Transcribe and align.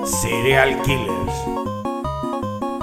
Serial 0.00 0.86
Killers 0.86 1.34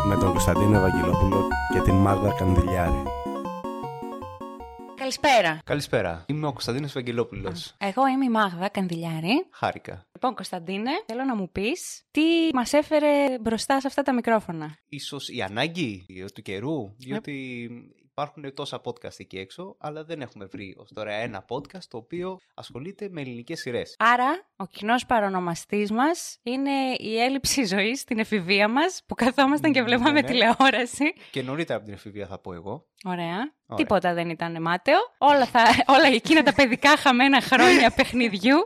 με 0.07 0.15
τον 0.17 0.29
Κωνσταντίνο 0.29 0.77
Ευαγγελόπουλο 0.77 1.47
και 1.73 1.79
την 1.79 1.93
Μάρδα 1.93 2.33
Κανδυλιάρη. 2.33 3.03
Καλησπέρα. 4.95 5.59
Καλησπέρα. 5.63 6.25
Είμαι 6.27 6.47
ο 6.47 6.51
Κωνσταντίνος 6.51 6.89
Ευαγγελόπουλος. 6.89 7.75
Εγώ 7.77 8.07
είμαι 8.07 8.25
η 8.25 8.29
Μάγδα 8.29 8.69
Κανδυλιάρη. 8.69 9.47
Χάρηκα. 9.51 10.07
Λοιπόν, 10.13 10.35
Κωνσταντίνε, 10.35 10.91
θέλω 11.05 11.23
να 11.23 11.35
μου 11.35 11.51
πεις 11.51 12.03
τι 12.11 12.21
μας 12.53 12.73
έφερε 12.73 13.39
μπροστά 13.41 13.79
σε 13.79 13.87
αυτά 13.87 14.03
τα 14.03 14.13
μικρόφωνα. 14.13 14.77
Ίσως 14.89 15.29
η 15.29 15.41
ανάγκη 15.41 16.05
του 16.33 16.41
καιρού, 16.41 16.93
διότι 16.97 17.69
υπάρχουν 18.21 18.53
τόσα 18.53 18.81
podcast 18.83 19.19
εκεί 19.19 19.37
έξω, 19.37 19.75
αλλά 19.79 20.03
δεν 20.03 20.21
έχουμε 20.21 20.45
βρει 20.45 20.75
ως 20.79 20.89
τώρα 20.93 21.13
ένα 21.13 21.45
podcast 21.49 21.83
το 21.89 21.97
οποίο 21.97 22.39
ασχολείται 22.53 23.07
με 23.11 23.21
ελληνικές 23.21 23.59
σειρές. 23.59 23.95
Άρα, 23.99 24.47
ο 24.55 24.65
κοινός 24.65 25.05
παρονομαστής 25.05 25.91
μας 25.91 26.39
είναι 26.43 26.71
η 26.97 27.19
έλλειψη 27.19 27.65
ζωής 27.65 27.99
στην 27.99 28.19
εφηβεία 28.19 28.67
μας, 28.67 29.01
που 29.07 29.15
καθόμασταν 29.15 29.71
και 29.71 29.79
Ναι, 29.79 29.85
βλέπαμε 29.85 30.21
ναι. 30.21 30.27
τηλεόραση. 30.27 31.13
Και 31.31 31.41
νωρίτερα 31.41 31.77
από 31.77 31.85
την 31.85 31.93
εφηβεία 31.95 32.27
θα 32.27 32.39
πω 32.39 32.53
εγώ. 32.53 32.85
Ωραία. 33.03 33.25
Ωραία. 33.25 33.83
Τίποτα 33.83 34.13
δεν 34.13 34.29
ήταν 34.29 34.61
μάταιο. 34.61 34.97
Όλα, 35.17 35.45
θα, 35.45 35.61
όλα 35.87 36.07
εκείνα 36.07 36.43
τα 36.43 36.53
παιδικά 36.53 36.97
χαμένα 36.97 37.41
χρόνια 37.41 37.91
παιχνιδιού 37.97 38.57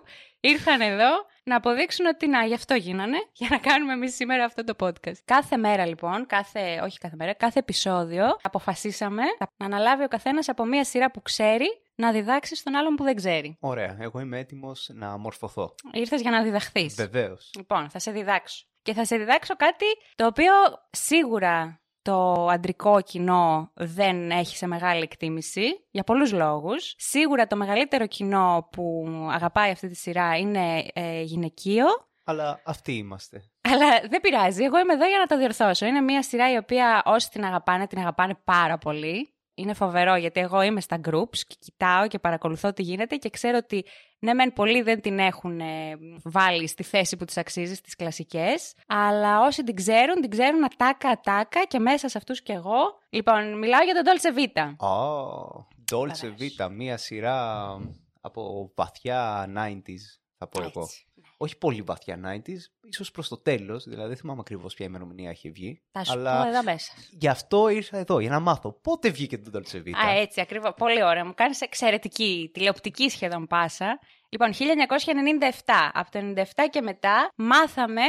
ήρθαν 0.42 0.82
εδώ 0.82 1.10
να 1.44 1.56
αποδείξουν 1.56 2.06
ότι 2.06 2.28
να, 2.28 2.46
γι' 2.46 2.54
αυτό 2.54 2.74
γίνανε, 2.74 3.18
για 3.40 3.48
να 3.52 3.58
κάνουμε 3.58 3.94
εμείς 3.94 4.16
σήμερα 4.16 4.44
αυτό 4.44 4.64
το 4.64 4.74
podcast. 4.80 5.18
Κάθε 5.26 5.58
μέρα 5.58 5.86
λοιπόν, 5.86 6.26
κάθε, 6.26 6.82
όχι 6.84 6.98
κάθε 6.98 7.16
μέρα, 7.18 7.34
κάθε 7.34 7.60
επεισόδιο 7.60 8.26
αποφασίσαμε 8.42 9.24
να 9.58 9.66
αναλάβει 9.66 10.04
ο 10.04 10.08
καθένας 10.08 10.50
από 10.50 10.66
μία 10.66 10.84
σειρά 10.84 11.12
που 11.12 11.22
ξέρει 11.22 11.68
να 11.96 12.12
διδάξει 12.12 12.56
στον 12.56 12.76
άλλον 12.76 12.96
που 12.96 13.04
δεν 13.04 13.16
ξέρει. 13.16 13.58
Ωραία, 13.60 13.98
εγώ 14.00 14.20
είμαι 14.20 14.40
έτοιμος 14.40 14.90
να 14.94 15.18
μορφωθώ. 15.18 15.76
Ήρθες 15.92 16.22
για 16.22 16.32
να 16.32 16.44
διδαχθείς. 16.44 16.96
Βεβαίως. 16.96 17.52
Λοιπόν, 17.58 17.90
θα 17.90 18.00
σε 18.00 18.12
διδάξω. 18.12 18.66
Και 18.82 18.94
θα 18.94 19.06
σε 19.06 19.18
διδάξω 19.18 19.56
κάτι 19.56 19.86
το 20.16 20.26
οποίο 20.26 20.54
σίγουρα 20.92 21.81
το 22.02 22.48
αντρικό 22.48 23.02
κοινό 23.02 23.72
δεν 23.74 24.32
έχει 24.32 24.58
σε 24.58 24.68
μεγάλη 24.68 25.02
εκτίμηση, 25.02 25.88
για 25.92 26.04
πολλούς 26.04 26.32
λόγους. 26.32 26.94
Σίγουρα 26.98 27.48
το 27.48 27.56
μεγαλύτερο 27.56 28.08
κοινό 28.08 28.68
που 28.72 29.06
αγαπάει 29.32 29.72
αυτή 29.72 29.88
τη 29.88 29.96
σειρά 29.96 30.38
είναι 30.38 30.86
ε, 30.94 31.22
γυναικείο, 31.22 31.86
Αλλά 32.24 32.62
αυτοί 32.66 32.94
είμαστε. 32.94 33.44
αλλά 33.62 34.00
δεν 34.10 34.22
πειράζει, 34.22 34.64
εγώ 34.64 34.80
είμαι 34.80 34.94
εδώ 34.94 35.08
για 35.08 35.18
να 35.18 35.26
το 35.26 35.38
διορθώσω. 35.38 35.86
Είναι 35.86 36.02
μια 36.02 36.24
σειρά 36.24 36.52
η 36.52 36.58
οποία 36.58 37.02
όσοι 37.06 37.30
την 37.30 37.46
αγαπάνε, 37.46 37.88
την 37.88 38.00
αγαπάνε 38.00 38.36
πάρα 38.44 38.78
πολύ. 38.78 39.34
Είναι 39.62 39.74
φοβερό 39.74 40.16
γιατί 40.16 40.40
εγώ 40.40 40.62
είμαι 40.62 40.82
στα 40.82 41.00
groups 41.10 41.38
και 41.48 41.56
κοιτάω 41.60 42.08
και 42.08 42.20
παρακολουθώ 42.20 42.74
τι 42.74 42.82
γίνεται 42.82 43.16
και 43.16 43.30
ξέρω 43.30 43.58
ότι 43.58 43.86
ναι 44.20 44.34
μεν 44.34 44.54
πολλοί 44.54 44.82
δεν 44.82 45.02
την 45.02 45.20
έχουν 45.20 45.60
ε, 45.60 45.98
βάλει 46.24 46.68
στη 46.68 46.84
θέση 46.84 47.18
που 47.18 47.26
της 47.26 47.38
αξίζει 47.38 47.76
στις 47.76 47.96
κλασικές 47.96 48.74
αλλά 48.88 49.42
όσοι 49.42 49.64
την 49.64 49.76
ξέρουν, 49.76 50.22
την 50.22 50.30
ξέρουν 50.30 50.64
ατάκα-ατάκα 50.64 51.64
και 51.68 51.80
μέσα 51.80 52.10
σε 52.10 52.18
αυτούς 52.18 52.42
και 52.42 52.54
εγώ. 52.54 53.00
Λοιπόν, 53.10 53.58
μιλάω 53.58 53.82
για 53.84 53.94
τον 53.94 54.04
Dolce 54.06 54.40
Vita. 54.40 54.66
Oh, 54.88 55.66
Dolce 55.96 56.30
Βεβαίως. 56.30 56.56
Vita, 56.58 56.70
μία 56.72 56.98
σειρά 56.98 57.78
από 58.22 58.72
βαθιά 58.76 59.46
90s, 59.58 60.22
θα 60.38 60.48
πω 60.48 60.62
εγώ. 60.62 60.82
Έτσι. 60.82 61.08
Όχι 61.42 61.58
πολύ 61.58 61.82
βαθιά 61.82 62.20
90s, 62.26 62.60
ίσως 62.82 63.12
προς 63.12 63.28
το 63.28 63.38
τέλος, 63.38 63.84
δηλαδή 63.84 64.08
δεν 64.08 64.18
θυμάμαι 64.18 64.40
ακριβώς 64.40 64.74
ποια 64.74 64.86
ημερομηνία 64.86 65.30
έχει 65.30 65.50
βγει. 65.50 65.82
Θα 65.92 66.04
σου 66.04 66.12
αλλά 66.12 66.42
πω 66.42 66.48
εδώ 66.48 66.64
μέσα. 66.64 66.94
γι' 67.10 67.28
αυτό 67.28 67.68
ήρθα 67.70 67.98
εδώ, 67.98 68.20
για 68.20 68.30
να 68.30 68.40
μάθω 68.40 68.72
πότε 68.72 69.10
βγήκε 69.10 69.38
το 69.38 69.52
Dolce 69.54 69.76
Vita. 69.76 70.08
Α, 70.08 70.10
έτσι, 70.10 70.42
ακριβώς. 70.42 70.74
Πολύ 70.78 71.04
ωραία. 71.04 71.26
Μου 71.26 71.34
κάνεις 71.34 71.62
εξαιρετική, 71.62 72.50
τηλεοπτική 72.54 73.10
σχεδόν 73.10 73.48
πάσα. 73.48 74.00
Λοιπόν, 74.30 74.54
1997. 74.54 75.92
Από 75.94 76.12
το 76.12 76.20
97 76.20 76.44
και 76.70 76.82
μετά 76.82 77.32
μάθαμε 77.36 78.02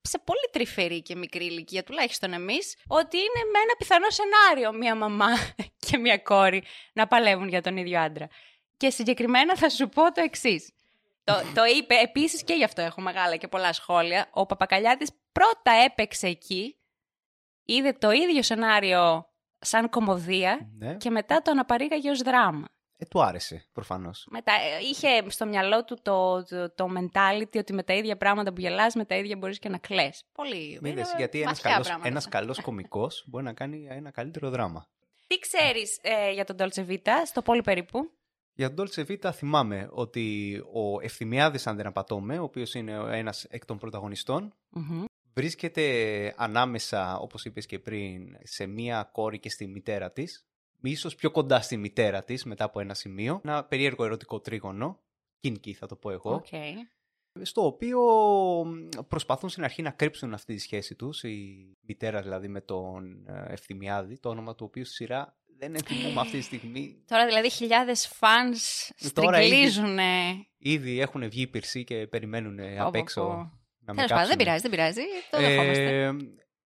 σε 0.00 0.18
πολύ 0.24 0.48
τρυφερή 0.52 1.02
και 1.02 1.16
μικρή 1.16 1.44
ηλικία, 1.44 1.82
τουλάχιστον 1.82 2.32
εμείς, 2.32 2.76
ότι 2.86 3.16
είναι 3.16 3.50
με 3.52 3.58
ένα 3.58 3.74
πιθανό 3.78 4.06
σενάριο 4.10 4.78
μία 4.78 4.94
μαμά 4.94 5.28
και 5.86 5.98
μία 5.98 6.18
κόρη 6.18 6.62
να 6.92 7.06
παλεύουν 7.06 7.48
για 7.48 7.62
τον 7.62 7.76
ίδιο 7.76 8.00
άντρα. 8.00 8.28
Και 8.76 8.90
συγκεκριμένα 8.90 9.56
θα 9.56 9.68
σου 9.68 9.88
πω 9.88 10.12
το 10.12 10.20
εξής. 10.20 10.70
Το, 11.26 11.34
το 11.54 11.64
είπε, 11.76 11.94
επίσης 11.94 12.44
και 12.44 12.54
γι' 12.54 12.64
αυτό 12.64 12.82
έχω 12.82 13.00
μεγάλα 13.00 13.36
και 13.36 13.48
πολλά 13.48 13.72
σχόλια, 13.72 14.28
ο 14.32 14.46
Παπακαλιάτης 14.46 15.10
πρώτα 15.32 15.70
έπαιξε 15.84 16.26
εκεί, 16.26 16.76
είδε 17.64 17.92
το 17.92 18.10
ίδιο 18.10 18.42
σενάριο 18.42 19.26
σαν 19.58 19.88
κομμωδία 19.88 20.68
Ναι. 20.78 20.94
και 20.94 21.10
μετά 21.10 21.42
το 21.42 21.50
αναπαρήγαγε 21.50 22.10
ως 22.10 22.20
δράμα. 22.22 22.64
Ε, 22.98 23.04
του 23.04 23.22
άρεσε, 23.22 23.66
προφανώς. 23.72 24.26
Μετά, 24.30 24.52
ε, 24.52 24.78
είχε 24.90 25.30
στο 25.30 25.46
μυαλό 25.46 25.84
του 25.84 25.98
το, 26.02 26.44
το, 26.44 26.74
το 26.74 26.86
mentality 26.98 27.58
ότι 27.58 27.72
με 27.72 27.82
τα 27.82 27.92
ίδια 27.94 28.16
πράγματα 28.16 28.52
που 28.52 28.60
γελάς, 28.60 28.94
με 28.94 29.04
τα 29.04 29.14
ίδια 29.16 29.36
μπορείς 29.36 29.58
και 29.58 29.68
να 29.68 29.78
κλαις. 29.78 30.22
Πολύ 30.32 30.56
Είδες, 30.56 30.90
είναι 30.90 31.04
γιατί 31.16 31.40
ένας 31.40 31.52
βαθιά 31.52 31.70
καλός, 31.70 31.86
πράγματα 31.86 32.08
ένας 32.08 32.26
αυτά. 32.26 32.38
καλός 32.38 32.60
κομικός 32.60 33.24
μπορεί 33.26 33.44
να 33.44 33.52
κάνει 33.52 33.86
ένα 33.90 34.10
καλύτερο 34.10 34.50
δράμα. 34.50 34.86
Τι 35.26 35.38
ξέρεις 35.38 35.98
ε, 36.02 36.30
για 36.30 36.44
τον 36.44 36.56
Dolce 36.58 36.86
Vita, 36.88 37.12
στο 37.24 37.42
πόλι 37.42 37.62
περίπου; 37.62 38.10
Για 38.56 38.74
τον 38.74 38.86
Dolce 38.86 39.06
Vita 39.06 39.30
θυμάμαι 39.32 39.88
ότι 39.90 40.56
ο 40.72 41.00
Ευθυμιάδης, 41.00 41.66
αν 41.66 41.76
δεν 41.76 41.86
απατώμε, 41.86 42.38
ο 42.38 42.42
οποίος 42.42 42.74
είναι 42.74 42.98
ο 42.98 43.06
ένας 43.06 43.44
εκ 43.44 43.64
των 43.64 43.78
πρωταγωνιστών, 43.78 44.54
Μμμ. 44.70 45.04
βρίσκεται 45.34 46.34
ανάμεσα, 46.36 47.18
όπως 47.18 47.44
είπες 47.44 47.66
και 47.66 47.78
πριν, 47.78 48.36
σε 48.42 48.66
μία 48.66 49.08
κόρη 49.12 49.38
και 49.38 49.50
στη 49.50 49.66
μητέρα 49.66 50.12
της, 50.12 50.46
ίσως 50.80 51.14
πιο 51.14 51.30
κοντά 51.30 51.60
στη 51.60 51.76
μητέρα 51.76 52.24
της 52.24 52.44
μετά 52.44 52.64
από 52.64 52.80
ένα 52.80 52.94
σημείο, 52.94 53.40
ένα 53.44 53.64
περίεργο 53.64 54.04
ερωτικό 54.04 54.40
τρίγωνο, 54.40 55.00
kinky 55.40 55.72
θα 55.72 55.86
το 55.86 55.96
πω 55.96 56.10
εγώ, 56.10 56.34
Οκ. 56.34 56.46
στο 57.42 57.66
οποίο 57.66 58.00
προσπαθούν 59.08 59.48
στην 59.48 59.64
αρχή 59.64 59.82
να 59.82 59.90
κρύψουν 59.90 60.34
αυτή 60.34 60.54
τη 60.54 60.60
σχέση 60.60 60.94
τους, 60.94 61.22
η 61.22 61.72
μητέρα 61.80 62.22
δηλαδή 62.22 62.48
με 62.48 62.60
τον 62.60 63.26
ε, 63.26 63.52
Ευθυμιάδη, 63.52 64.18
το 64.18 64.28
όνομα 64.28 64.54
του 64.54 64.64
οποίου 64.68 64.84
στη 64.84 64.94
σειρά 64.94 65.36
δεν 65.58 65.74
ενθυμούμε 65.74 66.20
αυτή 66.20 66.36
τη 66.36 66.42
στιγμή. 66.42 67.02
Τώρα 67.08 67.26
δηλαδή 67.26 67.50
χιλιάδες 67.50 68.06
fans 68.06 68.90
Τώρα 69.14 69.40
ήδη- 69.42 69.46
στριγκλίζουν. 69.68 69.98
Ήδη 70.58 71.00
έχουν 71.00 71.28
βγει 71.28 71.46
πυρσί 71.46 71.84
και 71.84 72.06
περιμένουν 72.06 72.58
ε, 72.58 72.78
απ' 72.78 72.94
έξω 72.94 73.22
να 73.78 73.94
με 73.94 74.06
Τέλος 74.06 74.10
πάντων, 74.10 74.36
δεν 74.36 74.36
κάψουνε. 74.36 74.36
πειράζει, 74.36 74.60
δεν 74.62 74.70
πειράζει. 74.70 75.00
Το 75.30 75.38
δεχόμαστε. 75.40 76.04
Ε, 76.04 76.12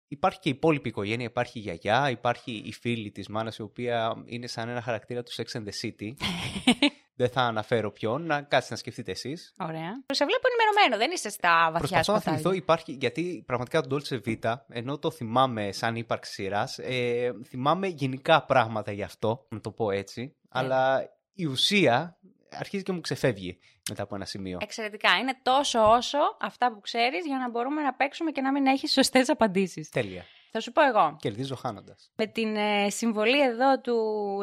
υπάρχει 0.07 0.39
και 0.39 0.49
η 0.49 0.51
υπόλοιπη 0.55 0.89
οικογένεια, 0.89 1.25
υπάρχει 1.25 1.59
η 1.59 1.61
γιαγιά, 1.61 2.09
υπάρχει 2.09 2.61
η 2.65 2.71
φίλη 2.73 3.11
της 3.11 3.27
μάνας 3.27 3.57
η 3.57 3.61
οποία 3.61 4.23
είναι 4.25 4.47
σαν 4.47 4.69
ένα 4.69 4.81
χαρακτήρα 4.81 5.23
του 5.23 5.31
Sex 5.31 5.57
and 5.57 5.63
the 5.63 5.87
City. 5.87 6.13
δεν 7.17 7.29
θα 7.29 7.41
αναφέρω 7.41 7.91
ποιον, 7.91 8.25
να 8.25 8.41
κάτσετε 8.41 8.73
να 8.73 8.79
σκεφτείτε 8.79 9.11
εσείς. 9.11 9.53
Ωραία. 9.59 10.03
Σε 10.13 10.25
βλέπω 10.25 10.41
ενημερωμένο, 10.47 10.97
δεν 10.97 11.11
είσαι 11.11 11.29
στα 11.29 11.49
βαθιά 11.71 11.77
Προσπαθώ 11.79 12.13
να 12.13 12.19
σκοτάδια. 12.19 12.31
θυμηθώ, 12.31 12.51
υπάρχει, 12.51 12.91
γιατί 12.91 13.43
πραγματικά 13.45 13.81
το 13.81 13.95
Dolce 13.95 14.19
Vita, 14.25 14.55
ενώ 14.69 14.97
το 14.97 15.11
θυμάμαι 15.11 15.71
σαν 15.71 15.95
ύπαρξη 15.95 16.31
σειράς, 16.33 16.77
ε, 16.79 17.31
θυμάμαι 17.45 17.87
γενικά 17.87 18.45
πράγματα 18.45 18.91
γι' 18.91 19.03
αυτό, 19.03 19.45
να 19.49 19.59
το 19.61 19.71
πω 19.71 19.91
έτσι, 19.91 20.21
Ναι. 20.21 20.29
αλλά 20.49 21.09
η 21.33 21.45
ουσία 21.45 22.17
αρχίζει 22.51 22.83
και 22.83 22.91
μου 22.91 23.01
ξεφεύγει 23.01 23.59
μετά 23.89 24.03
από 24.03 24.15
ένα 24.15 24.25
σημείο. 24.25 24.57
Εξαιρετικά. 24.61 25.17
Είναι 25.17 25.39
τόσο 25.43 25.79
όσο 25.91 26.17
αυτά 26.41 26.73
που 26.73 26.79
ξέρεις 26.79 27.25
για 27.25 27.37
να 27.37 27.49
μπορούμε 27.49 27.81
να 27.81 27.93
παίξουμε 27.93 28.31
και 28.31 28.41
να 28.41 28.51
μην 28.51 28.65
έχεις 28.65 28.91
σωστές 28.91 29.29
απαντήσεις. 29.29 29.89
Τέλεια. 29.89 30.23
Θα 30.51 30.59
σου 30.59 30.71
πω 30.71 30.81
εγώ. 30.83 31.15
Κερδίζω 31.19 31.55
χάνοντας. 31.55 32.11
Με 32.15 32.25
την 32.27 32.55
ε, 32.55 32.89
συμβολή 32.89 33.41
εδώ 33.41 33.79
του 33.81 33.95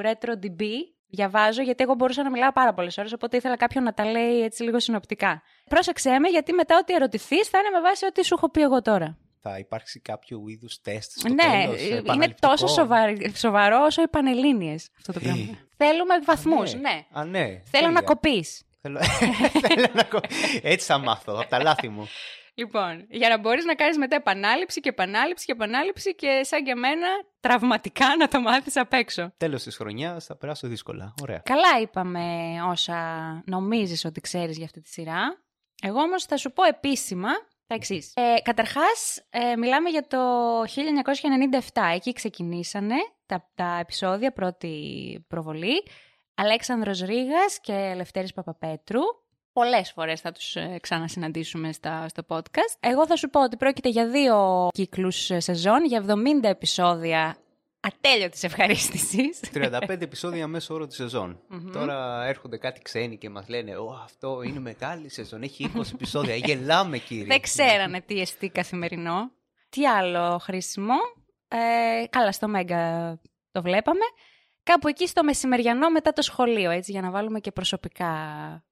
RetroDB 0.03 0.63
διαβάζω, 1.15 1.63
γιατί 1.63 1.83
εγώ 1.83 1.95
μπορούσα 1.95 2.23
να 2.23 2.31
μιλάω 2.31 2.53
πάρα 2.53 2.75
πολλές 2.75 2.99
ώρες, 2.99 3.13
οπότε 3.13 3.37
ήθελα 3.37 3.57
κάποιον 3.57 3.85
να 3.85 3.95
τα 3.95 4.05
λέει 4.05 4.43
έτσι 4.43 4.63
λίγο 4.63 4.81
συνοπτικά. 4.81 5.43
Πρόσεξέ 5.69 6.19
με, 6.19 6.29
γιατί 6.29 6.53
μετά 6.53 6.77
ό,τι 6.81 6.95
ερωτηθείς 6.95 7.49
θα 7.49 7.59
είναι 7.59 7.71
με 7.77 7.81
βάση 7.81 8.07
ό,τι 8.07 8.25
σου 8.25 8.35
έχω 8.35 8.51
πει 8.51 8.61
εγώ 8.63 8.83
τώρα. 8.83 9.17
Θα 9.47 9.59
υπάρξει 9.59 10.01
κάποιο 10.01 10.43
είδους 10.47 10.81
τεστ 10.81 11.11
στο 11.19 11.29
ναι, 11.29 11.43
τέλος, 11.43 11.81
ε, 11.81 11.85
είναι 11.85 11.97
επαναληπτικό; 11.97 12.49
τόσο 12.49 12.67
σοβαρ- 12.67 13.37
σοβαρό 13.37 13.83
όσο 13.85 14.03
οι 14.03 14.09
Πανελλήνιες 14.09 14.89
αυτό 14.97 15.13
το 15.13 15.19
Ε. 15.23 15.25
πράγμα. 15.25 15.59
Θέλουμε 15.77 16.15
βαθμούς, 16.25 16.75
ναι. 16.75 16.81
ναι. 16.81 17.05
Α, 17.13 17.25
ναι. 17.25 17.45
Θέλω 17.47 17.63
τέλεια. 17.71 17.91
να 17.91 18.03
κοπείς. 18.03 18.63
Θέλω... 18.81 19.01
Θέλω 19.69 19.87
να 19.93 20.03
κο... 20.03 20.21
Έτσι 20.63 20.87
θα 20.87 20.99
μάθω, 20.99 21.33
από 21.41 21.49
τα 21.49 21.63
λάθη 21.63 21.89
μου. 21.89 22.09
Λοιπόν, 22.55 23.07
για 23.11 23.29
να 23.29 23.39
μπορείς 23.39 23.65
να 23.65 23.75
κάνεις 23.75 23.99
μετά 23.99 24.17
επανάληψη 24.17 24.81
και 24.81 24.89
επανάληψη 24.89 25.45
και 25.47 25.53
επανάληψη 25.53 26.15
και 26.15 26.41
σαν 26.43 26.65
και 26.65 26.71
εμένα 26.71 27.07
τραυματικά 27.41 28.17
να 28.19 28.29
το 28.29 28.41
μάθεις 28.41 28.77
απ' 28.77 28.93
έξω. 28.93 29.33
Τέλος 29.37 29.63
της 29.63 29.77
χρονιάς 29.77 30.25
θα 30.25 30.37
περάσω 30.37 30.69
δύσκολα. 30.69 31.15
Ωραία. 31.23 31.39
Καλά 31.45 31.81
είπαμε 31.81 32.23
όσα 32.69 32.99
νομίζεις 33.47 34.05
ότι 34.05 34.21
ξέρεις 34.21 34.57
για 34.57 34.65
αυτή 34.65 34.81
τη 34.81 34.89
σειρά. 34.89 35.43
Εγώ 35.83 36.01
όμως 36.01 36.25
θα 36.25 36.37
σου 36.37 36.53
πω 36.53 36.65
επίσημα 36.65 37.29
τα 37.67 37.75
εξής. 37.75 38.13
Ε, 38.15 38.41
καταρχάς, 38.43 39.27
ε, 39.31 39.57
μιλάμε 39.57 39.91
για 39.91 40.07
το 40.07 40.19
1997. 40.65 41.91
Εκεί 41.95 42.13
ξεκινήσανε 42.13 42.95
τα, 43.27 43.51
τα 43.55 43.79
επεισόδια, 43.81 44.33
πρώτη 44.33 45.25
προβολή. 45.29 45.83
Αλέξανδρος 46.35 47.01
Ρήγας 47.01 47.61
και 47.61 47.73
Ελευθέρης 47.73 48.33
Παπαπέτρου. 48.33 49.01
Πολλές 49.55 49.93
φορές 49.93 50.21
θα 50.21 50.33
τους 50.33 50.57
ε, 50.57 50.79
ξανασυναντήσουμε 50.81 51.73
στα, 51.73 52.09
στο 52.09 52.23
podcast. 52.29 52.77
Εγώ 52.81 53.07
θα 53.07 53.17
σου 53.17 53.29
πω 53.31 53.43
ότι 53.43 53.57
πρόκειται 53.57 53.89
για 53.89 54.09
δύο 54.09 54.69
κύκλους 54.73 55.31
ε, 55.31 55.41
σεζόν, 55.41 55.85
για 55.85 56.05
70 56.09 56.15
επεισόδια 56.43 57.37
ατέλειωτης 57.81 58.43
ευχαρίστησης. 58.43 59.41
35 59.55 59.89
επεισόδια 59.89 60.47
μέσω 60.47 60.75
όρο 60.75 60.87
της 60.87 60.97
σεζόν. 60.97 61.41
Μμμ. 61.49 61.71
Τώρα 61.73 62.25
έρχονται 62.27 62.57
κάτι 62.57 62.83
ξένοι 62.83 63.19
και 63.19 63.31
μας 63.31 63.49
λένε 63.49 63.77
Ω, 63.77 64.01
αυτό 64.05 64.43
είναι 64.43 64.61
μεγάλη 64.61 65.09
σεζόν, 65.09 65.43
έχει 65.43 65.73
20 65.77 65.81
επεισόδια. 65.93 66.37
Γελάμε, 66.37 66.99
κύριε. 66.99 67.25
Δεν 67.25 67.41
ξέρανε 67.41 68.01
τι 68.01 68.21
εστί 68.21 68.49
καθημερινό. 68.49 69.31
Τι 69.69 69.87
άλλο 69.87 70.39
χρήσιμο. 70.39 70.95
Ε, 71.49 72.07
καλά, 72.11 72.33
στο 72.33 72.49
Μέγκα 72.49 73.15
το 73.53 73.63
βλέπαμε. 73.63 74.05
Κάπου 74.63 74.89
εκεί 74.89 75.07
στο 75.07 75.25
μεσημεριανό 75.25 75.91
μετά 75.91 76.13
το 76.13 76.23
σχολείο, 76.23 76.71
έτσι, 76.71 76.93
για 76.93 77.01
να 77.01 77.11
βάλουμε 77.11 77.41
και 77.41 77.53
προσωπικά 77.53 78.13
ε, 78.55 78.65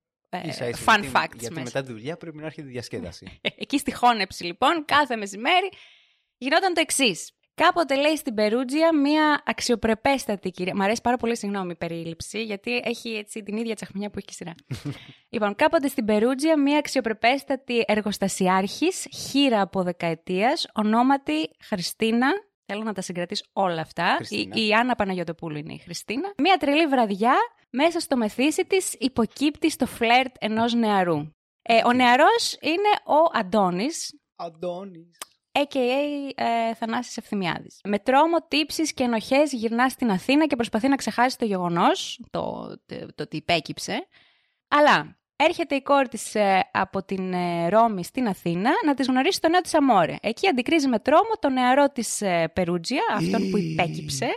Ίσα 0.44 0.68
ίσα, 0.68 0.78
fun 0.86 1.00
γιατί- 1.00 1.12
facts 1.16 1.38
Γιατί 1.38 1.54
μέσα. 1.54 1.60
μετά 1.64 1.82
τη 1.82 1.92
δουλειά 1.92 2.16
πρέπει 2.16 2.36
να 2.36 2.46
έρχεται 2.46 2.68
η 2.68 2.70
διασκέδαση. 2.70 3.40
Εκεί 3.64 3.78
στη 3.78 3.94
χώνεψη 3.94 4.44
λοιπόν, 4.44 4.84
κάθε 4.84 5.16
μεσημέρι, 5.16 5.68
γινόταν 6.38 6.74
το 6.74 6.80
εξής. 6.80 7.32
Κάποτε 7.54 7.94
λέει 7.96 8.16
στην 8.16 8.34
Περούτζια 8.34 8.94
μία 8.96 9.42
αξιοπρεπέστατη 9.46 10.50
κυρία. 10.50 10.74
Μ' 10.74 10.82
αρέσει 10.82 11.00
πάρα 11.00 11.16
πολύ, 11.16 11.36
συγγνώμη, 11.36 11.70
η 11.70 11.74
περίληψη, 11.74 12.42
γιατί 12.42 12.80
έχει 12.84 13.08
έτσι 13.10 13.42
την 13.42 13.56
ίδια 13.56 13.74
τσαχμινιά 13.74 14.10
που 14.10 14.18
έχει 14.18 14.26
και 14.26 14.32
η 14.32 14.36
σειρά. 14.36 14.54
λοιπόν, 15.34 15.54
κάποτε 15.54 15.88
στην 15.88 16.04
Περούτζια 16.04 16.58
μία 16.60 16.78
αξιοπρεπέστατη 16.78 17.84
εργοστασιάρχης, 17.86 19.06
χείρα 19.12 19.60
από 19.60 19.82
δεκαετίας, 19.82 20.66
ονόματι 20.74 21.50
Χριστίνα. 21.64 22.28
Θέλω 22.72 22.84
να 22.84 22.92
τα 22.92 23.00
συγκρατήσω 23.00 23.44
όλα 23.52 23.80
αυτά. 23.80 24.12
Η, 24.12 24.14
Χριστίνα. 24.14 24.56
η 24.56 24.72
Άννα 24.72 24.94
Παναγιωτοπούλου 24.94 25.56
είναι 25.56 25.72
η 25.72 25.78
Χριστίνα. 25.78 26.32
Μία 26.38 26.56
τρελή 26.56 26.86
βραδιά, 26.86 27.34
μέσα 27.70 28.00
στο 28.00 28.16
μεθύσι 28.16 28.64
της, 28.64 28.94
υποκύπτει 28.98 29.70
στο 29.70 29.86
φλερτ 29.86 30.34
ενός 30.38 30.74
νεαρού. 30.74 31.18
Ε, 31.62 31.80
ο 31.86 31.92
νεαρός 31.92 32.58
είναι 32.60 33.16
ο 33.18 33.38
Αντώνης, 33.38 34.20
Αντώνης. 34.36 35.18
a.k.a. 35.52 36.30
Ε, 36.34 36.74
Θανάσης 36.74 37.16
Ευθυμιάδης. 37.16 37.80
Με 37.84 37.98
τρόμο, 37.98 38.36
τύψεις 38.48 38.92
και 38.92 39.02
ενοχές 39.02 39.52
γυρνά 39.52 39.88
στην 39.88 40.10
Αθήνα 40.10 40.46
και 40.46 40.56
προσπαθεί 40.56 40.88
να 40.88 40.96
ξεχάσει 40.96 41.38
το 41.38 41.44
γεγονός, 41.44 42.20
το, 42.30 42.76
το, 42.86 43.14
το 43.14 43.22
ότι 43.22 43.36
υπέκυψε. 43.36 44.08
Αλλά 44.68 45.21
έρχεται 45.44 45.74
η 45.74 45.82
κόρη 45.82 46.08
της 46.08 46.34
ε, 46.34 46.68
από 46.72 47.02
την 47.02 47.32
ε, 47.32 47.68
Ρώμη 47.68 48.04
στην 48.04 48.26
Αθήνα 48.28 48.70
να 48.84 48.94
της 48.94 49.06
γνωρίσει 49.06 49.40
το 49.40 49.48
νέο 49.48 49.60
της 49.60 49.74
Αμόρε. 49.74 50.16
Εκεί 50.20 50.48
αντικρίζει 50.48 50.88
με 50.88 50.98
τρόμο 50.98 51.30
το 51.40 51.48
νεαρό 51.48 51.88
της 51.88 52.20
ε, 52.20 52.50
Περούτζια, 52.52 53.02
αυτόν 53.16 53.50
που 53.50 53.56
υπέκυψε. 53.58 54.28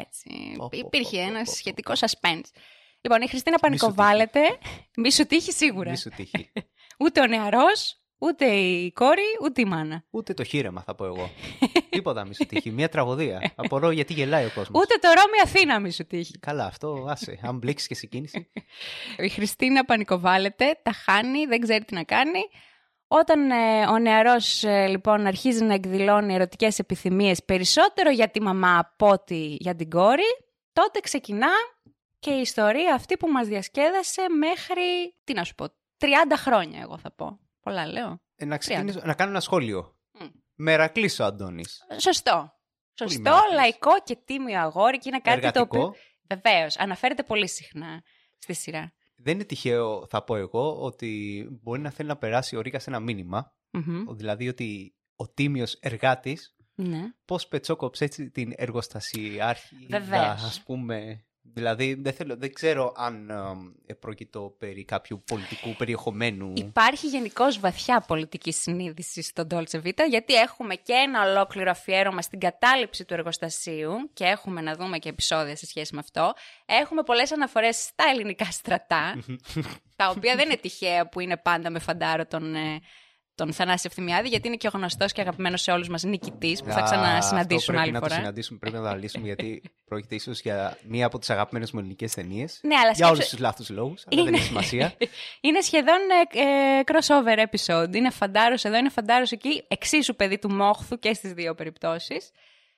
Έτσι. 0.00 0.54
Πω, 0.56 0.68
πω, 0.68 0.78
Υπήρχε 0.78 1.16
πω, 1.16 1.22
πω, 1.24 1.28
ένας 1.34 1.48
πω, 1.48 1.54
σχετικός 1.54 2.00
suspense. 2.00 2.50
Λοιπόν, 3.00 3.20
η 3.22 3.28
Χριστίνα 3.28 3.56
Μη 3.62 3.78
σου 3.78 3.86
τύχει. 3.86 3.92
πανικοβάλλεται. 3.92 4.40
Μη 4.96 5.12
σου 5.12 5.26
τύχει 5.26 5.52
σίγουρα. 5.52 5.90
Μη 5.90 5.96
σου 5.96 6.10
τύχει. 6.10 6.52
Ούτε 7.04 7.20
ο 7.20 7.26
νεαρός, 7.26 8.00
ούτε 8.18 8.44
η 8.44 8.92
κόρη, 8.92 9.22
ούτε 9.42 9.60
η 9.60 9.64
μάνα. 9.64 10.04
Ούτε 10.10 10.34
το 10.34 10.44
χείρεμα 10.44 10.82
θα 10.82 10.94
πω 10.94 11.04
εγώ. 11.04 11.30
Τίποτα 11.90 12.26
μη 12.26 12.34
σου 12.34 12.46
τύχει. 12.46 12.70
Μια 12.70 12.88
τραγωδία. 12.88 13.52
Απορώ 13.56 13.90
γιατί 13.90 14.12
γελάει 14.12 14.44
ο 14.44 14.50
κόσμος. 14.54 14.82
Ούτε 14.82 14.94
το 15.00 15.08
Ρώμη 15.08 15.40
Αθήνα 15.44 15.80
μη 15.80 15.92
σου 15.92 16.06
τύχει. 16.06 16.38
Καλά, 16.38 16.64
αυτό 16.64 17.06
άσε. 17.08 17.38
Αν 17.42 17.58
μπλέξεις 17.58 17.88
και 17.88 17.94
σε 17.94 18.06
κίνηση. 18.06 18.50
Η 19.26 19.28
Χριστίνα 19.28 19.84
πανικοβάλλεται, 19.84 20.80
τα 20.82 20.92
χάνει, 20.92 21.46
δεν 21.46 21.60
ξέρει 21.60 21.84
τι 21.84 21.94
να 21.94 22.04
κάνει. 22.04 22.40
Όταν 23.08 23.50
ε, 23.50 23.86
ο 23.86 23.98
νεαρός 23.98 24.64
ε, 24.64 24.86
λοιπόν 24.86 25.26
αρχίζει 25.26 25.64
να 25.64 25.74
εκδηλώνει 25.74 26.34
ερωτικές 26.34 26.78
επιθυμίες 26.78 27.44
περισσότερο 27.44 28.10
για 28.10 28.28
τη 28.28 28.42
μαμά 28.42 28.78
από 28.78 29.08
ότι 29.08 29.56
για 29.60 29.74
την 29.74 29.90
κόρη, 29.90 30.46
τότε 30.72 31.00
ξεκινά 31.00 31.52
και 32.18 32.30
η 32.30 32.40
ιστορία 32.40 32.94
αυτή 32.94 33.16
που 33.16 33.28
μας 33.28 33.46
διασκέδασε 33.46 34.22
μέχρι, 34.38 35.14
τι 35.24 35.32
να 35.32 35.44
σου 35.44 35.54
πω, 35.54 35.64
30 35.98 36.06
χρόνια 36.36 36.80
εγώ 36.80 36.98
θα 36.98 37.12
πω. 37.12 37.38
Πολλά 37.66 37.86
λέω. 37.86 38.20
Ε, 38.36 38.44
να, 38.44 38.56
ξεκινήσω, 38.58 39.00
να 39.04 39.14
κάνω 39.14 39.30
ένα 39.30 39.40
σχόλιο. 39.40 39.96
Μμ. 40.20 40.26
Μερακλής 40.54 41.20
ο 41.20 41.24
Αντώνης. 41.24 41.82
Σωστό. 41.98 42.52
Σωστό, 42.98 43.20
μερακλής. 43.22 43.54
λαϊκό 43.54 43.90
και 44.04 44.16
τίμιο 44.24 44.60
αγόρι 44.60 44.98
και 44.98 45.08
είναι 45.08 45.20
κάτι 45.20 45.40
το 45.40 45.46
Εργατικό. 45.46 45.78
οποίο... 45.78 45.94
Βεβαίως, 46.28 46.78
αναφέρεται 46.78 47.22
πολύ 47.22 47.48
συχνά 47.48 48.02
στη 48.38 48.52
σειρά. 48.54 48.92
Δεν 49.16 49.34
είναι 49.34 49.44
τυχαίο, 49.44 50.06
θα 50.08 50.24
πω 50.24 50.36
εγώ, 50.36 50.80
ότι 50.82 51.44
μπορεί 51.62 51.80
να 51.80 51.90
θέλει 51.90 52.08
να 52.08 52.16
περάσει 52.16 52.56
ο 52.56 52.60
Ρίκας 52.60 52.86
ένα 52.86 53.00
μήνυμα. 53.00 53.54
Μμμ. 53.70 54.04
Δηλαδή 54.16 54.48
ότι 54.48 54.94
ο 55.16 55.28
τίμιος 55.28 55.74
εργάτης 55.74 56.56
Ναι. 56.74 57.02
πώς 57.24 57.48
πετσόκοψε 57.48 58.04
έτσι 58.04 58.30
την 58.30 58.52
εργοστασιάρχη. 58.56 59.86
Βεβαίως. 59.90 60.42
Ας 60.44 60.62
πούμε. 60.62 61.25
Δηλαδή 61.54 61.94
δεν, 61.94 62.12
θέλω, 62.12 62.36
δεν 62.36 62.52
ξέρω 62.52 62.92
αν 62.96 63.30
ε, 63.86 63.94
πρόκειτο 63.94 64.54
περί 64.58 64.84
κάποιου 64.84 65.22
πολιτικού 65.26 65.74
περιεχομένου. 65.76 66.52
Υπάρχει 66.56 67.06
γενικώς 67.06 67.60
βαθιά 67.60 68.04
πολιτική 68.06 68.52
συνείδηση 68.52 69.22
στον 69.22 69.46
Dolce 69.50 69.82
Vita, 69.82 70.02
γιατί 70.08 70.34
έχουμε 70.34 70.74
και 70.74 70.92
ένα 70.92 71.30
ολόκληρο 71.30 71.70
αφιέρωμα 71.70 72.22
στην 72.22 72.38
κατάληψη 72.38 73.04
του 73.04 73.14
εργοστασίου 73.14 73.90
και 74.12 74.24
έχουμε 74.24 74.60
να 74.60 74.74
δούμε 74.74 74.98
και 74.98 75.08
επεισόδια 75.08 75.56
σε 75.56 75.66
σχέση 75.66 75.94
με 75.94 76.00
αυτό. 76.00 76.32
Έχουμε 76.66 77.02
πολλές 77.02 77.32
αναφορές 77.32 77.76
στα 77.76 78.04
ελληνικά 78.12 78.44
στρατά, 78.44 79.22
τα 79.96 80.08
οποία 80.16 80.36
δεν 80.36 80.44
είναι 80.44 80.56
τυχαία 80.56 81.08
που 81.08 81.20
είναι 81.20 81.36
πάντα 81.36 81.70
με 81.70 81.78
φαντάρο 81.78 82.26
τον, 82.26 82.54
ε, 82.54 82.80
τον 83.36 83.52
Θανάση 83.52 83.84
Ευθυμιάδη, 83.88 84.28
γιατί 84.28 84.46
είναι 84.46 84.56
και 84.56 84.66
ο 84.66 84.70
γνωστός 84.74 85.12
και 85.12 85.20
αγαπημένος 85.20 85.62
σε 85.62 85.70
όλους 85.70 85.88
μας 85.88 86.02
νικητής, 86.02 86.62
που 86.62 86.70
θα 86.70 86.80
Α, 86.80 86.82
ξανασυναντήσουμε 86.82 87.56
αυτό 87.56 87.64
πρέπει 87.72 87.82
άλλη 87.82 87.90
να 87.92 87.98
φορά. 87.98 88.10
το 88.14 88.20
συναντήσουμε, 88.20 88.58
πρέπει 88.58 88.76
να 88.76 88.82
το 88.82 88.88
αναλύσουμε 88.88 89.26
γιατί 89.26 89.62
πρόκειται 89.84 90.14
ίσως 90.14 90.40
για 90.40 90.78
μία 90.88 91.06
από 91.06 91.18
τις 91.18 91.30
αγαπημένες 91.30 91.70
μου 91.72 91.78
ελληνικές 91.78 92.14
ταινίες. 92.14 92.60
Ναι, 92.62 92.74
αλλά 92.76 92.90
για 92.90 93.06
όλους 93.06 93.16
σκέψου- 93.18 93.30
τους 93.36 93.46
λάθους 93.46 93.68
λόγους, 93.70 94.04
αλλά 94.10 94.22
δεν 94.22 94.26
Είναι- 94.28 94.36
έχει 94.36 94.46
σημασία. 94.46 94.92
είναι 95.46 95.60
σχεδόν 95.60 95.98
ε, 96.32 96.38
ε, 96.40 96.80
crossover 96.86 97.44
episode. 97.50 97.94
Είναι 97.96 98.10
φαντάρος 98.10 98.64
εδώ, 98.64 98.76
είναι 98.76 98.88
φαντάρος 98.90 99.32
εκεί. 99.32 99.64
Εξίσου 99.68 100.16
παιδί 100.16 100.38
του 100.38 100.50
μόχθου 100.52 100.98
και 100.98 101.12
στις 101.14 101.32
δύο 101.32 101.54
περιπτώσεις. 101.54 102.30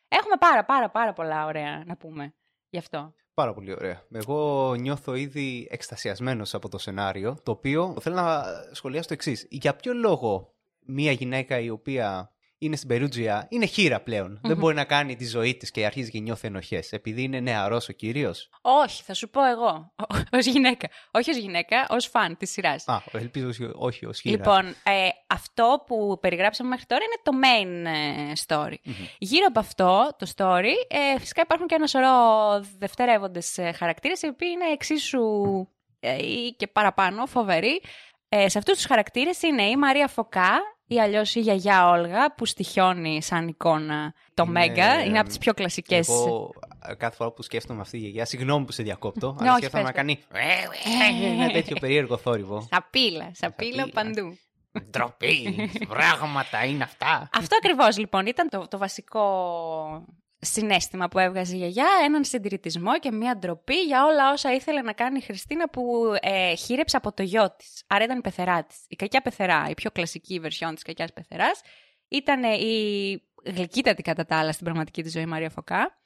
Έχουμε 0.09 0.35
πάρα 0.39 0.65
πάρα 0.65 0.91
πάρα 0.91 1.13
πολλά 1.13 1.45
ωραία 1.45 1.83
να 1.87 1.97
πούμε 1.97 2.35
γι' 2.71 2.79
αυτό. 2.79 3.15
Πάρα 3.39 3.53
πολύ 3.53 3.73
ωραία. 3.73 4.03
Εγώ 4.13 4.75
νιώθω 4.75 5.15
ήδη 5.15 5.67
εκστασιασμένος 5.71 6.55
από 6.55 6.69
το 6.69 6.79
σενάριο, 6.79 7.37
το 7.43 7.51
οποίο 7.51 7.97
θέλω 8.01 8.15
να 8.15 8.45
σχολιάσω 8.73 9.09
το 9.09 9.15
εξής. 9.15 9.47
Για 9.51 9.75
ποιο 9.75 9.95
λόγο 9.95 10.55
μία 10.87 11.13
γυναίκα 11.13 11.59
η 11.61 11.71
οποία 11.71 12.33
είναι 12.59 12.77
στην 12.77 12.89
Περούτζια 12.89 13.47
είναι 13.51 13.67
χείρα 13.67 14.01
πλέον. 14.01 14.41
Δεν 14.43 14.57
μπορεί 14.57 14.75
να 14.75 14.85
κάνει 14.85 15.17
τη 15.17 15.27
ζωή 15.27 15.57
της 15.57 15.71
και 15.71 15.85
αρχίζει 15.87 16.11
και 16.11 16.19
νιώθει 16.21 16.47
ενοχές. 16.47 16.93
Επειδή 16.93 17.23
είναι 17.23 17.41
νεαρός 17.41 17.89
ο 17.89 17.93
κύριος. 17.93 18.49
Όχι, 18.61 19.03
θα 19.03 19.15
σου 19.15 19.29
πω 19.31 19.45
εγώ, 19.45 19.95
ως 20.33 20.47
γυναίκα. 20.47 20.89
Όχι 21.11 21.31
ως 21.31 21.37
γυναίκα, 21.37 21.87
ως 21.89 22.07
φαν 22.07 22.37
της 22.37 22.51
σειράς. 22.51 22.89
Α, 22.89 23.03
ελπίζω 23.13 23.49
όχι- 23.49 23.71
όχι 23.75 24.07
ως 24.07 24.21
χείρα. 24.21 24.37
Λοιπόν, 24.37 24.67
ε, 24.67 25.09
αυτό 25.27 25.83
που 25.87 26.19
περιγράψαμε 26.21 26.69
μέχρι 26.69 26.85
τώρα 26.87 27.03
είναι 27.05 27.21
το 27.23 27.33
main 27.43 27.87
ε, 27.97 28.33
story. 28.47 28.75
Γύρω 29.19 29.45
από 29.49 29.59
αυτό 29.59 30.09
το 30.19 30.27
story, 30.37 30.73
ε, 30.89 31.19
φυσικά 31.19 31.41
υπάρχουν 31.45 31.67
και 31.67 31.75
ένα 31.75 31.87
σωρό 31.87 32.17
δευτερεύοντες 32.79 33.59
ε, 33.59 33.73
χαρακτήρες, 33.73 34.23
οι 34.23 34.27
οποίοι 34.27 34.49
είναι 34.53 34.73
εξίσου 34.73 35.23
ε, 36.01 36.17
ή 36.27 36.55
και 36.57 36.67
παραπάνω 36.67 37.27
φοβεροί. 37.27 37.83
Ε, 38.29 38.49
σε 38.49 38.59
αυτούς 38.59 38.75
τους 38.77 38.85
χαρακτήρες 38.87 39.43
είναι 39.43 39.63
η 39.63 39.77
Μαρία 39.77 40.09
Φωκά 40.09 40.59
ή 40.89 41.01
αλλιώς 41.01 41.35
η 41.35 41.41
γιαγιά 41.41 41.89
Όλγα 41.89 42.35
που 42.35 42.47
στοιχιώνει 42.47 43.23
σαν 43.23 43.49
εικόνα 43.49 44.15
το 44.35 44.43
Είναι, 44.43 44.53
Μέγκα. 44.53 45.05
Είναι 45.05 45.17
ε, 45.17 45.21
από 45.21 45.29
τις 45.29 45.39
πιο 45.39 45.55
κλασικές. 45.55 46.09
Εγώ 46.09 46.51
ε, 46.87 46.95
κάθε 46.95 47.17
φορά 47.17 47.31
που 47.31 47.43
σκέφτομαι 47.43 47.81
αυτή 47.81 47.97
η 47.97 48.01
γιαγιά, 48.01 48.25
συγγνώμη 48.25 48.65
που 48.65 48.73
σε 48.73 48.83
διακόπτω, 48.83 49.27
Ναι, 49.33 49.37
αλλά 49.41 49.51
όχι, 49.51 49.59
σκέφτομαι 49.59 49.83
να 49.83 49.93
πες, 49.93 50.03
κάνει 50.03 50.19
ένα 51.25 51.51
τέτοιο 51.51 51.77
περίεργο 51.81 52.17
θόρυβο. 52.17 52.69
Σαπίλα, 52.71 53.31
σαπίλα 53.35 53.79
Σαπίλα. 53.79 53.89
παντού. 53.93 54.39
Ντροπή, 54.91 55.71
πράγματα 55.89 56.65
είναι 56.65 56.83
αυτά. 56.83 57.29
Αυτό 57.33 57.57
ακριβώς 57.57 57.99
λοιπόν 57.99 58.27
ήταν 58.27 58.49
το, 58.49 58.69
το 58.69 58.79
βασικό 58.79 59.23
συνέστημα 60.41 61.09
που 61.09 61.19
έβγαζε 61.19 61.55
η 61.55 61.59
γιαγιά, 61.59 61.89
έναν 62.05 62.25
συντηρητισμό 62.25 62.99
και 62.99 63.13
μια 63.13 63.37
ντροπή 63.37 63.75
για 63.75 64.05
όλα 64.05 64.33
όσα 64.33 64.55
ήθελε 64.55 64.83
να 64.83 64.93
κάνει 64.93 65.19
η 65.19 65.21
Χριστίνα 65.21 65.69
που 65.69 66.13
ε, 66.21 66.55
χείρεψε 66.55 66.97
από 66.97 67.13
το 67.13 67.23
γιο 67.23 67.55
της. 67.57 67.85
Άρα 67.87 68.05
ήταν 68.05 68.19
η 68.19 68.21
πεθερά 68.21 68.65
της. 68.65 68.85
Η 68.89 68.97
κακιά 68.97 69.21
πεθερά, 69.21 69.67
η 69.69 69.75
πιο 69.75 69.91
κλασική 69.91 70.39
βερσιόν 70.39 70.75
της 70.75 70.83
κακιάς 70.83 71.13
πεθεράς, 71.13 71.61
ήταν 72.09 72.43
η 72.43 73.23
γλυκύτατη 73.45 74.03
κατά 74.03 74.25
τα 74.25 74.39
άλλα 74.39 74.53
στην 74.53 74.65
πραγματική 74.65 75.03
της 75.03 75.13
ζωή 75.13 75.27
Μαρία 75.27 75.51
Φωκά, 75.51 75.99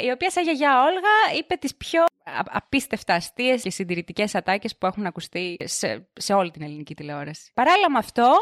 η 0.00 0.10
οποία 0.10 0.30
σαν 0.30 0.44
γιαγιά 0.44 0.82
Όλγα 0.82 1.38
είπε 1.38 1.54
τις 1.54 1.76
πιο 1.76 2.02
α- 2.02 2.06
απίστευτα 2.44 3.14
αστείες 3.14 3.62
και 3.62 3.70
συντηρητικές 3.70 4.34
ατάκες 4.34 4.76
που 4.76 4.86
έχουν 4.86 5.06
ακουστεί 5.06 5.56
σε, 5.64 6.10
σε 6.12 6.32
όλη 6.32 6.50
την 6.50 6.62
ελληνική 6.62 6.94
τηλεόραση. 6.94 7.50
Παράλληλα 7.54 7.90
με 7.90 7.98
αυτό, 7.98 8.32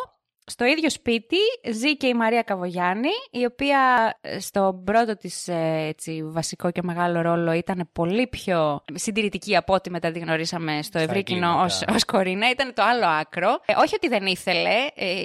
στο 0.51 0.65
ίδιο 0.65 0.91
σπίτι 0.91 1.37
ζει 1.71 1.97
και 1.97 2.07
η 2.07 2.15
Μαρία 2.15 2.43
Καβογιάννη, 2.43 3.09
η 3.31 3.45
οποία 3.45 3.79
ε, 4.21 4.41
στον 4.41 4.85
πρώτο 4.85 5.17
της 5.17 5.49
ε, 5.49 5.87
έτσι, 5.89 6.23
βασικό 6.25 6.71
και 6.71 6.83
μεγάλο 6.83 7.21
ρόλο 7.21 7.53
ήταν 7.53 7.89
πολύ 7.93 8.27
πιο 8.27 8.85
συντηρητική 8.95 9.57
από 9.57 9.75
ό,τι 9.75 9.91
μετά 9.91 10.11
τη 10.11 10.19
γνωρίσαμε 10.19 10.83
στο 10.83 10.99
ευρύ 10.99 11.23
κοινό 11.23 11.47
εγκλήματα. 11.47 11.65
ως, 11.65 11.85
ως 11.95 12.05
Κορίνα. 12.05 12.51
Ήταν 12.51 12.75
το 12.75 12.83
άλλο 12.83 13.07
άκρο. 13.07 13.61
Ε, 13.67 13.73
όχι 13.77 13.95
ότι 13.95 14.09
δεν 14.09 14.27
ήθελε, 14.27 14.75
ε, 14.95 15.11
ε, 15.11 15.21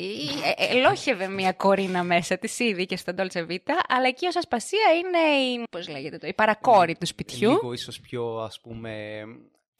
ε, 0.58 0.78
ελόχευε 0.78 1.28
μια 1.28 1.54
κορίνα 1.54 2.04
μέσα 2.04 2.38
της 2.38 2.60
ήδη 2.60 2.86
και 2.86 2.98
στον 2.98 3.16
Dolce 3.18 3.52
Vita, 3.52 3.74
αλλά 3.88 4.08
εκεί 4.08 4.28
ως 4.28 4.36
ασπασία 4.36 4.88
είναι 4.98 5.18
η, 5.18 5.64
πώς 5.72 5.88
λέγεται 5.90 6.18
το, 6.18 6.28
η 6.28 6.34
παρακόρη 6.34 6.96
του 7.00 7.06
σπιτιού. 7.06 7.50
Λίγο 7.50 7.74
ίσως 7.74 8.00
πιο 8.00 8.38
ας 8.38 8.60
πούμε 8.62 8.92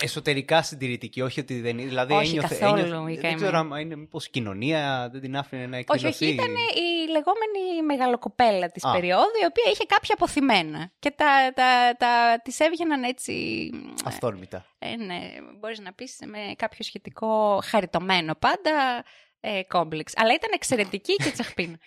εσωτερικά 0.04 0.62
συντηρητική, 0.62 1.22
όχι 1.22 1.40
ότι 1.40 1.62
δεν 1.62 1.78
είναι. 1.78 1.88
Δηλαδή 1.88 2.14
Όχι, 2.14 2.30
ένιωθε, 2.30 2.56
καθόλου 2.60 2.80
ένιωθε- 2.82 3.02
η 3.02 3.14
δεν 3.14 3.22
καημένη. 3.22 3.42
ξέρω 3.42 3.58
αν 3.58 3.80
είναι 3.80 3.96
μήπως 3.96 4.26
η 4.26 4.30
κοινωνία 4.30 5.10
δεν 5.12 5.22
την 5.22 5.38
άφηνε 5.38 5.66
να 5.68 5.78
Όχι, 5.78 5.86
εκδηλωθεί. 5.90 6.26
όχι, 6.26 6.34
ήταν 6.34 6.52
η 6.56 7.10
λεγόμενη 7.12 7.84
μεγαλοκοπέλα 7.86 8.72
της 8.72 8.84
Α. 8.84 8.92
περίοδου, 8.92 9.32
η 9.42 9.46
οποία 9.46 9.72
είχε 9.72 9.84
κάποια 9.88 10.14
αποθυμένα. 10.18 10.92
Και 11.00 11.12
τα, 11.12 11.52
τα, 11.56 11.96
τα, 11.98 12.42
της 12.44 12.60
έβγαιναν 12.60 13.04
έτσι... 13.04 13.70
Αυθόρμητα. 14.06 14.66
Ε, 14.80 14.96
ναι, 14.96 15.20
μπορείς 15.60 15.80
να 15.80 15.94
πεις 15.94 16.18
με 16.26 16.54
κάποιο 16.56 16.84
σχετικό 16.84 17.60
χαριτωμένο 17.66 18.36
πάντα 18.36 19.04
ε, 19.40 19.62
κόμπλεξ. 19.68 20.14
Αλλά 20.16 20.34
ήταν 20.34 20.50
εξαιρετική 20.54 21.16
και 21.16 21.32
τσαχπίνα. 21.36 21.78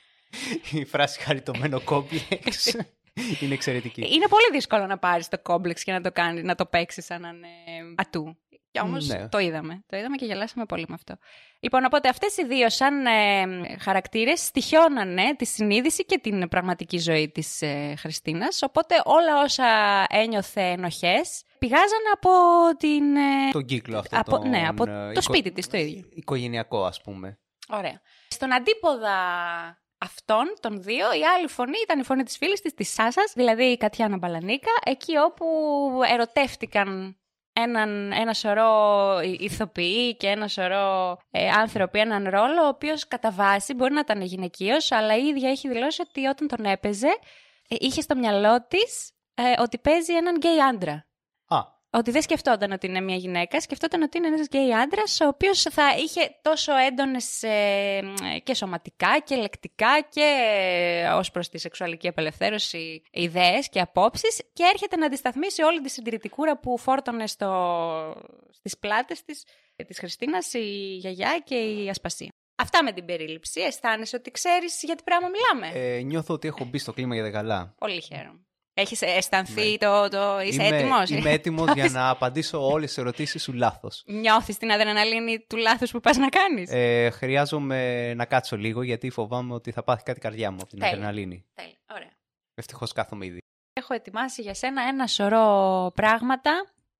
Η 0.73 0.85
φράση 0.85 1.21
χαριτωμένο 1.21 1.81
κόμπλεξ 1.81 2.77
είναι 3.41 3.55
εξαιρετική. 3.55 4.01
Είναι 4.01 4.29
πολύ 4.29 4.49
δύσκολο 4.53 4.87
να 4.87 4.99
πάρεις 4.99 5.29
το 5.29 5.39
κόμπλεξ 5.39 5.85
και 5.85 5.93
να 5.93 6.01
το 6.01 6.13
κάνεις, 6.13 6.43
να 6.43 6.55
το 6.55 6.67
παίξεις 6.67 7.05
σαν 7.05 7.25
έναν 7.25 7.43
ε, 7.43 7.49
ατού. 7.97 8.37
Και 8.71 8.81
όμως 8.81 9.07
Ναι. 9.07 9.29
το 9.29 9.39
είδαμε. 9.39 9.85
Το 9.87 9.97
είδαμε 9.97 10.17
και 10.17 10.25
γελάσαμε 10.25 10.65
πολύ 10.65 10.85
με 10.89 10.95
αυτό. 10.95 11.17
Λοιπόν, 11.61 11.85
οπότε 11.85 12.09
αυτές 12.09 12.37
οι 12.37 12.45
δύο 12.47 12.71
σαν 12.71 13.07
ε, 13.07 13.77
χαρακτήρες 13.81 14.41
στοιχιώνανε 14.41 15.35
τη 15.37 15.45
συνείδηση 15.47 16.05
και 16.05 16.19
την 16.19 16.49
πραγματική 16.49 16.99
ζωή 16.99 17.29
της 17.31 17.63
ε, 17.63 17.95
Χριστίνας. 17.99 18.63
Οπότε 18.63 18.95
όλα 19.05 19.43
όσα 19.43 19.67
ένιωθε 20.09 20.61
ενοχές 20.63 21.43
πηγάζαν 21.59 22.03
από 22.15 22.31
την... 22.79 23.17
ε, 23.17 23.51
Τον 23.53 23.65
κύκλο 23.65 23.99
αυτό. 23.99 24.19
από, 24.19 24.31
τον, 24.39 24.49
ναι, 24.49 24.67
από 24.69 24.83
ε, 24.91 25.03
το 25.05 25.11
οικο- 25.11 25.21
σπίτι 25.23 25.53
της 25.53 25.67
το 25.69 25.77
ίδιο. 25.77 26.05
Οικογενειακό, 26.15 26.85
ας 26.85 27.01
πούμε. 27.01 27.39
Ωραία. 27.69 28.01
Στον 28.29 28.53
αντίποδα 28.53 29.17
αυτών 29.99 30.55
των 30.61 30.83
δύο, 30.83 31.13
η 31.13 31.25
άλλη 31.37 31.49
φωνή 31.49 31.79
ήταν 31.83 31.99
η 32.01 32.05
φωνή 32.05 32.23
της 32.23 32.37
φίλης 32.37 32.61
της, 32.61 32.75
της 32.75 32.93
Σάσας, 32.93 33.33
δηλαδή 33.35 33.65
η 33.65 33.77
Κατιάνα 33.77 34.17
Μπαλανίκα, 34.17 34.71
εκεί 34.85 35.17
όπου 35.17 35.47
ερωτεύτηκαν 36.13 37.17
έναν, 37.53 38.13
ένα 38.13 38.35
σωρό 38.35 39.21
ηθ- 39.23 39.41
ηθοποιοί 39.43 40.17
και 40.17 40.27
ένα 40.27 40.49
σωρό 40.49 41.19
ε, 41.31 41.49
άνθρωποι 41.51 41.99
έναν 41.99 42.29
ρόλο, 42.29 42.63
ο 42.65 42.69
οποίος 42.69 43.09
κατά 43.09 43.31
βάση 43.31 43.75
μπορεί 43.75 43.93
να 43.93 44.01
ήταν 44.01 44.21
γυναικείος, 44.21 44.93
αλλά 44.93 45.17
η 45.17 45.27
ίδια 45.27 45.51
έχει 45.51 45.69
δηλώσει 45.69 46.03
ότι 46.09 46.27
όταν 46.27 46.49
τον 46.49 46.65
έπαιζε, 46.65 47.19
ε, 47.69 47.77
είχε 47.79 48.01
στο 48.01 48.17
μυαλό 48.17 48.67
της 48.69 49.13
ε, 49.35 49.63
ότι 49.63 49.79
παίζει 49.79 50.15
έναν 50.15 50.37
γκέι 50.37 50.61
άντρα. 50.61 51.08
Α, 51.91 51.99
Ότι 51.99 52.11
δεν 52.11 52.23
σκεφτόταν 52.23 52.73
ότι 52.73 52.87
είναι 52.87 53.01
μια 53.01 53.17
γυναίκα, 53.17 53.61
σκεφτόταν 53.61 54.03
ότι 54.03 54.19
είναι 54.19 54.27
ένας 54.27 54.47
γκέι 54.47 54.75
άντρας, 54.75 55.21
ο 55.21 55.27
οποίος 55.27 55.63
θα 55.63 55.97
είχε 55.97 56.39
τόσο 56.43 56.77
έντονες 56.77 57.43
και 58.43 58.55
σωματικά 58.55 59.19
και 59.25 59.37
λεκτικά 59.37 60.01
και 60.09 60.29
ως 61.15 61.31
προς 61.31 61.49
τη 61.49 61.59
σεξουαλική 61.59 62.09
απελευθέρωση 62.09 63.03
ιδέες 63.11 63.69
και 63.69 63.81
απόψεις 63.81 64.43
και 64.53 64.63
έρχεται 64.73 64.97
να 64.97 65.07
αντισταθμίσει 65.07 65.63
όλη 65.63 65.81
τη 65.81 65.91
συντηρητικούρα 65.91 66.59
που 66.59 66.79
φόρτωνε 66.79 67.27
στο... 67.27 68.15
στις 68.51 68.79
πλάτες 68.79 69.25
της 69.25 69.45
της 69.87 69.99
Χριστίνας 69.99 70.53
η 70.53 70.97
γιαγιά 70.97 71.43
και 71.45 71.55
η 71.55 71.89
Ασπασία. 71.89 72.29
Αυτά 72.57 72.85
με 72.85 72.93
την 72.93 73.05
περίληψη. 73.05 73.61
Αισθάνεσαι 73.61 74.17
ότι 74.17 74.31
ξέρεις 74.31 74.83
για 74.83 74.95
τι 74.95 75.03
πράγμα 75.03 75.29
μιλάμε; 75.29 75.81
ε, 75.81 76.03
νιώθω 76.03 76.35
ότι 76.35 76.49
έχω 76.49 76.65
μπει 76.65 76.79
στο 76.79 76.93
κλίμα 76.93 77.15
για 77.15 77.25
τα 77.25 77.31
καλά. 77.31 77.75
Πολύ 77.79 78.01
χαίρομαι. 78.03 78.48
Έχεις 78.81 79.03
αισθανθεί 79.03 79.71
Ναι. 79.71 79.77
το, 79.79 80.09
το. 80.09 80.41
Είσαι 80.41 80.67
είμαι, 80.67 80.77
έτοιμος; 80.77 81.11
Είμαι 81.11 81.31
έτοιμος 81.31 81.73
για 81.75 81.89
να 81.89 82.09
απαντήσω 82.09 82.67
όλες 82.71 82.89
τις 82.89 82.99
ερωτήσεις 82.99 83.43
σου 83.43 83.53
λάθος. 83.53 84.03
Νιώθεις 84.07 84.57
την 84.57 84.71
αδρεναλίνη 84.71 85.39
του 85.49 85.57
λάθους 85.57 85.91
που 85.91 86.01
πας 86.01 86.17
να 86.17 86.29
κάνεις; 86.29 86.71
Ε, 86.73 87.11
χρειάζομαι 87.11 88.15
να 88.15 88.25
κάτσω 88.25 88.57
λίγο 88.57 88.83
γιατί 88.83 89.11
φοβάμαι 89.11 89.55
ότι 89.55 89.71
θα 89.73 89.83
πάθει 89.83 90.03
κάτι 90.03 90.19
η 90.19 90.23
καρδιά 90.23 90.51
μου 90.51 90.57
από 90.61 90.69
την 90.69 90.79
Τέλεια. 90.79 90.95
αδρεναλίνη. 90.95 91.45
Τέλεια. 91.55 91.77
Ωραία. 91.93 92.11
Ευτυχώς 92.55 92.93
κάθομαι 92.93 93.27
ήδη. 93.27 93.39
Έχω 93.73 93.95
ετοιμάσει 93.95 94.43
για 94.43 94.55
σένα 94.55 94.83
ένα 94.83 95.07
σωρό 95.07 95.93
πράγματα 95.95 96.53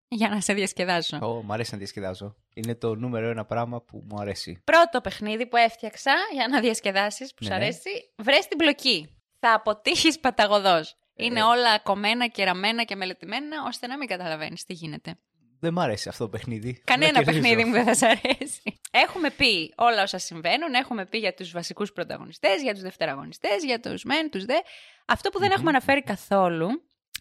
για 0.09 0.29
να 0.29 0.41
σε 0.41 0.53
διασκεδάσω. 0.53 1.19
Ω, 1.23 1.43
μ' 1.43 1.53
αρέσει 1.53 1.73
να 1.73 1.79
διασκεδάζω. 1.79 2.37
Είναι 2.55 2.75
το 2.75 2.95
νούμερο 2.95 3.29
ένα 3.29 3.45
πράγμα 3.45 3.81
που 3.83 4.05
μου 4.11 4.21
αρέσει. 4.21 4.61
Πρώτο 4.65 5.01
παιχνίδι 5.01 5.47
που 5.47 5.57
έφτιαξα 5.57 6.13
για 6.33 6.49
να 6.49 6.61
διασκεδάσεις 6.61 7.29
που 7.35 7.45
Ναι, 7.45 7.51
σου 7.51 7.57
ναι. 7.59 7.65
αρέσει, 7.65 7.91
βρες 8.23 8.47
την 8.49 8.57
μπλοκή. 8.57 9.13
Θα 9.41 9.53
αποτύχεις 9.55 10.21
παταγωδός. 10.21 10.97
Είναι 11.19 11.41
Ε. 11.41 11.43
όλα 11.43 11.79
κομμένα 11.79 12.27
και 12.27 12.45
ραμμένα 12.45 12.83
και 12.85 12.97
μελετημένα, 12.97 13.57
ώστε 13.67 13.87
να 13.87 13.97
μην 13.97 14.09
καταλαβαίνεις 14.09 14.65
τι 14.65 14.73
γίνεται. 14.73 15.19
Δεν 15.61 15.73
μ' 15.73 15.81
αρέσει 15.81 16.09
αυτό 16.09 16.25
το 16.25 16.31
παιχνίδι. 16.31 16.83
Κανένα 16.85 17.13
Δεν 17.13 17.25
κερδίζω. 17.25 17.43
παιχνίδι 17.43 17.65
μου 17.69 17.73
δεν 17.73 17.85
θα 17.85 17.95
σ' 17.95 18.03
αρέσει. 18.03 18.81
Έχουμε 18.91 19.31
πει 19.31 19.75
όλα 19.77 20.03
όσα 20.03 20.19
συμβαίνουν, 20.19 20.75
έχουμε 20.75 21.07
πει 21.07 21.19
για 21.19 21.35
τους 21.35 21.51
βασικούς 21.51 21.93
πρωταγωνιστές, 21.93 22.63
για 22.63 22.73
τους 22.73 22.83
δευτεραγωνιστές, 22.83 23.65
για 23.65 23.81
τους 23.81 24.03
μεν, 24.05 24.31
τους 24.31 24.45
δε. 24.45 24.57
Αυτό 25.07 25.31
που 25.31 25.39
δεν 25.39 25.49
Μμμ. 25.49 25.55
έχουμε 25.55 25.71
αναφέρει 25.71 26.03
καθόλου 26.03 26.69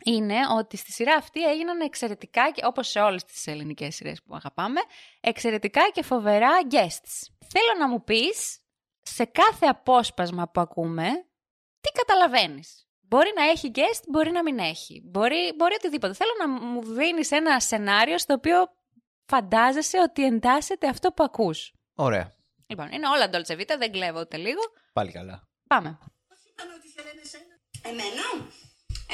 είναι 0.03 0.35
ότι 0.57 0.77
στη 0.77 0.91
σειρά 0.91 1.13
αυτή 1.15 1.43
έγιναν 1.49 1.79
εξαιρετικά, 1.79 2.51
και 2.51 2.61
όπως 2.65 2.87
σε 2.87 2.99
όλες 2.99 3.23
τις 3.23 3.47
ελληνικές 3.47 3.95
σειρές 3.95 4.23
που 4.23 4.35
αγαπάμε, 4.35 4.79
εξαιρετικά 5.19 5.81
και 5.93 6.03
φοβερά 6.03 6.49
guests. 6.71 7.27
Θέλω 7.47 7.79
να 7.79 7.87
μου 7.87 8.03
πεις, 8.03 8.59
σε 9.01 9.25
κάθε 9.25 9.65
απόσπασμα 9.65 10.49
που 10.49 10.61
ακούμε, 10.61 11.03
τι 11.79 11.91
καταλαβαίνεις; 11.91 12.86
Μπορεί 13.09 13.31
να 13.35 13.43
έχει 13.43 13.71
guest, 13.75 14.03
μπορεί 14.07 14.31
να 14.31 14.43
μην 14.43 14.59
έχει. 14.59 15.01
Μπορεί, 15.05 15.53
μπορεί 15.55 15.73
οτιδήποτε. 15.75 16.13
Θέλω 16.13 16.31
να 16.39 16.47
μου 16.47 16.83
δίνεις 16.83 17.31
ένα 17.31 17.59
σενάριο 17.59 18.17
στο 18.17 18.33
οποίο 18.33 18.67
φαντάζεσαι 19.25 19.99
ότι 19.99 20.25
εντάσσεται 20.25 20.87
αυτό 20.87 21.11
που 21.11 21.23
ακούς. 21.23 21.73
Ωραία. 21.95 22.33
Λοιπόν, 22.67 22.91
είναι 22.91 23.07
όλα 23.07 23.29
Dolce 23.33 23.59
Vita, 23.59 23.75
δεν 23.77 23.91
κλέβω 23.91 24.19
ούτε 24.19 24.37
λίγο. 24.37 24.61
Πάλι 24.93 25.11
καλά. 25.11 25.47
Πάμε. 25.67 25.99
Εμένα, 27.81 28.27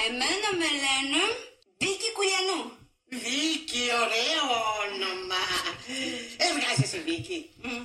εμένα 0.05 0.49
με 0.59 0.67
λένε 0.83 1.21
Βίκη 1.77 2.09
Κουλιανού. 2.15 2.61
Βίκη, 3.05 3.83
ωραίο 4.03 4.45
όνομα. 4.83 5.43
Έβγαζε 6.37 6.97
η 6.97 6.99
Βίκη. 6.99 7.53
Μμ. 7.63 7.83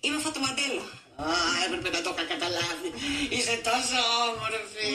Είμαι 0.00 0.18
φωτομοντέλο. 0.18 0.82
Α, 1.16 1.26
έπρεπε 1.66 1.96
να 1.96 2.02
το 2.02 2.14
είχα 2.16 2.24
καταλάβει. 2.34 2.88
Είσαι 3.34 3.56
τόσο 3.70 3.98
όμορφη. 4.28 4.88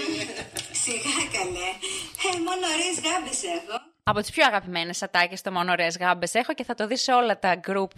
Σιγά 0.83 1.17
καλέ. 1.35 1.69
Ε, 2.25 2.39
μόνο 2.47 2.63
ωραίες 2.75 2.97
γάμπες 3.05 3.43
έχω. 3.43 3.77
Από 4.03 4.19
τις 4.19 4.31
πιο 4.31 4.45
αγαπημένες 4.45 5.01
ατάκες 5.03 5.41
το 5.41 5.51
μόνο 5.51 5.71
ωραίες 5.71 5.97
γάμπες 5.97 6.33
έχω 6.33 6.53
και 6.53 6.63
θα 6.63 6.73
το 6.75 6.87
δεις 6.87 7.01
σε 7.01 7.11
όλα 7.13 7.39
τα 7.39 7.59
group 7.67 7.91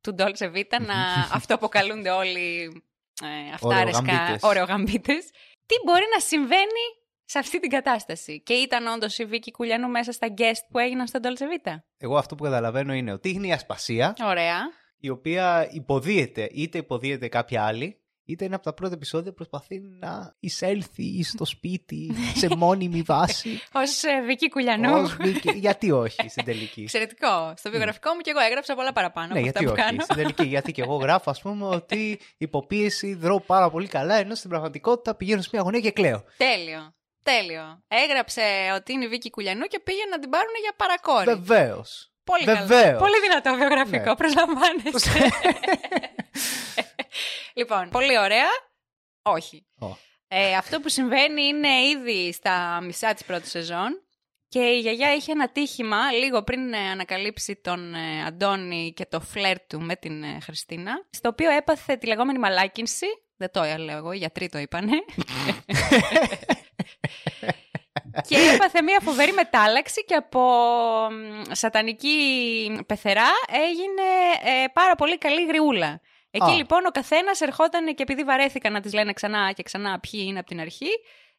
του 0.00 0.14
Dolce 0.18 0.52
Vita 0.54 0.78
να 0.86 0.94
αυτό 1.38 1.54
αποκαλούνται 1.54 2.10
όλοι 2.10 2.82
ε, 3.22 3.52
αυτάρεσκα 3.54 4.00
Ωρεογαμπίτες. 4.02 4.42
ωρεογαμπίτες. 4.42 5.24
Τι 5.66 5.74
μπορεί 5.84 6.04
να 6.14 6.20
συμβαίνει 6.20 6.84
σε 7.24 7.38
αυτή 7.38 7.60
την 7.60 7.70
κατάσταση; 7.70 8.42
Και 8.42 8.52
ήταν 8.52 8.86
όντως 8.86 9.18
η 9.18 9.24
Βίκη 9.24 9.50
Κουλιανού 9.50 9.88
μέσα 9.88 10.12
στα 10.12 10.26
guest 10.38 10.62
που 10.70 10.78
έγιναν 10.78 11.06
στο 11.06 11.18
Dolce 11.22 11.42
Vita; 11.68 11.76
Εγώ 11.98 12.16
αυτό 12.16 12.34
που 12.34 12.44
καταλαβαίνω 12.44 12.92
είναι 12.92 13.12
ότι 13.12 13.30
είναι 13.30 13.46
η 13.46 13.52
ασπασία 13.52 14.14
Ωραία. 14.22 14.58
Η 15.00 15.08
οποία 15.08 15.68
υποδίεται, 15.72 16.48
είτε 16.52 16.78
υποδίεται 16.78 17.28
κάποια 17.28 17.64
άλλη, 17.64 18.00
είτε 18.24 18.44
είναι 18.44 18.54
από 18.54 18.64
τα 18.64 18.72
πρώτα 18.72 18.94
επεισόδια 18.94 19.32
προσπαθεί 19.32 19.80
να 19.80 20.34
εισέλθει 20.40 21.22
στο 21.32 21.44
σπίτι 21.44 22.10
σε 22.34 22.48
μόνιμη 22.56 23.02
βάση. 23.02 23.60
Ως 23.72 24.02
ε, 24.02 24.22
Βίκη 24.26 24.48
Κουλιανού. 24.48 24.92
Ως 24.94 25.16
Βίκη. 25.16 25.52
Γιατί 25.58 25.90
όχι 25.90 26.28
στην 26.28 26.44
τελική. 26.44 26.80
Εξαιρετικό. 26.80 27.52
Στο 27.56 27.70
βιογραφικό 27.70 28.12
μου 28.14 28.20
και 28.20 28.30
εγώ 28.30 28.40
έγραψα 28.40 28.74
πολλά 28.74 28.92
παραπάνω 28.92 29.32
Ναι, 29.34 29.38
από 29.40 29.48
αυτά 29.48 29.60
γιατί 29.60 29.64
που 29.74 29.82
όχι. 29.82 29.88
κάνω. 29.90 30.02
Στην 30.02 30.16
τελική, 30.16 30.44
γιατί 30.46 30.72
και 30.72 30.82
εγώ 30.82 30.94
γράφω, 30.96 31.30
ας 31.30 31.40
πούμε, 31.40 31.66
ότι 31.66 32.18
υποπίεση 32.38 33.14
δρώ 33.14 33.40
πάρα 33.40 33.70
πολύ 33.70 33.86
καλά, 33.88 34.14
ενώ 34.14 34.34
στην 34.34 34.50
πραγματικότητα 34.50 35.14
πηγαίνω 35.14 35.42
σε 35.42 35.48
μια 35.52 35.62
γωνία 35.62 35.80
και 35.80 35.90
κλαίω. 35.90 36.24
Τέλειο. 36.36 36.92
Τέλειο. 37.22 37.82
Έγραψε 37.88 38.42
ότι 38.74 38.92
είναι 38.92 39.04
η 39.04 39.08
Βίκη 39.08 39.30
Κουλιανού 39.30 39.66
και 39.66 39.80
πήγε 39.80 40.04
να 40.10 40.18
την 40.18 40.30
πάρουν 40.30 40.52
για 40.62 40.72
παρακόρη. 40.76 41.24
Βεβαίως. 41.24 42.12
Πολύ 42.28 42.44
καλό. 42.44 42.66
Βεβαίως. 42.66 42.98
Πολύ 42.98 43.20
δυνατό 43.20 43.54
βιογραφικό, 43.54 44.08
Ναι. 44.10 44.16
προσλαμβάνεσαι. 44.16 45.10
λοιπόν, 47.58 47.88
πολύ 47.88 48.18
ωραία. 48.18 48.46
Όχι. 49.22 49.66
Ε, 50.28 50.54
αυτό 50.56 50.80
που 50.80 50.88
συμβαίνει 50.88 51.42
είναι 51.42 51.68
ήδη 51.68 52.32
στα 52.32 52.80
μισά 52.82 53.14
της 53.14 53.24
πρώτης 53.24 53.50
σεζόν 53.50 54.02
και 54.48 54.58
η 54.60 54.78
γιαγιά 54.78 55.14
είχε 55.14 55.32
ένα 55.32 55.48
τύχημα 55.48 56.12
λίγο 56.12 56.42
πριν 56.42 56.72
ε, 56.72 56.90
ανακαλύψει 56.90 57.56
τον 57.56 57.94
ε, 57.94 58.24
Αντώνη 58.26 58.92
και 58.96 59.06
το 59.06 59.20
φλερ 59.20 59.60
του 59.66 59.80
με 59.80 59.96
την 59.96 60.22
ε, 60.22 60.38
Χριστίνα, 60.42 60.92
στο 61.10 61.28
οποίο 61.28 61.50
έπαθε 61.50 61.96
τη 61.96 62.06
λεγόμενη 62.06 62.38
μαλάκινση. 62.38 63.06
Δεν 63.36 63.50
το 63.50 63.62
λέω 63.78 63.96
εγώ, 63.96 64.12
οι 64.12 64.16
γιατροί 64.16 64.48
το 64.48 64.58
είπανε. 64.58 64.92
και 68.26 68.36
έπαθε 68.54 68.82
μια 68.82 68.98
φοβερή 69.02 69.32
μετάλλαξη 69.32 70.04
και 70.04 70.14
από 70.14 70.40
μ, 71.10 71.42
σατανική 71.50 72.84
πεθερά 72.86 73.30
έγινε 73.48 74.08
ε, 74.62 74.66
πάρα 74.72 74.94
πολύ 74.94 75.18
καλή 75.18 75.46
γριούλα. 75.46 76.00
Εκεί 76.30 76.50
Α. 76.50 76.54
λοιπόν 76.54 76.86
ο 76.86 76.90
καθένας 76.90 77.40
ερχόταν 77.40 77.94
και 77.94 78.02
επειδή 78.02 78.24
βαρέθηκαν 78.24 78.72
να 78.72 78.80
τη 78.80 78.94
λένε 78.94 79.12
ξανά 79.12 79.52
και 79.52 79.62
ξανά 79.62 80.00
ποιοι 80.00 80.24
είναι 80.26 80.38
από 80.38 80.48
την 80.48 80.60
αρχή, 80.60 80.90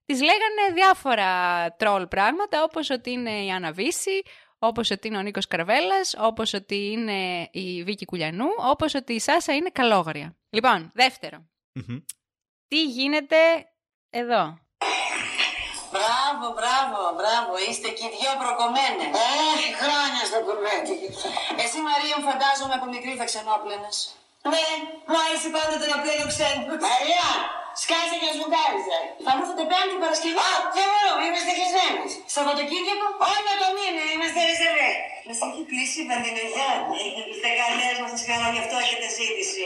τη 0.05 0.13
λέγανε 0.13 0.73
διάφορα 0.73 1.31
τρόλ 1.75 2.07
πράγματα, 2.07 2.63
όπως 2.63 2.89
ότι 2.89 3.11
είναι 3.11 3.43
η 3.43 3.49
Άννα 3.49 3.71
Βύση, 3.71 4.21
όπως 4.59 4.91
ότι 4.91 5.07
είναι 5.07 5.17
ο 5.17 5.21
Νίκος 5.21 5.47
Καρβέλας, 5.47 6.15
όπως 6.19 6.53
ότι 6.53 6.75
είναι 6.91 7.49
η 7.51 7.83
Βίκη 7.83 8.05
Κουλιανού, 8.05 8.47
όπως 8.57 8.93
ότι 8.93 9.13
η 9.13 9.19
Σάσα 9.19 9.55
είναι 9.55 9.69
καλόγρια. 9.69 10.37
Λοιπόν, 10.49 10.91
δεύτερο. 10.93 11.49
Μμμ. 11.73 11.97
Τι 12.67 12.83
γίνεται 12.83 13.37
εδώ; 14.09 14.59
Μπράβο, 16.39 16.57
Μπράβο, 16.61 16.99
μπράβο, 16.99 16.99
μπράβο. 17.19 17.51
Είστε 17.67 17.89
και 17.97 18.05
οι 18.07 18.11
δυο 18.15 18.33
προκομμένες. 18.43 19.09
Όχι, 19.51 19.67
χρόνια 19.81 20.21
στο 20.29 20.39
κουρβέτι. 20.45 20.95
Εσύ, 21.63 21.77
Μαρία, 21.89 22.15
μου 22.17 22.25
φαντάζομαι 22.29 22.75
από 22.79 22.85
μικρή 22.93 23.13
θα 23.19 23.25
ξενόπλαινες. 23.29 23.97
Ναι, 24.51 24.65
μου 25.09 25.17
άρεσε 25.23 25.49
πάντοτε 25.55 25.85
να 25.93 25.97
πλένω 26.03 26.25
ξένο. 26.33 26.61
Μαρία, 26.87 27.27
σκάσε 27.81 28.15
και 28.21 28.29
σου 28.37 28.45
κάριζε. 28.55 28.99
Θα 29.25 29.31
μου 29.35 29.41
έρθετε 29.43 29.63
πέμπτη 29.71 29.95
Παρασκευή. 30.03 30.39
Α, 30.47 30.51
δεν 30.77 30.87
μπορώ, 30.91 31.13
είμαστε 31.27 31.51
κλεισμένες. 31.57 32.11
Σαββατοκύριακο; 32.33 33.07
Όχι 33.29 33.41
με 33.47 33.53
το 33.61 33.67
μήνα, 33.75 34.03
είμαστε 34.13 34.39
ρεζερβέ. 34.49 34.91
Μας 35.27 35.39
έχει 35.45 35.63
κλείσει 35.69 35.97
η 36.03 36.05
Παντινογιά. 36.09 36.69
Είστε 37.31 37.49
καλέ, 37.59 37.89
μας 38.01 38.09
σας 38.13 38.23
κάνω 38.29 38.47
γι' 38.55 38.61
αυτό 38.63 38.75
έχετε 38.83 39.07
ζήτηση. 39.17 39.65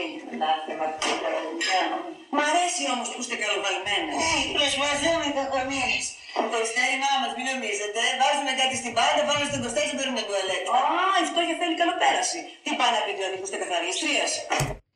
Μ' 2.36 2.44
αρέσει 2.50 2.84
όμως 2.94 3.08
που 3.12 3.20
είστε 3.24 3.36
καλοβαλμένε. 3.44 4.12
Ε, 4.26 4.42
προσπαθούμε 4.58 5.26
κακομύρες. 5.38 6.08
Το 6.54 6.58
ειστέρημά 6.66 7.12
μας, 7.22 7.32
μην 7.38 7.46
νομίζετε. 7.52 8.00
Βάζουμε 8.22 8.52
κάτι 8.62 8.76
στην 8.82 8.92
πάντα, 8.98 9.22
πάμε 9.30 9.44
στον 9.50 9.60
κοστέ 9.64 9.82
και 9.90 9.96
παίρνουμε 10.00 10.22
τουαλέτα. 10.28 10.70
Α, 11.02 11.04
η 11.24 11.26
φτώχεια 11.32 11.56
θέλει 11.62 11.76
καλοπέραση. 11.82 12.40
Τι 12.64 12.72
πάει 12.80 12.92
να 12.96 13.00
πει 13.06 13.12
δηλαδή 13.20 13.36
που 13.40 13.46
είστε 13.48 13.58
καθαρίστρια. 13.64 14.26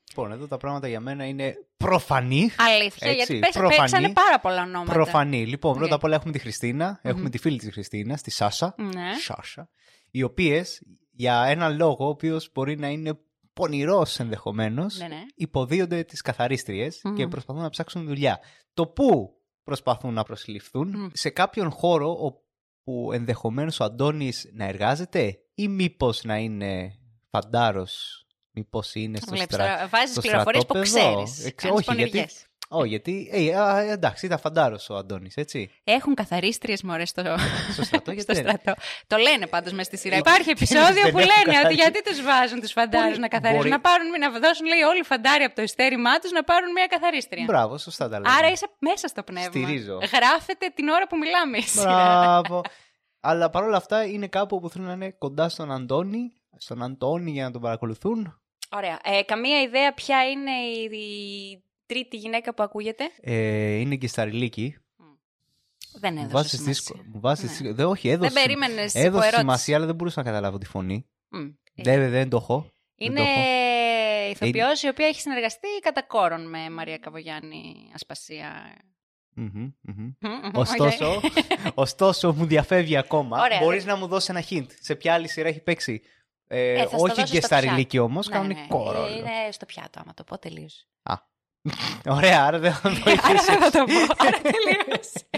Λοιπόν, 0.09 0.27
εδώ 0.35 0.45
τα 0.53 0.57
πράγματα 0.63 0.87
για 0.93 0.99
μένα 1.07 1.23
είναι 1.31 1.47
προφανή. 1.77 2.43
Αλήθεια, 2.71 3.07
Έτσι, 3.07 3.17
γιατί 3.19 3.39
πες- 3.39 3.51
προφανή. 3.63 3.77
παίξανε 3.79 4.09
πάρα 4.23 4.37
πολλά 4.39 4.61
ονόματα. 4.61 4.93
Προφανή. 4.93 5.41
Λοιπόν, 5.53 5.71
πρώτα 5.73 5.87
Ναι. 5.89 5.95
απ' 5.95 6.03
όλα 6.03 6.15
έχουμε 6.15 6.31
τη 6.31 6.39
χριστινα 6.39 6.99
έχουμε 7.03 7.29
τη 7.29 7.37
φίλη 7.37 7.57
της 7.57 7.69
Χριστίνας, 7.71 8.21
τη 8.21 8.31
Σάσα. 8.31 8.75
Ναι. 8.77 9.09
Σάσα. 9.27 9.69
Οι 10.11 10.23
οποίες 10.23 10.81
για 11.11 11.43
έναν 11.47 11.75
λόγο, 11.75 12.05
ο 12.05 12.09
οποίος 12.09 12.49
μπορεί 12.53 12.77
να 12.77 12.87
είναι 12.87 13.19
πονηρός 13.53 14.19
ενδεχομένως, 14.19 14.97
Ναι, 14.97 15.07
ναι. 15.07 15.21
υποδίονται 15.35 16.03
τις 16.03 16.21
καθαρίστριες 16.21 16.99
Μμμ. 17.03 17.15
και 17.15 17.27
προσπαθούν 17.27 17.61
να 17.61 17.69
ψάξουν 17.69 18.05
δουλειά. 18.05 18.39
Το 18.73 18.87
πού 18.87 19.36
προσπαθούν 19.67 20.13
να 20.13 20.23
προσληφθούν, 20.23 20.87
Μμ. 20.89 21.07
σε 21.13 21.29
κάποιον 21.29 21.71
χώρο 21.71 22.17
όπου 22.19 23.11
ενδεχομένως 23.13 23.79
ο 23.79 23.83
Αντώνης 23.83 24.49
να 24.53 24.65
εργάζεται, 24.65 25.39
ή 25.55 25.67
μήπως 25.67 26.23
να 26.23 26.37
είναι 26.37 26.97
φαντάρος, 27.29 28.25
μήπως 28.51 28.95
είναι 28.95 29.17
στο, 29.17 29.31
Βλέπεις, 29.31 29.53
στρα... 29.55 29.65
τώρα 29.65 29.87
βάζεις 29.87 30.11
στο 30.11 30.21
πληροφορίες 30.21 30.65
που 30.65 30.85
στρατόπεδο. 30.85 31.23
ξέρεις. 31.23 31.45
Εξ- 31.45 31.63
Κάνεις 31.67 31.77
όχι, 31.87 31.95
γιατί, 31.95 32.09
πονηριές. 32.11 32.45
Όχι, 32.69 32.87
γιατί. 32.89 33.29
Ε, 33.31 33.55
α, 33.55 33.79
εντάξει, 33.79 34.25
ήταν 34.25 34.39
φαντάρος 34.39 34.89
ο 34.89 34.95
Αντώνης, 34.95 35.35
έτσι. 35.35 35.71
Έχουν 35.83 36.13
καθαρίστριες 36.13 36.81
μωρές 36.83 37.09
στο, 37.09 37.21
Στο 37.71 37.83
στρατό, 37.83 38.11
γιατί 38.17 38.33
στο 38.33 38.43
δεν- 38.43 38.57
στρατό. 38.59 38.81
Το 39.07 39.17
λένε 39.17 39.47
πάντως 39.47 39.71
μέσα 39.71 39.83
στη 39.83 39.97
σειρά. 39.97 40.15
Ε, 40.15 40.17
Υπάρχει 40.17 40.43
δεν 40.43 40.55
επεισόδιο 40.55 41.01
που 41.01 41.07
έχουν 41.07 41.19
λένε 41.19 41.31
ότι 41.45 41.51
καθαρίσει. 41.55 41.81
γιατί 41.81 42.03
τους 42.03 42.21
βάζουν 42.21 42.59
τους 42.59 42.71
φαντάρους 42.71 43.07
Μπορεί- 43.07 43.19
να 43.19 43.27
καθαρίζουν. 43.27 43.57
μπορεί- 43.57 43.69
Να, 43.69 43.79
πάρουν, 43.79 44.07
να 44.19 44.39
δώσουν 44.39 44.65
λέει 44.67 44.81
όλοι 44.81 44.99
οι 44.99 45.03
φαντάροι 45.03 45.43
από 45.43 45.55
το 45.55 45.61
ειστέρημά 45.61 46.19
τους 46.19 46.31
να 46.31 46.43
πάρουν 46.43 46.71
μια 46.71 46.85
καθαρίστρια. 46.87 47.43
Μπράβο, 47.47 47.77
σωστά 47.77 48.09
τα 48.09 48.19
λέμε. 48.19 48.33
Άρα 48.37 48.47
είσαι 48.51 48.67
μέσα 48.79 49.07
στο 49.07 49.23
πνεύμα. 49.23 49.49
Στηρίζω. 49.49 49.97
Γράφεται 50.15 50.71
την 50.75 50.87
ώρα 50.87 51.07
που 51.07 51.17
μιλάμε. 51.17 51.57
η 51.57 51.61
σειρά. 51.61 51.85
Μπράβο. 52.41 52.61
Αλλά 53.19 53.49
παρόλα 53.49 53.77
αυτά 53.77 54.03
είναι 54.05 54.27
κάπου 54.27 54.59
που 54.59 54.69
θέλουν 54.69 54.87
να 54.87 54.93
είναι 54.93 55.11
κοντά 55.17 55.49
στον 55.49 55.71
Αντώνη, 55.71 56.31
στον 56.57 56.83
Αντώνη 56.83 57.31
για 57.31 57.43
να 57.43 57.51
τον 57.51 57.61
παρακολουθούν. 57.61 58.41
Ωραία. 58.69 58.99
Ε, 59.03 59.21
καμία 59.23 59.61
ιδέα 59.61 59.93
ποια 59.93 60.23
είναι 60.29 60.51
η, 60.51 60.97
η 60.97 61.63
τρίτη 61.87 62.17
γυναίκα 62.17 62.53
που 62.53 62.63
ακούγεται. 62.63 63.03
Ε, 63.21 63.73
είναι 63.75 63.95
και 63.95 64.07
στα 64.07 64.23
ρηλίκη. 64.23 64.77
Δεν 65.99 66.13
Μου 66.13 66.19
έδωσε 66.19 66.33
βάζεις 66.33 66.51
σημασία. 66.51 66.71
δύσκολο. 66.73 67.03
Μου 67.13 67.19
βάζεις 67.19 67.43
Ναι. 67.43 67.49
δύσκολο. 67.49 67.73
Δεν, 67.73 67.85
όχι, 67.85 68.09
έδωσε. 68.09 68.31
Δεν 68.33 68.43
περίμενες 68.43 68.93
Έδωσε 68.95 69.07
υποερώτηση. 69.07 69.39
σημασία, 69.39 69.75
αλλά 69.75 69.85
δεν 69.85 69.95
μπορούσα 69.95 70.21
να 70.23 70.25
καταλάβω 70.29 70.57
τη 70.57 70.65
φωνή. 70.65 71.05
Μμ. 71.29 71.39
Ε, 71.75 71.83
Δεν, 71.83 72.09
δεν 72.09 72.29
το 72.29 72.37
έχω. 72.37 72.59
Δεν 72.95 73.07
Είναι 73.07 73.19
το 73.19 73.25
έχω. 73.25 74.29
ηθοποιός 74.31 74.83
η 74.83 74.87
οποία 74.87 75.07
έχει 75.07 75.19
συνεργαστεί 75.21 75.67
κατά 75.81 76.01
κόρον 76.03 76.49
με 76.49 76.69
Μαρία 76.69 76.97
Καβογιάννη 76.97 77.91
Ασπασία. 77.93 78.75
Μμμ, 79.33 79.49
μμμ. 79.81 80.11
Μμμ, 80.19 80.51
Ωστόσο, 80.53 81.15
οκ. 81.15 81.23
ωστόσο, 81.85 82.33
μου 82.33 82.45
διαφεύγει 82.45 82.97
ακόμα. 82.97 83.41
Ωραία, 83.41 83.59
Μπορείς 83.59 83.83
δεν- 83.83 83.93
να 83.93 83.99
μου 83.99 84.07
δώσεις 84.07 84.29
ένα 84.29 84.43
hint. 84.49 84.65
Σε 84.79 84.95
ποια 84.95 85.13
άλλη 85.13 85.27
σειρά 85.27 85.47
έχει 85.47 85.59
παίξει. 85.59 86.01
Ε, 86.47 86.71
Ε, 86.73 86.77
θα 86.81 86.87
στο 86.87 86.97
όχι 86.97 87.07
δώσω 87.15 87.21
και 87.33 87.37
στο 87.37 87.45
στα 87.47 87.57
πιάτο. 87.59 87.73
ρηλίκη 87.75 87.99
όμως, 87.99 88.27
Ναι, 88.27 88.35
κανονικό 88.35 88.83
ναι, 88.91 88.91
ρόλο. 88.99 89.17
Είναι 89.17 89.51
στο 89.51 89.65
πιάτο, 89.65 89.99
άμα 89.99 90.13
το 90.13 90.23
πω 90.23 90.37
τελείωσε. 90.37 90.87
Ωραία, 92.05 92.45
άρα 92.45 92.59
δεν 92.59 92.73
θα 92.73 92.89
Άρα 92.89 92.95
βοηθήσεις. 93.03 93.45
δεν 93.45 93.59
θα 93.61 93.71
το 93.71 93.83
πω, 93.85 94.25
άρα 94.25 94.37
τελείωσε. 94.41 95.29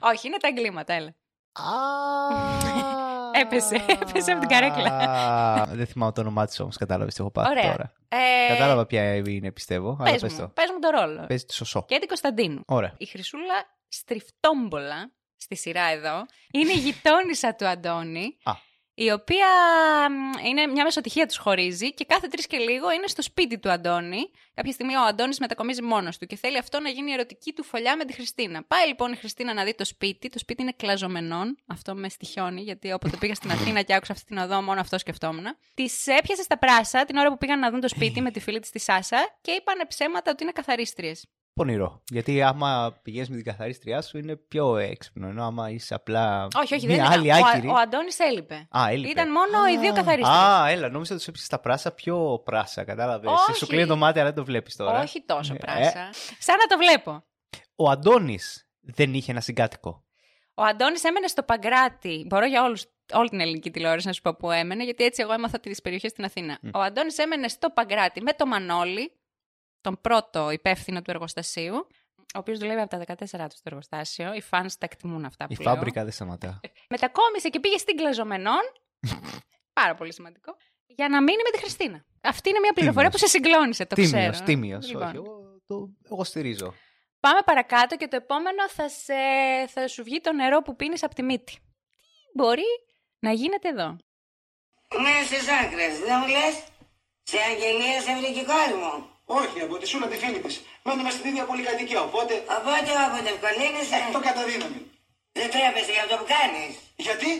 Όχι, 0.00 0.26
είναι 0.26 0.36
τα 0.36 0.48
εγκλήματα, 0.48 0.92
έλα. 0.92 1.14
Έπεσε, 3.40 3.84
έπεσε 3.88 4.30
από 4.32 4.40
την 4.40 4.48
καρέκλα. 4.48 4.90
Α, 4.98 5.64
Δεν 5.66 5.86
θυμάμαι 5.86 6.12
το 6.12 6.20
όνομά 6.20 6.46
της 6.46 6.60
όμως, 6.60 6.76
κατάλαβες 6.76 7.14
τι 7.14 7.20
έχω 7.20 7.30
πάθει 7.30 7.50
Ωραία. 7.50 7.70
τώρα. 7.70 7.92
Ε, 8.08 8.48
Κατάλαβα 8.48 8.86
ποια 8.86 9.14
είναι, 9.14 9.52
πιστεύω. 9.52 9.96
Αλλά 10.00 10.10
Πες 10.10 10.20
πες 10.20 10.32
μου, 10.32 10.38
το. 10.38 10.48
πες 10.48 10.70
μου 10.72 10.78
το 10.78 10.90
ρόλο. 11.00 11.24
Παίζει 11.28 11.44
τη 11.44 11.54
σωσό. 11.54 11.84
Κέντι 11.88 12.06
Κωνσταντίνου. 12.06 12.62
Ωραία. 12.66 12.94
Η 12.98 13.06
Χρυσούλα 13.06 13.76
Στριφτόμπολα 13.88 15.12
στη 15.36 15.56
σειρά 15.56 15.82
εδώ 15.90 16.26
είναι 16.52 16.72
η 16.72 16.76
γειτόνισσα 16.78 17.54
του 17.54 17.66
Αντώνη. 17.66 18.36
Α. 18.98 19.04
Η 19.04 19.10
οποία 19.10 19.46
μ, 20.10 20.46
είναι 20.46 20.66
μια 20.66 20.84
μεσοτυχία 20.84 21.26
τους 21.26 21.36
χωρίζει 21.36 21.94
και 21.94 22.04
κάθε 22.04 22.26
τρεις 22.26 22.46
και 22.46 22.58
λίγο 22.58 22.90
είναι 22.90 23.06
στο 23.06 23.22
σπίτι 23.22 23.58
του 23.58 23.70
Αντώνη. 23.70 24.30
Κάποια 24.54 24.72
στιγμή 24.72 24.96
ο 24.96 25.00
Αντώνης 25.00 25.38
μετακομίζει 25.38 25.82
μόνος 25.82 26.18
του 26.18 26.26
και 26.26 26.36
θέλει 26.36 26.58
αυτό 26.58 26.80
να 26.80 26.88
γίνει 26.88 27.10
η 27.10 27.12
ερωτική 27.14 27.52
του 27.52 27.62
φωλιά 27.62 27.96
με 27.96 28.04
τη 28.04 28.12
Χριστίνα. 28.12 28.64
Πάει 28.64 28.86
λοιπόν 28.86 29.12
η 29.12 29.16
Χριστίνα 29.16 29.54
να 29.54 29.64
δει 29.64 29.74
το 29.74 29.84
σπίτι. 29.84 30.28
Το 30.28 30.38
σπίτι 30.38 30.62
είναι 30.62 30.72
κλαζομενών. 30.76 31.58
Αυτό 31.66 31.94
με 31.94 32.08
στοιχιώνει, 32.08 32.60
γιατί 32.60 32.92
όποτε 32.92 33.16
πήγα 33.16 33.34
στην 33.34 33.50
Αθήνα 33.50 33.82
και 33.82 33.94
άκουσα 33.94 34.12
αυτή 34.12 34.24
την 34.24 34.38
οδό, 34.38 34.62
μόνο 34.62 34.80
αυτό 34.80 34.98
σκεφτόμουν. 34.98 35.44
Της 35.74 36.06
έπιασε 36.06 36.42
στα 36.42 36.58
πράσα 36.58 37.04
την 37.04 37.16
ώρα 37.16 37.28
που 37.28 37.38
πήγαν 37.38 37.58
να 37.58 37.70
δουν 37.70 37.80
το 37.80 37.88
σπίτι 37.88 38.20
με 38.20 38.30
τη 38.30 38.40
φίλη 38.40 38.60
της 38.60 38.70
τη 38.70 38.78
Σάσα 38.78 39.38
και 39.40 39.50
είπαν 39.50 39.86
ψέματα 39.88 40.30
ότι 40.30 40.42
είναι 40.42 40.52
καθαρίστριες. 40.52 41.26
Πονηρό. 41.58 42.02
Γιατί 42.10 42.42
άμα 42.42 42.98
πηγαίνεις 43.02 43.28
με 43.28 43.36
την 43.36 43.44
καθαρίστριά 43.44 44.02
σου 44.02 44.18
είναι 44.18 44.36
πιο 44.36 44.76
έξυπνο. 44.76 45.28
Ενώ 45.28 45.44
άμα 45.44 45.70
είσαι 45.70 45.94
απλά. 45.94 46.48
Όχι, 46.62 46.74
όχι, 46.74 46.86
μια 46.86 46.96
δεν 46.96 47.12
άλλη 47.12 47.28
είναι. 47.28 47.36
άκυρη. 47.38 47.68
Ο, 47.68 47.72
ο 47.72 47.74
Αντώνης 47.74 48.18
έλειπε. 48.18 48.68
Α, 48.78 48.86
έλειπε. 48.90 49.08
Ήταν 49.08 49.30
μόνο 49.30 49.66
οι 49.72 49.78
δύο 49.78 49.92
καθαρίστριες. 49.92 50.38
Α, 50.38 50.68
έλα, 50.68 50.88
νόμιζα 50.88 51.14
ότι 51.14 51.18
τους 51.24 51.28
έπεισε 51.28 51.48
τα 51.48 51.58
πράσα 51.60 51.92
πιο 51.92 52.40
πράσα, 52.44 52.84
κατάλαβες. 52.84 53.30
Όχι. 53.30 53.58
Σου 53.58 53.66
κλείνει 53.66 53.86
το 53.86 53.96
μάτι, 53.96 54.18
αλλά 54.18 54.28
δεν 54.28 54.36
το 54.36 54.44
βλέπεις 54.44 54.76
τώρα. 54.76 55.00
Όχι 55.00 55.22
τόσο 55.26 55.54
Ε, 55.54 55.56
πράσα. 55.56 56.10
Σαν 56.38 56.56
να 56.56 56.66
το 56.66 56.76
βλέπω. 56.78 57.24
Ο 57.76 57.90
Αντώνης 57.90 58.68
δεν 58.80 59.14
είχε 59.14 59.30
ένα 59.30 59.40
συγκάτοικο. 59.40 60.04
Ο 60.54 60.62
Αντώνης 60.62 61.04
έμενε 61.04 61.26
στο 61.26 61.42
Παγκράτη. 61.42 62.24
Μπορώ 62.28 62.46
για 62.46 62.62
όλους, 62.62 62.84
όλη 63.12 63.28
την 63.28 63.40
ελληνική 63.40 63.70
τηλεόραση 63.70 64.06
να 64.06 64.12
σου 64.12 64.20
πω 64.22 64.34
που 64.34 64.50
έμενε, 64.50 64.84
γιατί 64.84 65.04
έτσι 65.04 65.22
εγώ 65.22 65.32
έμαθα 65.32 65.60
τις 65.60 65.80
περιοχές 65.80 66.10
στην 66.10 66.24
Αθήνα. 66.24 66.58
Ο 66.74 66.78
Αντώνης 66.80 67.18
έμενε 67.18 67.48
στο 67.48 67.70
Παγκράτη 67.70 68.22
με 68.22 68.32
τον 68.32 68.48
Μανώλη, 68.48 69.17
τον 69.80 70.00
πρώτο 70.00 70.50
υπεύθυνο 70.50 71.02
του 71.02 71.10
εργοστασίου, 71.10 71.74
ο 72.16 72.38
οποίος 72.38 72.58
δουλεύει 72.58 72.80
από 72.80 72.90
τα 72.90 72.98
14 72.98 73.16
του 73.18 73.56
στο 73.56 73.62
εργοστάσιο. 73.62 74.34
Οι 74.34 74.42
fans 74.50 74.66
τα 74.78 74.86
εκτιμούν 74.90 75.24
αυτά 75.24 75.46
που 75.46 75.52
Η 75.52 75.56
λέω. 75.62 75.74
φάμπρικα 75.74 76.02
δεν 76.04 76.12
σταματά. 76.12 76.60
Μετακόμισε 76.88 77.48
και 77.48 77.60
πήγε 77.60 77.76
στην 77.78 77.96
Κλαζομενών. 77.96 78.60
πάρα 79.80 79.94
πολύ 79.94 80.12
σημαντικό. 80.12 80.56
Για 80.86 81.08
να 81.08 81.22
μείνει 81.22 81.42
με 81.44 81.50
τη 81.50 81.58
Χριστίνα. 81.58 82.04
Αυτή 82.22 82.48
είναι 82.48 82.58
μια 82.58 82.72
πληροφορία 82.72 83.10
Τίμιος. 83.10 83.22
που 83.22 83.28
σε 83.28 83.38
συγκλώνησε, 83.38 83.86
το 83.86 83.94
Τίμιος, 83.94 84.30
ξέρω. 84.30 84.44
τίμιος. 84.44 84.86
Λοιπόν. 84.88 85.02
Όχι, 85.06 85.16
εγώ, 85.16 85.60
το, 85.66 85.88
εγώ 86.10 86.24
στηρίζω. 86.24 86.74
Πάμε 87.20 87.40
παρακάτω 87.44 87.96
και 87.96 88.08
το 88.08 88.16
επόμενο 88.16 88.68
θα, 88.68 88.88
σε, 88.88 89.14
θα 89.68 89.88
σου 89.88 90.02
βγει 90.02 90.20
το 90.20 90.32
νερό 90.32 90.62
που 90.62 90.76
πίνεις 90.76 91.02
από 91.02 91.14
τη 91.14 91.22
μύτη. 91.22 91.52
Τι 91.52 91.60
μπορεί 92.34 92.64
να 93.18 93.32
γίνεται 93.32 93.68
εδώ; 93.68 93.96
Ναι, 95.00 95.24
στις 95.26 95.48
άκρες, 95.48 95.98
δεν 95.98 96.18
μου 96.20 96.26
λες; 96.26 96.54
Σε 97.22 97.38
αγγελία 97.38 98.00
σε 98.00 98.16
βρήκε 98.16 98.40
η 98.40 98.44
κόρη 98.44 98.74
μου. 98.82 99.06
Όχι, 99.40 99.58
από 99.66 99.74
τη 99.80 99.86
Σούλα 99.90 100.06
τη 100.12 100.16
φίλη 100.22 100.38
τη. 100.44 100.50
Μένουμε 100.86 101.10
στην 101.16 101.24
ίδια 101.30 101.44
πολυκατοικία, 101.50 102.00
οπότε 102.08 102.34
Οπότε 102.58 102.90
όποτε 103.06 103.28
ευκολύνεσαι, 103.34 103.96
ε, 104.08 104.12
το 104.16 104.20
καταδύναμη. 104.28 104.80
δεν 105.38 105.48
τρέπεσαι 105.52 105.92
για 105.96 106.02
αυτό 106.04 106.14
που 106.20 106.26
κάνεις. 106.36 106.70
Γιατί; 107.06 107.30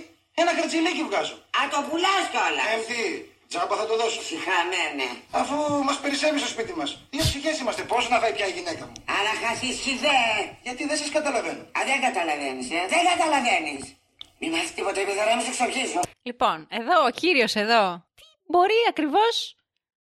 Ένα 0.42 0.52
χαρτζηλίκι 0.58 1.02
βγάζω. 1.08 1.36
Α, 1.58 1.60
το 1.72 1.78
πουλάς 1.88 2.24
κιόλας. 2.32 2.66
Έμθη, 2.74 3.02
τζάμπα 3.50 3.74
θα 3.80 3.86
το 3.90 3.94
δώσω. 4.00 4.20
Συχαμένε. 4.30 5.08
Αφού 5.40 5.56
μας 5.88 5.96
περισσεύει 6.02 6.38
στο 6.42 6.48
σπίτι 6.54 6.72
μας. 6.80 6.90
Δύο 7.12 7.22
ψυχές 7.28 7.56
είμαστε. 7.60 7.82
Πώς 7.92 8.02
να 8.12 8.16
φάει 8.22 8.32
πια 8.36 8.46
η 8.52 8.54
γυναίκα 8.58 8.84
μου; 8.88 8.96
Αλλά 9.16 9.32
χασείς 9.42 9.76
χιδέ. 9.84 10.22
Γιατί 10.66 10.82
δεν 10.90 10.96
σας 11.02 11.10
καταλαβαίνω. 11.16 11.62
Α, 11.78 11.80
δεν 11.90 11.98
καταλαβαίνεις, 12.06 12.66
ε. 12.78 12.80
Δεν 12.94 13.02
καταλαβαίνεις. 13.12 13.82
Μην 14.40 14.50
μάθεις 14.52 14.72
τίποτα, 14.76 14.98
επειδή 15.00 15.18
θα 15.18 15.36
με 15.36 15.42
σε 15.46 15.50
εξορχίσω. 15.54 16.00
Λοιπόν, 16.22 16.56
εδώ 16.80 16.96
ο 17.08 17.10
κύριος 17.20 17.54
εδώ, 17.64 17.82
τι 18.18 18.24
μπορεί 18.52 18.78
ακριβώς 18.88 19.34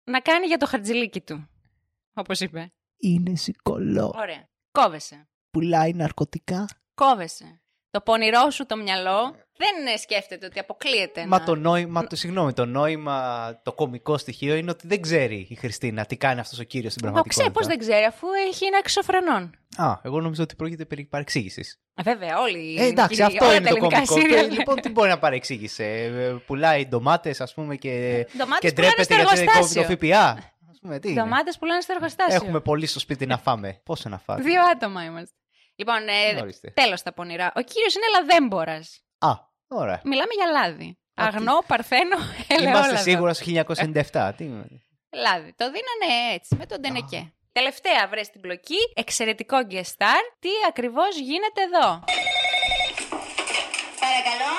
να 0.04 0.20
κάνει 0.20 0.46
για 0.52 0.58
το 0.58 0.65
χαρτζιλίκι 0.72 1.22
του, 1.22 1.50
όπως 2.13 2.39
είπε. 2.39 2.71
Είναι 2.97 3.36
σικολό. 3.36 4.13
Ωραία. 4.17 4.50
Κόβεσαι. 4.71 5.28
Πουλάει 5.52 5.93
ναρκωτικά. 5.93 6.65
Κόβεσαι. 6.93 7.56
Το 7.89 8.02
πονηρό 8.02 8.50
σου 8.50 8.65
το 8.65 8.76
μυαλό 8.78 9.36
δεν 9.58 9.93
ε, 9.93 9.97
σκέφτεται 9.97 10.45
ότι 10.45 10.60
αποκλείεται 10.60 11.26
Μα 11.28 11.39
να... 11.39 11.45
το 11.45 11.56
νόημα, 11.56 12.08
το, 12.08 12.15
συγγνώμη, 12.15 12.54
το 12.54 12.65
νόημα, 12.65 13.60
το 13.63 13.74
κομικό 13.74 14.17
στοιχείο 14.17 14.56
είναι 14.56 14.71
ότι 14.71 14.88
δεν 14.88 15.02
ξέρει 15.02 15.47
η 15.50 15.56
Χριστίνα 15.56 16.06
τι 16.06 16.17
κάνει 16.17 16.39
αυτός 16.39 16.60
ο 16.60 16.63
κύριος 16.63 16.91
στην 16.93 17.06
Το 17.06 17.12
πραγματικότητα. 17.12 17.52
ξέρει, 17.52 17.67
πώς 17.67 17.78
δεν 17.78 17.88
ξέρει, 17.89 18.06
αφού 18.06 18.28
έχει 18.50 18.65
ένα 18.65 18.78
εξωφρενών. 18.78 19.56
Α, 19.76 20.00
εγώ 20.04 20.21
νομίζω 20.21 20.43
ότι 20.43 20.56
πρόκειται 20.56 20.86
περί 20.86 21.06
παρεξήγησης. 21.06 21.80
Ε, 21.95 22.04
Βέβαια, 22.04 22.39
όλοι 22.39 22.58
οι 22.60 22.76
Ε, 22.82 22.86
εντάξει, 22.86 23.21
ελληνικοί- 23.21 23.21
αυτό 23.41 23.45
όλα 23.45 23.56
είναι 23.56 23.63
τα 23.69 23.69
το 23.69 23.76
ελληνικά 23.76 24.06
κομικό. 24.06 24.28
serial. 24.39 24.43
Ε, 24.45 24.50
λοιπόν, 24.50 24.82
τι 24.82 24.89
μπορεί 24.89 25.10
να 25.10 25.19
παρεξήγησε. 25.19 25.84
Ε, 25.86 26.36
Πουλάει 26.45 26.86
ντομάτες, 26.88 27.41
ας 27.41 27.54
πούμε, 27.54 27.76
και, 27.76 28.26
Ντομάτες 28.38 28.69
και 28.69 28.76
πουλάνε 28.76 28.93
ντρέπεται 28.93 29.04
στο 29.04 29.13
γιατί 29.13 29.45
δεν 29.45 29.45
κόβει 29.62 29.74
το 29.74 29.80
εργοστάσιο. 29.80 30.10
ΦΠΑ. 30.10 30.54
Ας 30.84 30.88
πούμε, 30.88 31.00
τι 31.00 31.10
είναι. 31.12 31.22
Ντομάτες 31.22 31.58
πουλάνε 31.58 31.82
στο 31.82 31.94
εργοστάσιο. 31.94 32.36
Έχουμε 32.36 32.60
πολύ 32.60 32.86
στο 32.86 33.00
σπίτι 33.00 33.26
να 33.26 33.38
φάμε. 33.38 33.82
Πόσο 33.86 34.10
να 34.10 34.17
φάμε; 34.17 34.41
Δύο 34.41 34.62
άτομα 34.72 35.04
είμαστε. 35.04 35.36
Λοιπόν, 35.76 36.08
ε, 36.08 36.39
Ορίστε. 36.41 36.72
τέλος 36.72 37.02
τα 37.02 37.13
πονηρά. 37.13 37.52
Ο 37.56 37.62
κύριος 37.62 37.96
είναι 37.96 38.06
λαδέμπορας. 38.20 39.04
Α, 39.17 39.32
ωραία. 39.67 40.02
Μιλάμε 40.04 40.34
για 40.36 40.46
λάδι. 40.62 40.98
Α, 41.22 41.26
Αγνό, 41.26 41.58
παρθένο, 41.67 42.17
Είμαστε 42.17 42.54
ελαιόλαδο. 42.56 42.96
σίγουρα 42.98 43.34
στο 43.34 43.46
1997. 43.46 44.32
Τι... 44.38 44.44
Λάδι. 45.13 45.54
Το 45.58 45.65
δίνανε 45.65 46.34
έτσι, 46.34 46.56
με 46.56 46.65
τον 46.65 46.82
Τενεκέ. 46.82 47.34
Τελευταία 47.52 48.08
βρες 48.10 48.30
την 48.30 48.41
πλοκή, 48.41 48.78
εξαιρετικό 48.96 49.58
guest 49.70 49.91
star. 49.98 50.22
Τι 50.39 50.50
ακριβώς 50.70 51.20
γίνεται 51.20 51.62
εδώ; 51.62 52.04
Παρακαλώ. 54.00 54.54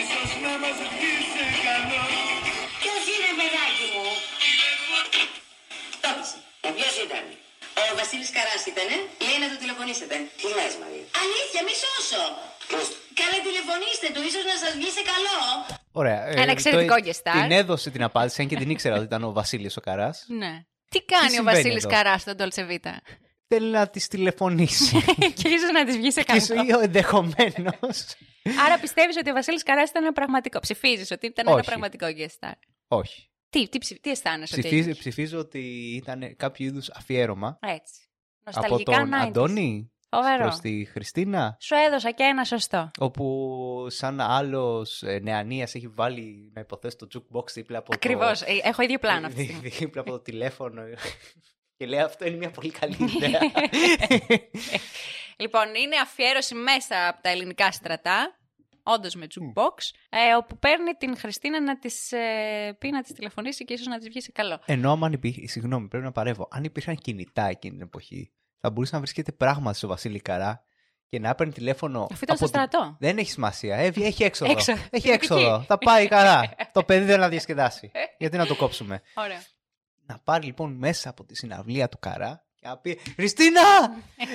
Ίσως 0.00 0.30
να 0.44 0.52
μας 0.62 0.78
βγει 0.92 1.14
σε 1.32 1.44
καλό 1.66 2.02
Ποιος 2.80 3.02
είναι 3.12 3.30
παιδάκι 3.38 3.86
μου; 3.94 4.06
Το 6.02 6.08
έπεισε. 6.12 6.38
Ε, 6.66 6.68
ποιος 6.76 6.94
ήταν. 7.06 7.24
Ο 7.92 7.94
Βασίλης 8.00 8.30
Καράς 8.36 8.62
ήτανε. 8.72 8.96
Λέει 9.26 9.38
να 9.42 9.48
του 9.50 9.58
τηλεφωνήσετε. 9.62 10.14
Τι 10.40 10.48
λες 10.56 10.74
Μαρία; 10.82 11.06
Αλήθεια, 11.22 11.60
μη 11.66 11.74
σώσω. 11.82 12.24
Καλά 13.20 13.38
τηλεφωνήστε 13.46 14.06
του, 14.14 14.20
ίσως 14.28 14.44
να 14.50 14.56
σας 14.62 14.72
βγει 14.78 14.90
σε 14.96 15.02
καλό. 15.12 15.38
Ωραία. 15.96 16.26
ε, 16.26 16.40
Ένα 16.42 16.50
εξαιρετικό 16.50 16.94
το- 16.96 17.02
guest 17.04 17.28
star. 17.30 17.42
Την 17.42 17.50
έδωσε 17.50 17.90
την 17.90 18.02
απάντηση, 18.02 18.42
αν 18.42 18.48
και 18.48 18.56
την 18.56 18.70
ήξερα 18.70 18.94
ότι 18.94 19.04
ήταν 19.04 19.24
ο 19.24 19.32
Βασίλης 19.32 19.76
ο 19.76 19.80
Καράς. 19.80 20.24
Ναι. 20.38 20.64
Τι 20.90 21.04
κάνει 21.04 21.26
ο 21.26 21.30
συμβαίνει 21.30 21.56
Βασίλης 21.56 21.84
εδώ; 21.84 21.94
Καράς 21.94 22.20
στον 22.20 22.34
Dolce 22.38 22.70
Vita; 22.70 22.90
Θέλει 23.48 23.70
να 23.70 23.88
της 23.88 24.08
τηλεφωνήσει. 24.08 24.96
και 25.42 25.48
ίσως 25.48 25.70
να 25.72 25.84
της 25.84 25.96
βγει 25.96 26.10
σε 26.10 26.22
και 26.22 26.40
σου 26.40 26.54
καλό. 26.54 26.80
ή 26.80 26.84
ενδεχομένω. 26.84 27.70
Άρα 28.66 28.78
πιστεύεις 28.80 29.16
ότι 29.16 29.30
ο 29.30 29.32
Βασίλης 29.32 29.62
Καράς 29.62 29.90
ήταν 29.90 30.02
ένα 30.02 30.12
πραγματικό. 30.12 30.58
Ψηφίζεις 30.60 31.10
ότι 31.10 31.26
ήταν 31.26 31.44
ένα 31.46 31.56
Όχι. 31.56 31.66
πραγματικό 31.66 32.06
guest 32.06 32.46
star. 32.48 32.52
Όχι. 32.88 33.30
Τι, 33.50 33.68
τι, 33.68 33.78
ψη- 33.78 34.00
τι 34.00 34.10
αισθάνεσαι 34.10 34.52
ότι 34.54 34.60
Ψηφίζω, 34.62 34.80
έγινες; 34.80 34.98
ψηφίζω 34.98 35.38
ότι 35.38 35.58
ήταν 36.02 36.36
κάποιο 36.36 36.66
είδους 36.66 36.90
αφιέρωμα 36.90 37.58
Έτσι. 37.60 38.08
από 38.44 38.60
Νοσταλγικά 38.60 38.92
τον 38.96 39.10
90s. 39.12 39.26
Αντώνη 39.26 39.92
Φοβερό. 40.14 40.42
προς 40.42 40.58
τη 40.58 40.84
Χριστίνα. 40.84 41.56
Σου 41.60 41.74
έδωσα 41.86 42.10
και 42.10 42.22
ένα 42.22 42.44
σωστό. 42.44 42.90
Όπου 42.98 43.86
σαν 43.88 44.20
άλλος 44.20 45.02
ε, 45.02 45.18
νεανίας 45.18 45.74
έχει 45.74 45.88
βάλει 45.88 46.50
να 46.54 46.60
υποθέσει 46.60 46.96
το 46.96 47.06
jukebox 47.14 47.52
δίπλα 47.52 47.78
από 47.78 47.90
Ακριβώς. 47.94 48.38
το... 48.38 48.44
Ε, 48.48 48.68
Έχω 48.68 48.82
ίδιο 48.82 48.98
πλάνο 48.98 49.26
αυτή 49.26 49.36
τη 49.38 49.42
δι- 49.42 49.50
στιγμή. 49.52 49.68
δίπλα 49.68 50.00
από 50.00 50.10
το 50.10 50.20
τηλέφωνο. 50.20 50.82
και 51.76 51.86
λέει 51.86 52.00
αυτό 52.00 52.26
είναι 52.26 52.36
μια 52.36 52.50
πολύ 52.50 52.70
καλή 52.70 52.96
ιδέα. 53.00 53.40
Λοιπόν, 55.36 55.74
είναι 55.74 55.96
αφιέρωση 56.02 56.54
μέσα 56.54 57.08
από 57.08 57.22
τα 57.22 57.28
ελληνικά 57.28 57.72
στρατά. 57.72 58.38
Όντως 58.82 59.14
με 59.14 59.26
jukebox. 59.34 59.78
Ε, 60.10 60.34
όπου 60.36 60.58
παίρνει 60.58 60.92
την 60.92 61.16
Χριστίνα 61.18 61.60
να 61.60 61.78
της 61.78 62.12
ε, 62.12 62.76
πει 62.78 62.90
να 62.90 63.02
της 63.02 63.12
τηλεφωνήσει 63.12 63.64
και 63.64 63.72
ίσως 63.72 63.86
να 63.86 63.98
της 63.98 64.08
βγει 64.08 64.20
σε 64.20 64.32
καλό. 64.32 64.60
Ενώ 64.66 64.90
άμα 64.90 65.10
υπήρχε, 65.12 65.46
συγγνώμη, 65.46 65.88
πρέπει 65.88 66.04
να 66.04 66.12
παρεύω. 66.12 66.48
Αν 66.50 66.64
υπήρχαν 66.64 66.96
κινητά 66.96 67.46
εκείνη 67.46 67.74
την 67.74 67.82
εποχή, 67.82 68.32
θα 68.64 68.70
μπορούσε 68.70 68.94
να 68.94 69.00
βρίσκεται 69.00 69.32
πράγματι 69.32 69.76
στο 69.76 69.88
Βασίλη 69.88 70.20
Καρά 70.20 70.64
και 71.08 71.18
να 71.18 71.34
παίρνει 71.34 71.52
τηλέφωνο. 71.52 72.06
Αφού 72.12 72.24
ήταν 72.24 72.36
στο 72.36 72.44
από 72.46 72.54
την- 72.54 72.62
στρατό. 72.68 72.96
Δεν 72.98 73.18
έχει 73.18 73.30
σημασία. 73.30 73.76
Ε, 73.76 73.92
έχει 73.96 74.24
έξοδο. 74.24 74.50
Έξοδο. 74.52 74.78
Έχει 74.90 75.00
Στην 75.00 75.12
έξοδο. 75.12 75.50
Αττική. 75.52 75.66
θα 75.66 75.78
πάει 75.78 76.08
καλά. 76.08 76.42
το 76.72 76.82
παιδί 76.84 77.04
δεν 77.04 77.20
να 77.20 77.28
διασκεδάσει. 77.28 77.90
Γιατί 78.18 78.36
να 78.36 78.46
το 78.46 78.56
κόψουμε. 78.56 79.02
Ωραία. 79.14 79.42
Να 80.06 80.18
πάρει 80.18 80.46
λοιπόν 80.46 80.72
μέσα 80.72 81.08
από 81.10 81.24
τη 81.24 81.36
συναυλία 81.36 81.88
του 81.88 81.98
Καρά 81.98 82.20
και 82.20 82.32
να 82.34 82.42
πει 82.44 82.53
Χριστίνα! 83.14 83.60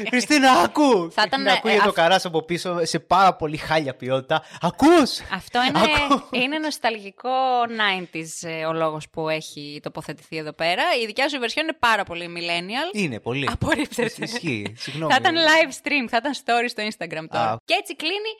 Χριστίνα, 0.09 0.51
ακού! 0.51 1.11
Θα 1.11 1.21
Και 1.21 1.27
ήταν, 1.27 1.41
να 1.41 1.53
ακούγεται 1.53 1.79
ε, 1.79 1.83
το 1.83 1.87
αυ- 1.89 1.95
Καράς 1.97 2.25
από 2.25 2.41
πίσω 2.43 2.79
σε 2.85 2.99
πάρα 2.99 3.35
πολύ 3.35 3.57
χάλια 3.57 3.95
ποιότητα. 3.95 4.43
Ακούς! 4.61 5.19
Αυτό 5.33 5.59
είναι, 5.63 5.79
Ακούω. 5.79 6.27
είναι 6.31 6.57
νοσταλγικό 6.59 7.29
90s 7.63 8.47
ε, 8.49 8.65
ο 8.65 8.73
λόγος 8.73 9.09
που 9.09 9.29
έχει 9.29 9.79
τοποθετηθεί 9.83 10.37
εδώ 10.37 10.51
πέρα. 10.53 10.83
Η 11.01 11.05
δικιά 11.05 11.29
σου 11.29 11.37
version 11.41 11.61
είναι 11.61 11.75
πάρα 11.79 12.03
πολύ 12.03 12.33
millennial. 12.37 12.95
Είναι 12.95 13.19
πολύ. 13.19 13.49
Απορρίψτε. 13.51 14.11
Ισχύει. 14.17 14.73
Συγγνώμη. 14.77 15.11
Θα 15.13 15.17
ήταν 15.21 15.35
live 15.35 15.69
stream, 15.87 16.07
θα 16.09 16.17
ήταν 16.17 16.33
story 16.45 16.65
στο 16.69 16.83
Instagram 16.83 17.25
τώρα. 17.31 17.51
Α. 17.51 17.57
Και 17.65 17.73
έτσι 17.79 17.95
κλείνει 17.95 18.31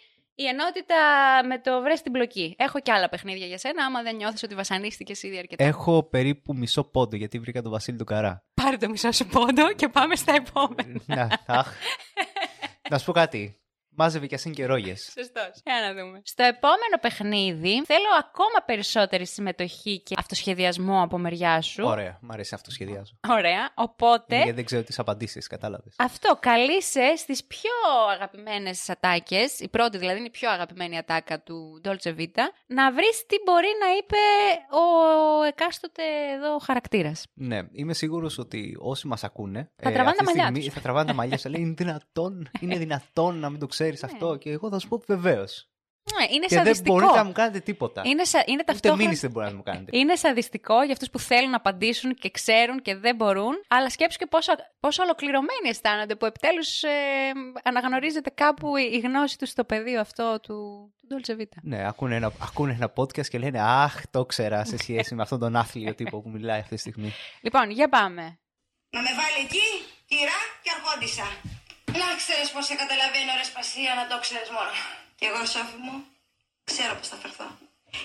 η 0.42 0.46
ενότητα 0.46 0.96
με 1.48 1.60
το 1.60 1.82
βρες 1.82 2.00
στην 2.00 2.12
μπλοκή. 2.12 2.56
Έχω 2.58 2.80
και 2.80 2.92
άλλα 2.92 3.10
παιχνίδια 3.10 3.46
για 3.46 3.58
σένα, 3.58 3.86
άμα 3.86 4.02
δεν 4.02 4.16
νιώθεις 4.16 4.44
ότι 4.44 4.56
βασανίστηκες 4.56 5.24
ήδη 5.24 5.38
αρκετά. 5.38 5.64
Έχω 5.64 6.04
περίπου 6.04 6.56
μισό 6.56 6.84
πόντο 6.84 7.16
γιατί 7.16 7.40
βρήκα 7.40 7.62
τον 7.62 7.72
Βασίλη 7.72 7.98
του 7.98 8.04
Καρά. 8.04 8.44
Πάρε 8.54 8.78
το 8.78 8.90
μισό 8.90 9.12
σου 9.12 9.26
πόντο 9.26 9.74
και 9.74 9.88
πάμε 9.88 10.16
στα 10.16 10.34
επόμενα. 10.34 11.02
Να, 11.06 11.30
αχ. 11.46 11.74
Να 12.90 12.98
σου 12.98 13.06
πω 13.06 13.12
κάτι. 13.12 13.60
Μάζευε 13.90 14.28
κι 14.28 14.36
ασύν 14.36 14.54
και 14.54 14.66
ρόγες. 14.66 15.12
Σωστός. 15.16 15.52
Για 15.64 15.74
να 15.82 15.94
δούμε. 15.94 16.22
Στο 16.24 16.44
επόμενο 16.44 16.98
παιχνίδι 17.02 17.84
θέλω 17.86 18.10
ακόμα 18.20 18.64
περισσότερη 18.66 19.26
συμμετοχή 19.26 20.00
και 20.02 20.16
αυτοσχεδιασμό 20.18 21.02
από 21.02 21.18
μεριά 21.18 21.62
σου. 21.62 21.84
Ωραία, 21.86 22.18
μ' 22.22 22.32
αρέσει 22.32 22.56
αυτό 22.56 22.72
σχεδιάζω. 22.72 23.14
Ωραία. 23.30 23.72
Οπότε. 23.74 24.36
Γιατί 24.36 24.52
δεν 24.52 24.66
ξέρω 24.66 24.84
τις 24.84 25.00
απαντήσεις, 25.00 25.48
κατάλαβες. 25.48 25.94
Αυτό 25.98 26.38
καλείσαι 26.40 27.16
στις 27.16 27.44
πιο 27.44 27.72
αγαπημένες 28.12 28.90
ατάκες, 28.90 29.60
η 29.60 29.68
πρώτη 29.68 29.98
δηλαδή 29.98 30.18
είναι 30.18 30.28
η 30.28 30.32
πιο 30.32 30.50
αγαπημένη 30.50 30.98
ατάκα 30.98 31.42
του 31.42 31.82
Dolce 31.84 32.16
Vita, 32.18 32.44
να 32.66 32.92
βρεις 32.92 33.26
τι 33.28 33.36
μπορεί 33.46 33.68
να 33.80 33.98
είπε 33.98 34.18
ο 34.72 35.44
εκάστοτε 35.44 36.04
εδώ 36.36 36.58
χαρακτήρας. 36.58 37.26
Ναι, 37.34 37.60
είμαι 37.72 37.94
σίγουρος 37.94 38.38
ότι 38.38 38.78
όσοι 38.80 39.08
μας 39.08 39.24
ακούνε. 39.24 39.72
Θα 39.76 39.92
τραβάνε 39.92 40.10
αυτή 40.10 40.18
τα 40.18 40.32
τη 40.32 40.38
μαλλιά 40.38 40.44
στιγμή 40.44 40.66
τους. 40.66 40.74
Θα 40.74 40.82
τραβάνε 40.82 41.08
τα 41.08 41.14
μαλλιά 41.14 41.38
σου. 41.38 41.50
Λέει 41.50 41.62
είναι 41.62 41.74
δυνατόν, 41.78 42.50
είναι 42.60 42.78
δυνατόν 42.78 43.40
να 43.40 43.50
μην 43.50 43.60
το 43.60 43.68
ξέρεις 43.80 44.02
Ναι. 44.02 44.10
αυτό. 44.12 44.36
Και 44.36 44.50
εγώ 44.50 44.70
θα 44.70 44.80
σου 44.80 44.88
πω 44.88 45.02
βεβαίως. 45.08 45.64
Ναι, 46.18 46.26
είναι 46.36 46.46
Και 46.46 46.56
δεν 46.56 46.64
σαδιστικό. 46.66 46.94
μπορείτε 46.94 47.18
να 47.18 47.24
μου 47.24 47.32
κάνετε 47.32 47.60
τίποτα. 47.60 48.02
Είναι, 48.06 48.24
σα... 48.24 48.40
είναι 48.40 48.52
Ούτε 48.52 48.64
ταυτόχρονα... 48.64 49.04
μήνυση 49.04 49.22
δεν 49.22 49.32
μπορεί 49.32 49.46
να 49.46 49.56
μου 49.56 49.64
κάνετε. 49.64 49.98
Είναι 49.98 50.16
σαδιστικό 50.16 50.84
για 50.84 50.94
αυτούς 50.94 51.10
που 51.10 51.20
θέλουν 51.20 51.50
να 51.50 51.56
απαντήσουν 51.56 52.14
και 52.14 52.30
ξέρουν 52.30 52.82
και 52.82 52.96
δεν 52.96 53.16
μπορούν, 53.16 53.54
αλλά 53.68 53.90
σκέψου 53.90 54.18
και 54.18 54.26
πόσο, 54.26 54.52
πόσο 54.80 55.04
ολοκληρωμένοι 55.04 55.70
αισθάνονται 55.70 56.16
που 56.16 56.26
επιτέλους 56.26 56.84
ε, 56.84 56.90
αναγνωρίζεται 57.64 58.30
κάπου 58.30 58.78
η, 58.78 58.90
η 58.94 59.00
γνώση 59.00 59.38
τους 59.38 59.50
στο 59.50 59.64
πεδίο 59.64 60.00
αυτό 60.00 60.40
του, 60.44 60.54
του 60.98 61.08
Dolce 61.12 61.42
Vita. 61.42 61.58
Ναι, 61.62 61.88
ακούνε 61.88 62.16
ένα, 62.16 62.32
ακούνε 62.42 62.74
ένα 62.74 62.94
podcast 62.96 63.28
και 63.28 63.38
λένε 63.40 63.60
Αχ, 63.62 64.02
το 64.12 64.26
ξέρα 64.26 64.66
σε 64.66 64.78
σχέση 64.78 65.16
με 65.16 65.22
αυτόν 65.22 65.40
τον 65.40 65.56
άθλιο 65.56 65.96
τύπο 65.96 66.22
που 66.22 66.30
μιλάει 66.30 66.60
αυτή 66.60 66.76
τη 66.76 66.82
στιγμή. 66.82 67.12
Λοιπόν, 67.42 67.70
για 67.70 67.90
πάμε. 67.90 68.22
Να 68.90 69.02
με 69.02 69.10
βάλει 69.20 69.46
εκεί, 69.46 69.68
κυρά 70.06 70.40
και 70.64 70.70
αρχόντισα. 70.78 71.24
Να 71.92 72.16
ξέρεις 72.22 72.52
πως 72.54 72.66
σε 72.66 72.76
καταλαβαίνω 72.76 73.32
ρε 73.38 73.44
Σπασία, 73.44 73.96
να 73.96 74.08
το 74.08 74.20
ξέρεις 74.20 74.50
μόνο. 74.50 74.72
Κι 75.16 75.26
εγώ, 75.26 75.46
Σόφη 75.46 75.78
μου, 75.78 76.06
ξέρω 76.64 76.96
πώς 76.96 77.08
θα 77.08 77.16
φερθώ. 77.16 77.48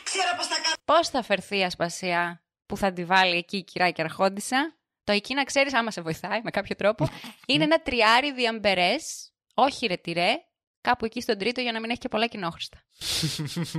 Ξέρω 0.02 0.30
πώς 0.36 0.46
θα 0.46 0.54
κάνω. 0.54 0.74
Πώς 0.84 1.08
θα 1.08 1.22
φερθεί 1.22 1.58
η 1.58 1.64
ασπασία 1.64 2.42
που 2.66 2.76
θα 2.76 2.92
τη 2.92 3.04
βάλει 3.04 3.36
εκεί 3.36 3.56
η 3.56 3.64
κυρά 3.64 3.90
και 3.90 4.02
αρχόντισα. 4.02 4.76
Το 5.04 5.12
εκεί 5.12 5.34
να 5.34 5.44
ξέρεις, 5.44 5.74
άμα 5.74 5.90
σε 5.90 6.00
βοηθάει 6.00 6.40
με 6.42 6.50
κάποιο 6.50 6.74
τρόπο, 6.76 7.08
είναι 7.50 7.64
ένα 7.64 7.82
τριάρι 7.82 8.32
διαμπερές, 8.32 9.32
όχι 9.54 9.86
ρετυρέ, 9.86 10.32
κάπου 10.80 11.04
εκεί 11.04 11.20
στον 11.20 11.38
τρίτο 11.38 11.60
για 11.60 11.72
να 11.72 11.80
μην 11.80 11.90
έχει 11.90 11.98
και 11.98 12.08
πολλά 12.08 12.26
κοινόχρηστα. 12.26 12.78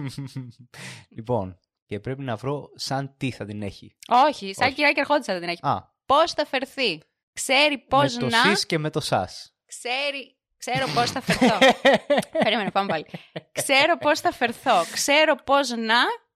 λοιπόν, 1.16 1.60
και 1.86 2.00
πρέπει 2.00 2.22
να 2.22 2.36
βρω 2.36 2.70
σαν 2.76 3.16
τι 3.18 3.32
θα 3.32 3.46
την 3.46 3.62
έχει. 3.62 3.98
Όχι, 4.08 4.54
σαν 4.54 4.68
Όχι. 4.68 4.76
κυρά 4.76 4.92
και 4.92 5.00
αρχόντισα 5.00 5.34
δεν 5.34 5.42
την 5.42 5.50
έχει. 5.50 5.66
Α, 5.66 5.94
Πώς 6.06 6.32
θα 6.32 6.46
φερθεί; 6.46 7.02
Ξέρει 7.34 7.78
πώς 7.78 8.14
με 8.14 8.20
το 8.20 8.28
να... 8.28 8.42
σεις 8.42 8.66
και 8.66 8.78
με 8.78 8.90
το 8.90 9.00
σας. 9.00 9.55
Ξέρει... 9.78 10.36
Ξέρω 10.58 10.88
πώς 10.94 11.12
θα 11.12 11.22
φερθώ. 11.22 11.58
Περίμενε, 12.44 12.72
πάμε 12.72 12.88
πάλι. 12.88 13.06
Ξέρω 13.52 13.98
πώς 13.98 14.20
θα 14.20 14.32
φερθώ. 14.32 14.86
Ξέρω 14.92 15.36
πώς 15.36 15.70
να 15.70 15.96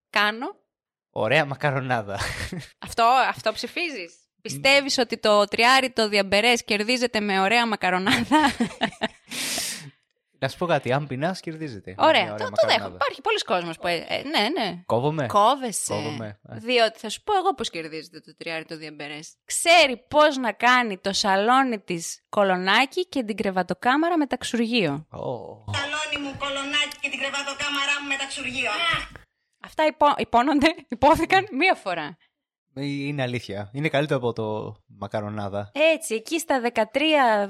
κάνω. 0.09 0.55
Ωραία 1.11 1.45
μακαρονάδα. 1.45 2.19
Αυτό, 2.87 3.03
αυτό 3.03 3.51
ψηφίζεις. 3.51 4.13
Πιστεύεις 4.41 4.97
ότι 4.97 5.17
το 5.17 5.45
τριάρι 5.45 5.89
το 5.89 6.09
διαμπερές 6.09 6.63
κερδίζεται 6.63 7.19
με 7.19 7.39
ωραία 7.39 7.67
μακαρονάδα; 7.67 8.37
να 10.39 10.47
σου 10.47 10.57
πω 10.57 10.65
κάτι, 10.65 10.91
αν 10.91 11.07
πεινάς, 11.07 11.39
κερδίζεται. 11.39 11.93
Με 11.97 12.05
ωραία, 12.05 12.23
μια 12.23 12.31
το, 12.31 12.37
το 12.37 12.43
μακαρονάδα. 12.43 12.77
δέχομαι. 12.77 12.95
Υπάρχει 12.95 13.21
πολλοί 13.21 13.39
κόσμος 13.39 13.77
που... 13.77 13.87
ε, 13.87 14.05
ε, 14.07 14.21
ναι, 14.23 14.49
ναι. 14.59 14.83
Κόβομαι. 14.85 15.25
Κόβεσαι. 15.25 15.93
Κόβομαι, 15.93 16.39
ε. 16.49 16.57
Διότι 16.57 16.99
θα 16.99 17.09
σου 17.09 17.23
πω 17.23 17.33
εγώ 17.37 17.53
πώς 17.53 17.69
κερδίζεται 17.69 18.19
το 18.19 18.35
τριάρι 18.37 18.65
το 18.65 18.77
διαμπερές. 18.77 19.35
Ξέρει 19.45 20.05
πώς 20.07 20.37
να 20.37 20.51
κάνει 20.51 20.97
το 20.97 21.13
σαλόνι 21.13 21.79
της 21.79 22.23
κολονάκι 22.29 23.07
και 23.07 23.23
την 23.23 23.35
κρεβατοκάμαρα 23.35 24.17
με 24.17 24.25
ταξουργείο. 24.25 24.93
Ω. 25.09 25.23
Ταλόνι 25.77 26.17
μου, 26.23 26.37
κολονάκι 26.37 26.95
και 27.01 27.09
την 27.09 27.19
κρεβατοκάμαρά 27.19 27.95
μου 28.01 28.07
με 28.07 28.15
ταξουργείο. 28.15 28.71
Αυτά 29.65 29.85
υπό, 29.85 30.05
υπόνονται, 30.17 30.75
υπόθηκαν 30.87 31.47
μία 31.51 31.75
φορά. 31.75 32.17
Είναι 32.81 33.21
αλήθεια. 33.21 33.69
Είναι 33.73 33.89
καλύτερο 33.89 34.19
από 34.19 34.33
το 34.33 34.75
μακαρονάδα. 34.87 35.71
Έτσι, 35.95 36.15
εκεί 36.15 36.39
στα 36.39 36.61
13, 36.73 36.81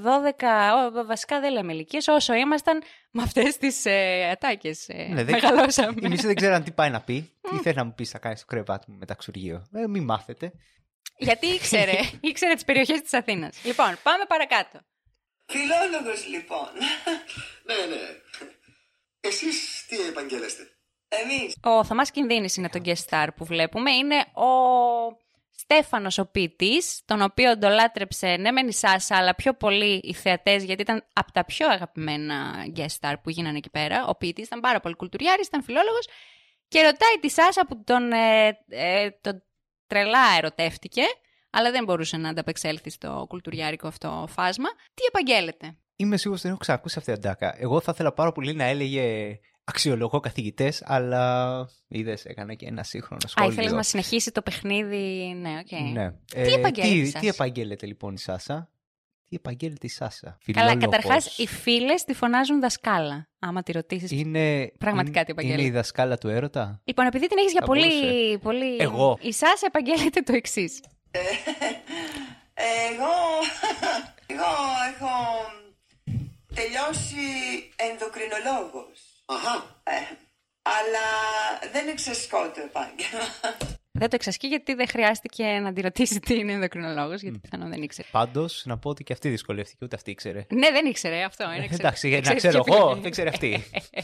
12, 0.04 1.00
ό, 1.02 1.06
βασικά 1.06 1.40
δεν 1.40 1.52
λέμε 1.52 1.74
ηλικίες, 1.74 2.08
όσο 2.08 2.34
ήμασταν 2.34 2.82
με 3.12 3.22
αυτές 3.22 3.58
τις 3.58 3.86
ε, 3.86 4.30
ατάκες. 4.32 4.86
Ε, 4.88 5.08
Ναι, 5.14 5.24
δεν- 5.24 5.40
μεγαλώσαμε. 5.42 5.94
Οι 6.04 6.08
μισοί 6.08 6.26
δεν 6.26 6.36
ξέραν 6.36 6.64
τι 6.64 6.72
πάει 6.72 6.90
να 6.90 7.02
πει. 7.02 7.32
Τι 7.50 7.58
θέλει 7.58 7.76
να 7.76 7.84
μου 7.84 7.94
πεις, 7.94 8.10
θα 8.10 8.18
κάνεις 8.20 8.38
στο 8.38 8.48
κρεβάτι 8.48 8.92
μου 8.92 8.98
μεταξουργείο. 8.98 9.68
Ε, 9.74 9.88
μην 9.88 10.04
μάθετε. 10.04 10.52
Γιατί 11.18 11.46
ήξερε, 11.48 11.98
ήξερε 12.30 12.54
τις 12.54 12.64
περιοχές 12.66 13.02
της 13.02 13.14
Αθήνας. 13.14 13.64
Λοιπόν, 13.64 13.98
πάμε 14.04 14.24
παρακάτω. 14.28 14.80
Φιλόλογος 15.46 16.28
λοιπόν. 16.28 16.68
Ναι, 17.68 17.96
ναι. 17.96 18.02
Εσείς 19.20 19.86
τι 19.88 20.02
επαγγέλεστε. 20.02 20.64
Εμείς. 21.10 21.58
Ο 21.64 21.84
Θωμάς 21.84 22.12
Κινδύνης 22.12 22.56
είναι 22.56 22.70
το 22.70 22.82
guest 22.84 23.10
star 23.10 23.28
που 23.36 23.46
βλέπουμε. 23.46 23.92
Είναι 23.92 24.16
ο 24.16 24.48
Στέφανος 25.72 26.18
ο 26.18 26.26
ποιητής, 26.26 27.02
τον 27.06 27.22
οποίο 27.22 27.58
τον 27.58 27.72
λάτρεψε 27.72 28.36
ναι 28.36 28.52
μεν 28.52 28.68
η 28.68 28.74
Σάσα, 28.74 29.16
αλλά 29.16 29.36
πιο 29.36 29.54
πολύ 29.54 30.00
οι 30.04 30.14
θεατές, 30.14 30.64
γιατί 30.64 30.82
ήταν 30.82 31.06
από 31.14 31.32
τα 31.32 31.46
πιο 31.46 31.68
αγαπημένα 31.68 32.66
guest 32.76 33.00
star 33.00 33.14
που 33.24 33.30
γίνανε 33.30 33.58
εκεί 33.58 33.70
πέρα. 33.70 34.06
Ο 34.08 34.16
ποιητής 34.16 34.46
ήταν 34.46 34.60
πάρα 34.60 34.80
πολύ 34.80 34.96
κουλτουριάρης, 34.96 35.48
ήταν 35.48 35.64
φιλόλογος 35.64 36.08
και 36.68 36.82
ρωτάει 36.82 37.16
τη 37.22 37.30
Σάσα 37.30 37.66
που 37.66 37.84
τον, 37.84 38.12
ε, 38.12 38.48
ε, 38.70 39.10
τον 39.22 39.44
τρελά 39.88 40.38
ερωτεύτηκε, 40.38 41.02
αλλά 41.50 41.72
δεν 41.72 41.84
μπορούσε 41.84 42.18
να 42.18 42.30
ανταπεξέλθει 42.30 42.90
στο 42.90 43.26
κουλτουριάρικο 43.30 43.88
αυτό 43.88 44.28
φάσμα. 44.30 44.70
Τι 44.94 45.04
επαγγέλλεται; 45.08 45.78
Είμαι 45.96 46.18
σίγουρος 46.18 46.40
ότι 46.40 46.42
δεν 46.42 46.52
έχω 46.52 46.60
ξανακούσει 46.60 46.96
αυτή 46.98 47.14
την 47.14 47.22
ατάκα. 47.22 47.56
Εγώ 47.58 47.80
θα 47.82 47.92
ήθελα 47.94 48.14
πάρα 48.14 48.32
πολύ 48.32 48.54
να 48.54 48.64
έλεγε 48.64 49.38
αξιολογώ 49.70 50.20
καθηγητές, 50.20 50.84
αλλά 50.86 51.66
είδες, 51.88 52.26
έκανα 52.26 52.54
και 52.54 52.66
ένα 52.66 52.84
σύγχρονο 52.84 53.22
Α, 53.26 53.28
σχόλιο. 53.28 53.52
ήθελες 53.52 53.72
να 53.72 53.84
συνεχίσει 53.84 54.32
το 54.32 54.42
παιχνίδι, 54.42 55.34
ναι, 55.42 55.58
οκ. 55.60 55.80
Ναι. 55.94 56.12
Τι 56.44 56.54
επαγγέλλεται 56.54 56.96
η 56.98 57.02
τι, 57.02 57.06
Σάσα; 57.10 57.20
τι 57.20 57.28
επαγγέλλεται 57.28 57.86
λοιπόν 57.86 58.14
η 58.14 58.18
Σάσα; 58.20 58.70
Τι 59.30 59.36
επαγγέλλεται 59.36 59.86
η 59.86 59.90
Σάσα; 59.90 60.26
Καλά, 60.26 60.38
Φιλόλογος. 60.70 60.84
καταρχάς 60.84 61.38
οι 61.38 61.48
φίλες 61.48 62.04
τη 62.04 62.14
φωνάζουν 62.14 62.60
δασκάλα. 62.60 63.28
Άμα 63.40 63.64
τη 63.64 63.72
ρωτήσεις. 63.72 64.12
Είναι, 64.12 64.72
Πραγματικά 64.78 65.12
τι 65.12 65.20
είναι, 65.20 65.32
επαγγέλλεται. 65.32 65.62
είναι 65.62 65.72
η 65.72 65.74
δασκάλα 65.76 66.18
του 66.18 66.28
έρωτα; 66.28 66.82
Λοιπόν, 66.84 67.06
επειδή 67.06 67.28
την 67.28 67.38
έχεις 67.38 67.52
για 67.52 67.62
Θα 67.62 67.68
πολύ. 67.68 67.82
μπορούσε. 67.82 68.38
πολύ... 68.38 68.76
Εγώ. 68.80 69.18
Η 69.22 69.34
Σάσα 69.34 69.66
επαγγέλλεται 69.66 70.22
το 70.22 70.34
εξής. 70.36 70.80
Εγώ, 72.54 73.16
εγώ 74.28 74.52
έχω 74.94 75.14
τελειώσει 76.56 77.26
ενδοκρινολόγος. 77.76 79.09
Αχα. 79.30 79.82
Ε, 79.84 79.92
αλλά 80.62 81.06
δεν 81.72 81.88
εξασκώ 81.88 82.38
το 82.56 82.62
επάγγελμα. 82.62 83.26
Δεν 83.92 84.10
το 84.10 84.16
εξασκεί 84.16 84.48
γιατί 84.48 84.74
δεν 84.74 84.88
χρειάστηκε 84.88 85.44
να 85.46 85.74
τη 85.74 85.82
ρωτήσει 85.82 86.20
τι 86.20 86.36
είναι 86.36 86.52
ενδοκρινολόγος, 86.52 87.22
γιατί 87.22 87.40
πιθανόν 87.40 87.70
δεν 87.70 87.82
ήξερε. 87.82 88.08
Πάντως, 88.12 88.64
να 88.66 88.78
πω 88.78 88.90
ότι 88.90 89.04
και 89.04 89.14
αυτή 89.14 89.30
δυσκολεύτηκε, 89.30 89.86
ούτε 89.86 89.96
αυτή 89.96 90.12
ήξερε. 90.12 90.46
Ναι, 90.54 90.72
δεν 90.72 90.86
ήξερε 90.86 91.24
αυτό. 91.24 91.44
Είναι 91.44 91.56
Ε, 91.62 91.64
εξε- 91.64 91.80
Εντάξει, 91.80 92.08
για 92.08 92.22
να 92.22 92.32
εξαιρετική 92.32 92.48
ξέρω 92.64 92.64
εγώ, 92.68 92.78
επιλογή. 92.86 93.02
δεν 93.02 93.12
ξέρει 93.12 93.28
αυτή. 93.30 93.64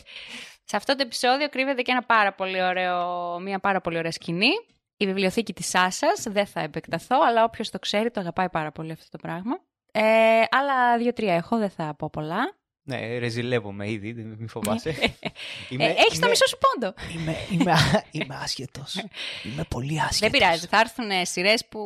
Σε 0.69 0.75
αυτό 0.75 0.95
το 0.95 1.01
επεισόδιο 1.01 1.49
κρύβεται 1.49 1.81
και 1.81 1.91
ένα 1.91 2.03
πάρα 2.03 2.33
πολύ 2.33 2.63
ωραίο, 2.63 3.39
μια 3.39 3.59
πάρα 3.59 3.81
πολύ 3.81 3.97
ωραία 3.97 4.11
σκηνή. 4.11 4.49
Η 4.97 5.05
βιβλιοθήκη 5.05 5.53
της 5.53 5.67
Σάσας, 5.69 6.23
δεν 6.29 6.45
θα 6.45 6.59
επεκταθώ, 6.61 7.17
αλλά 7.27 7.43
όποιος 7.43 7.69
το 7.69 7.79
ξέρει 7.79 8.11
το 8.11 8.19
αγαπάει 8.19 8.49
πάρα 8.49 8.71
πολύ 8.71 8.91
αυτό 8.91 9.05
το 9.09 9.17
πράγμα. 9.17 9.59
Ε, 9.91 10.41
άλλα 10.51 10.97
δύο-τρία 10.97 11.33
έχω, 11.35 11.57
δεν 11.57 11.69
θα 11.69 11.95
πω 11.97 12.09
πολλά. 12.09 12.55
Ναι, 12.87 13.17
ρεζιλεύομαι 13.17 13.89
ήδη, 13.91 14.11
δεν- 14.11 14.35
μη 14.39 14.47
φοβάσαι. 14.47 14.89
ε, 15.85 15.85
έχεις 16.05 16.19
το 16.19 16.27
μισό 16.27 16.47
σου 16.47 16.57
πόντο. 16.65 16.93
Είμαι, 17.15 17.35
είμαι, 17.51 17.71
α- 17.71 18.03
είμαι 18.11 18.35
άσχετος. 18.45 18.91
Είμαι 19.47 19.63
πολύ 19.63 19.95
άσχετος. 20.01 20.19
Δεν 20.19 20.31
πειράζει, 20.31 20.65
θα 20.67 20.79
έρθουν 20.79 21.09
σειρές 21.33 21.67
που... 21.69 21.79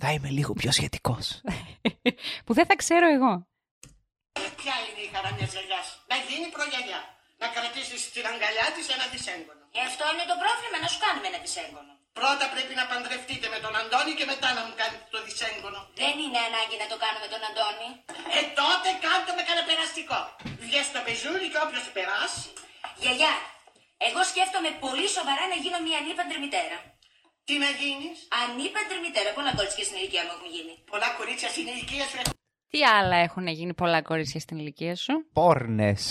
Θα 0.00 0.12
είμαι 0.12 0.28
λίγο 0.38 0.52
πιο 0.52 0.70
σχετικός. 0.72 1.40
που 2.44 2.52
δεν 2.58 2.66
θα 2.66 2.76
ξέρω 2.82 3.06
εγώ. 3.16 3.32
Ποια 4.60 4.74
είναι 4.86 5.02
η 5.08 5.10
χαρά 5.14 5.30
μιας 5.36 5.50
γιαγιάς; 5.54 5.86
Να 6.10 6.16
γίνει 6.28 6.46
προγιαγιά. 6.56 7.00
Να 7.40 7.46
κρατήσεις 7.54 8.00
την 8.14 8.24
αγκαλιά 8.32 8.66
της 8.76 8.86
ένα 8.94 9.06
δισέγγωνο. 9.12 9.62
Ε, 9.76 9.80
αυτό 9.90 10.04
είναι 10.12 10.26
το 10.32 10.36
πρόβλημα, 10.42 10.76
να 10.84 10.88
σου 10.92 10.98
κάνουμε 11.04 11.26
ένα 11.30 11.38
δισέγγωνο. 11.44 11.92
Πρώτα 12.18 12.46
πρέπει 12.54 12.74
να 12.80 12.84
παντρευτείτε 12.90 13.46
με 13.54 13.58
τον 13.64 13.72
Αντώνη 13.80 14.12
και 14.18 14.26
μετά 14.32 14.48
να 14.56 14.62
μου 14.66 14.72
κάνετε 14.80 15.06
το 15.14 15.18
δισέγγωνο. 15.26 15.80
Δεν 16.02 16.14
είναι 16.24 16.40
ανάγκη 16.48 16.76
να 16.82 16.86
το 16.92 16.96
κάνουμε 17.04 17.26
τον 17.32 17.42
Αντώνη. 17.48 17.88
Ε, 18.38 18.40
τότε 18.60 18.88
κάντε 19.04 19.30
με 19.38 19.42
κανένα 19.46 19.64
περαστικό. 19.70 20.20
Βγες 20.64 20.84
στο 20.90 21.00
πεζούρι 21.06 21.46
και 21.52 21.60
όποιος 21.64 21.84
περάσει. 21.96 22.48
Γιαγιά, 23.02 23.34
εγώ 24.06 24.20
σκέφτομαι 24.30 24.70
πολύ 24.84 25.06
σοβαρά 25.16 25.44
να 25.52 25.56
γίνω 25.62 25.78
μια 25.86 25.98
ανήπαντρη 26.02 26.38
μητέρα. 26.44 26.76
Τι 27.46 27.54
να 27.64 27.70
γίνεις; 27.80 28.16
Ανήπαντρη 28.42 28.98
μητέρα, 29.06 29.30
πολλά 29.38 29.52
κότσια 29.58 29.84
στην 29.88 29.96
ηλικία 30.00 30.22
μου 30.26 30.32
έχουν 30.36 30.48
γίνει. 30.56 30.74
Πολλά 30.92 31.08
κορίτσια 31.18 31.48
στην 31.54 31.66
ηλικία 31.72 32.04
σου 32.10 32.16
Τι 32.72 32.78
άλλα 32.96 33.16
έχουν 33.26 33.46
γίνει 33.58 33.72
πολλά 33.82 34.00
κορίτσια 34.10 34.40
στην 34.44 34.56
ηλικία 34.62 34.94
σου; 35.04 35.14
Πόρνες. 35.38 36.02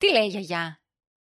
Τι 0.00 0.06
λέει 0.14 0.26
η 0.30 0.32
γιαγιά; 0.34 0.64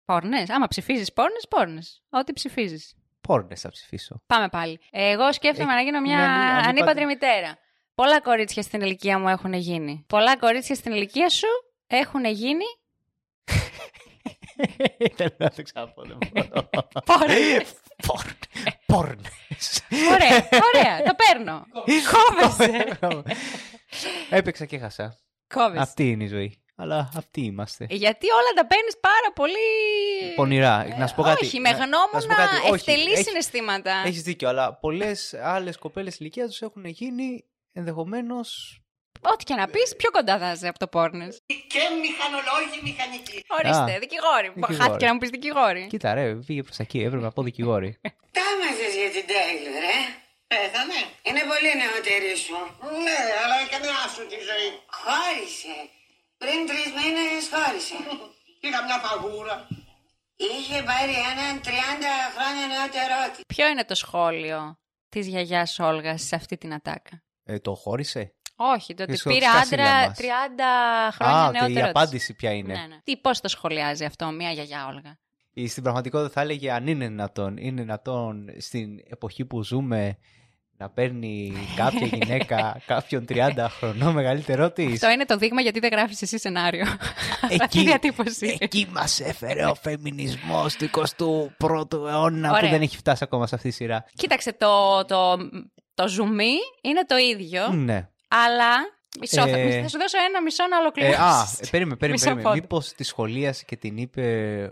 Πόρνες; 0.06 0.50
Άμα 0.56 0.68
ψηφίζεις 0.68 1.14
πόρνες, 1.14 1.46
πόρνες. 1.50 1.88
Ό,τι 2.10 2.34
ψηφίζεις. 2.34 2.86
Πόρνες 3.28 3.62
θα 3.62 3.70
ψηφίσω. 3.70 4.22
Πάμε 4.28 4.50
πάλι. 4.50 4.80
Εγώ 4.92 5.34
σκέφτομαι 5.34 5.72
Ε, 5.72 5.76
να 5.76 5.82
γίνω 5.82 6.02
μια 6.02 6.14
είναι 6.14 6.24
ανή- 6.24 6.36
ανήπαντρη- 6.44 6.68
ανήπαντρη 6.68 7.06
μητέρα. 7.06 7.58
Πολλά 7.96 8.22
κορίτσια 8.22 8.62
στην 8.64 8.82
ηλικία 8.82 9.20
μου 9.20 9.28
έχουν 9.28 9.54
γίνει. 9.54 10.06
Πολλά 10.08 10.38
κορίτσια 10.38 10.76
στην 10.76 10.94
ηλικία 10.94 11.30
σου 11.30 11.48
έχουν 11.88 12.26
γίνει. 12.26 12.64
Θέλω 15.16 15.36
να 15.38 15.50
το 15.50 15.62
ξαναπώ. 15.62 16.04
δεν 16.06 16.18
μπορώ. 16.34 16.70
Πόρνες. 17.06 17.74
Πόρν- 18.08 18.46
Πόρνες. 18.86 19.82
ωραία, 20.12 20.50
ωραία. 20.74 21.04
Το 21.04 21.16
παίρνω. 21.16 21.66
Κόβεσαι. 22.12 22.98
Έπαιξα 24.30 24.66
και 24.66 24.78
χάσα. 24.78 25.18
Κόβεσαι. 25.54 25.82
Αυτή 25.82 26.10
είναι 26.10 26.24
η 26.24 26.28
ζωή. 26.28 26.63
Αλλά 26.84 27.10
αυτοί 27.18 27.42
είμαστε. 27.42 27.86
Γιατί 27.90 28.28
όλα 28.40 28.52
τα 28.56 28.66
παίρνεις 28.68 28.98
πάρα 29.00 29.30
πολύ. 29.36 30.34
Πονηρά. 30.36 30.96
Να 31.00 31.08
σου 31.08 31.16
πω 31.16 31.24
κάτι. 31.24 31.46
Όχι, 31.46 31.60
με 31.60 31.72
Να- 31.72 31.78
να 31.78 31.84
σου 31.86 32.00
πω 32.12 32.18
γνώμονα 32.18 32.36
κάτι. 32.36 32.56
Όχι, 32.66 32.74
ευτελής 32.74 33.14
έχει- 33.20 33.28
συναισθήματα. 33.28 33.94
Έχεις 34.06 34.22
δίκιο, 34.22 34.48
αλλά 34.50 34.74
πολλές 34.74 35.34
άλλες 35.34 35.78
κοπέλες 35.78 36.18
ηλικίας 36.20 36.50
τους 36.50 36.62
έχουν 36.62 36.86
γίνει 36.86 37.44
ενδεχομένω. 37.74 38.36
Ό,τι 39.34 39.44
και 39.44 39.56
να 39.62 39.68
πεις, 39.68 39.96
πιο 39.96 40.10
κοντά 40.12 40.38
θα 40.38 40.52
είσαι 40.52 40.68
από 40.68 40.80
το 40.80 40.88
πόρνες. 40.88 41.34
Και 41.46 41.82
μηχανολόγοι 42.04 42.78
μηχανικοί. 42.88 43.38
Ορίστε, 43.58 43.94
Α, 43.96 44.00
δικηγόροι. 44.04 44.48
δικηγόροι. 44.56 44.76
Χάθηκε 44.82 45.06
να 45.06 45.14
μου 45.14 45.20
πεις 45.20 45.30
δικηγόροι. 45.38 45.88
Κοίτα, 45.94 46.14
ρε, 46.14 46.26
πήγε 46.48 46.62
προς 46.64 46.76
τα 46.78 46.84
εκεί. 46.88 47.00
Έπρεπε 47.08 47.24
να 47.24 47.32
πω 47.36 47.42
δικηγόρη. 47.50 47.92
Τα 48.36 48.42
έμαθες 48.54 48.94
για 49.02 49.10
την 49.16 49.26
Τέιλορ, 49.32 49.84
ε. 49.98 50.00
Πέθανε. 50.52 51.00
Είναι 51.28 51.44
πολύ 51.52 51.70
νεότερη 51.82 52.32
σου. 52.46 52.58
Ναι, 53.06 53.20
αλλά 53.42 53.56
έκανε 53.66 53.90
άσου 54.04 54.24
τη 54.32 54.38
ζωή. 54.50 54.70
Χώρισε. 55.02 55.76
Πριν 56.44 56.60
τρεις 56.70 56.90
μήνες 56.98 57.44
χώρισε. 57.54 57.96
Είχα 58.60 58.80
μια 58.84 58.98
φαγούρα. 59.06 59.68
Είχε 60.36 60.78
πάρει 60.90 61.16
έναν 61.32 61.54
30 61.64 61.68
χρόνια 62.36 62.66
νεότερό 62.74 63.22
της. 63.34 63.42
Ποιο 63.48 63.68
είναι 63.68 63.84
το 63.86 63.96
σχόλιο 63.96 64.78
της 65.10 65.28
γιαγιάς 65.28 65.80
Όλγας 65.80 66.22
σε 66.22 66.36
αυτή 66.36 66.58
την 66.58 66.74
ατάκα; 66.74 67.24
Ε, 67.44 67.60
το 67.60 67.74
χώρισε; 67.76 68.34
Όχι, 68.56 68.94
το 68.94 69.04
ότι 69.04 69.16
στο 69.16 69.30
πήρε 69.30 69.46
σκάσιλα 69.46 69.84
άντρα 69.84 70.08
μας. 70.08 70.18
30 70.18 71.12
χρόνια 71.12 71.40
Α, 71.42 71.52
και 71.52 71.58
νεότερο. 71.58 71.80
η 71.80 71.82
της. 71.82 71.90
απάντηση 71.90 72.34
ποια 72.34 72.52
είναι; 72.52 72.74
Ναι, 72.74 72.86
ναι. 72.88 72.98
Τι, 73.04 73.18
πώς 73.18 73.40
το 73.42 73.48
σχολιάζει 73.48 74.06
αυτό 74.06 74.32
μια 74.32 74.52
γιαγιά 74.52 74.88
Όλγα; 74.88 75.18
Ή 75.54 75.68
Στην 75.68 75.84
πραγματικότητα 75.84 76.30
θα 76.30 76.42
έλεγε 76.42 76.72
αν 76.72 76.88
είναι 76.88 77.08
δυνατόν. 77.08 77.58
Είναι 77.58 77.82
δυνατόν 77.82 78.50
στην 78.60 79.00
εποχή 79.10 79.46
που 79.46 79.64
ζούμε 79.64 80.18
να 80.78 80.90
παίρνει 80.90 81.54
κάποια 81.76 82.06
γυναίκα 82.08 82.78
κάποιον 82.86 83.26
30 83.30 83.52
χρονών 83.70 84.14
μεγαλύτερό 84.14 84.72
της. 84.72 84.94
Αυτό 84.94 85.10
είναι 85.10 85.26
το 85.26 85.38
δείγμα 85.38 85.62
γιατί 85.62 85.80
δεν 85.80 85.90
γράφεις 85.92 86.22
εσύ 86.22 86.40
σενάριο. 86.40 86.86
Αυτή 87.64 87.80
η 87.80 87.84
διατύπωση. 87.84 88.58
εκεί 88.60 88.88
μας 88.92 89.20
έφερε 89.20 89.66
ο 89.66 89.76
φεμινισμός 89.76 90.76
του 90.76 90.90
21ου 90.94 91.92
αιώνα 92.10 92.50
Ωραία. 92.50 92.62
που 92.62 92.68
δεν 92.70 92.82
έχει 92.82 92.98
φτάσει 92.98 93.24
ακόμα 93.24 93.48
σε 93.48 93.56
αυτή 93.56 93.70
τη 93.70 93.76
σειρά. 93.76 94.06
Κοίταξε, 94.16 94.54
το, 94.54 95.06
το, 95.06 95.38
το 95.94 96.08
ζουμί 96.08 96.54
είναι 96.82 97.06
το 97.08 97.18
ίδιο, 97.18 97.68
Ναι. 97.68 98.10
αλλά... 98.28 99.02
Μισό, 99.20 99.42
θα, 99.48 99.58
Ε, 99.58 99.82
θα 99.82 99.88
σου 99.88 99.98
δώσω 99.98 100.18
ένα 100.30 100.42
μισό 100.42 100.64
να 100.68 100.76
Ε, 100.76 100.80
ολοκληρώσεις. 100.80 101.20
α, 101.20 101.48
ε, 101.60 101.68
περίμενε, 101.72 101.98
περίμενε. 102.04 102.12
Μισό 102.12 102.24
περίμενε. 102.26 102.42
πόντο. 102.42 102.56
Μήπως 102.62 102.94
τη 102.94 103.04
σχολίασε 103.04 103.64
και 103.68 103.76
την 103.78 103.98
είπε. 103.98 104.70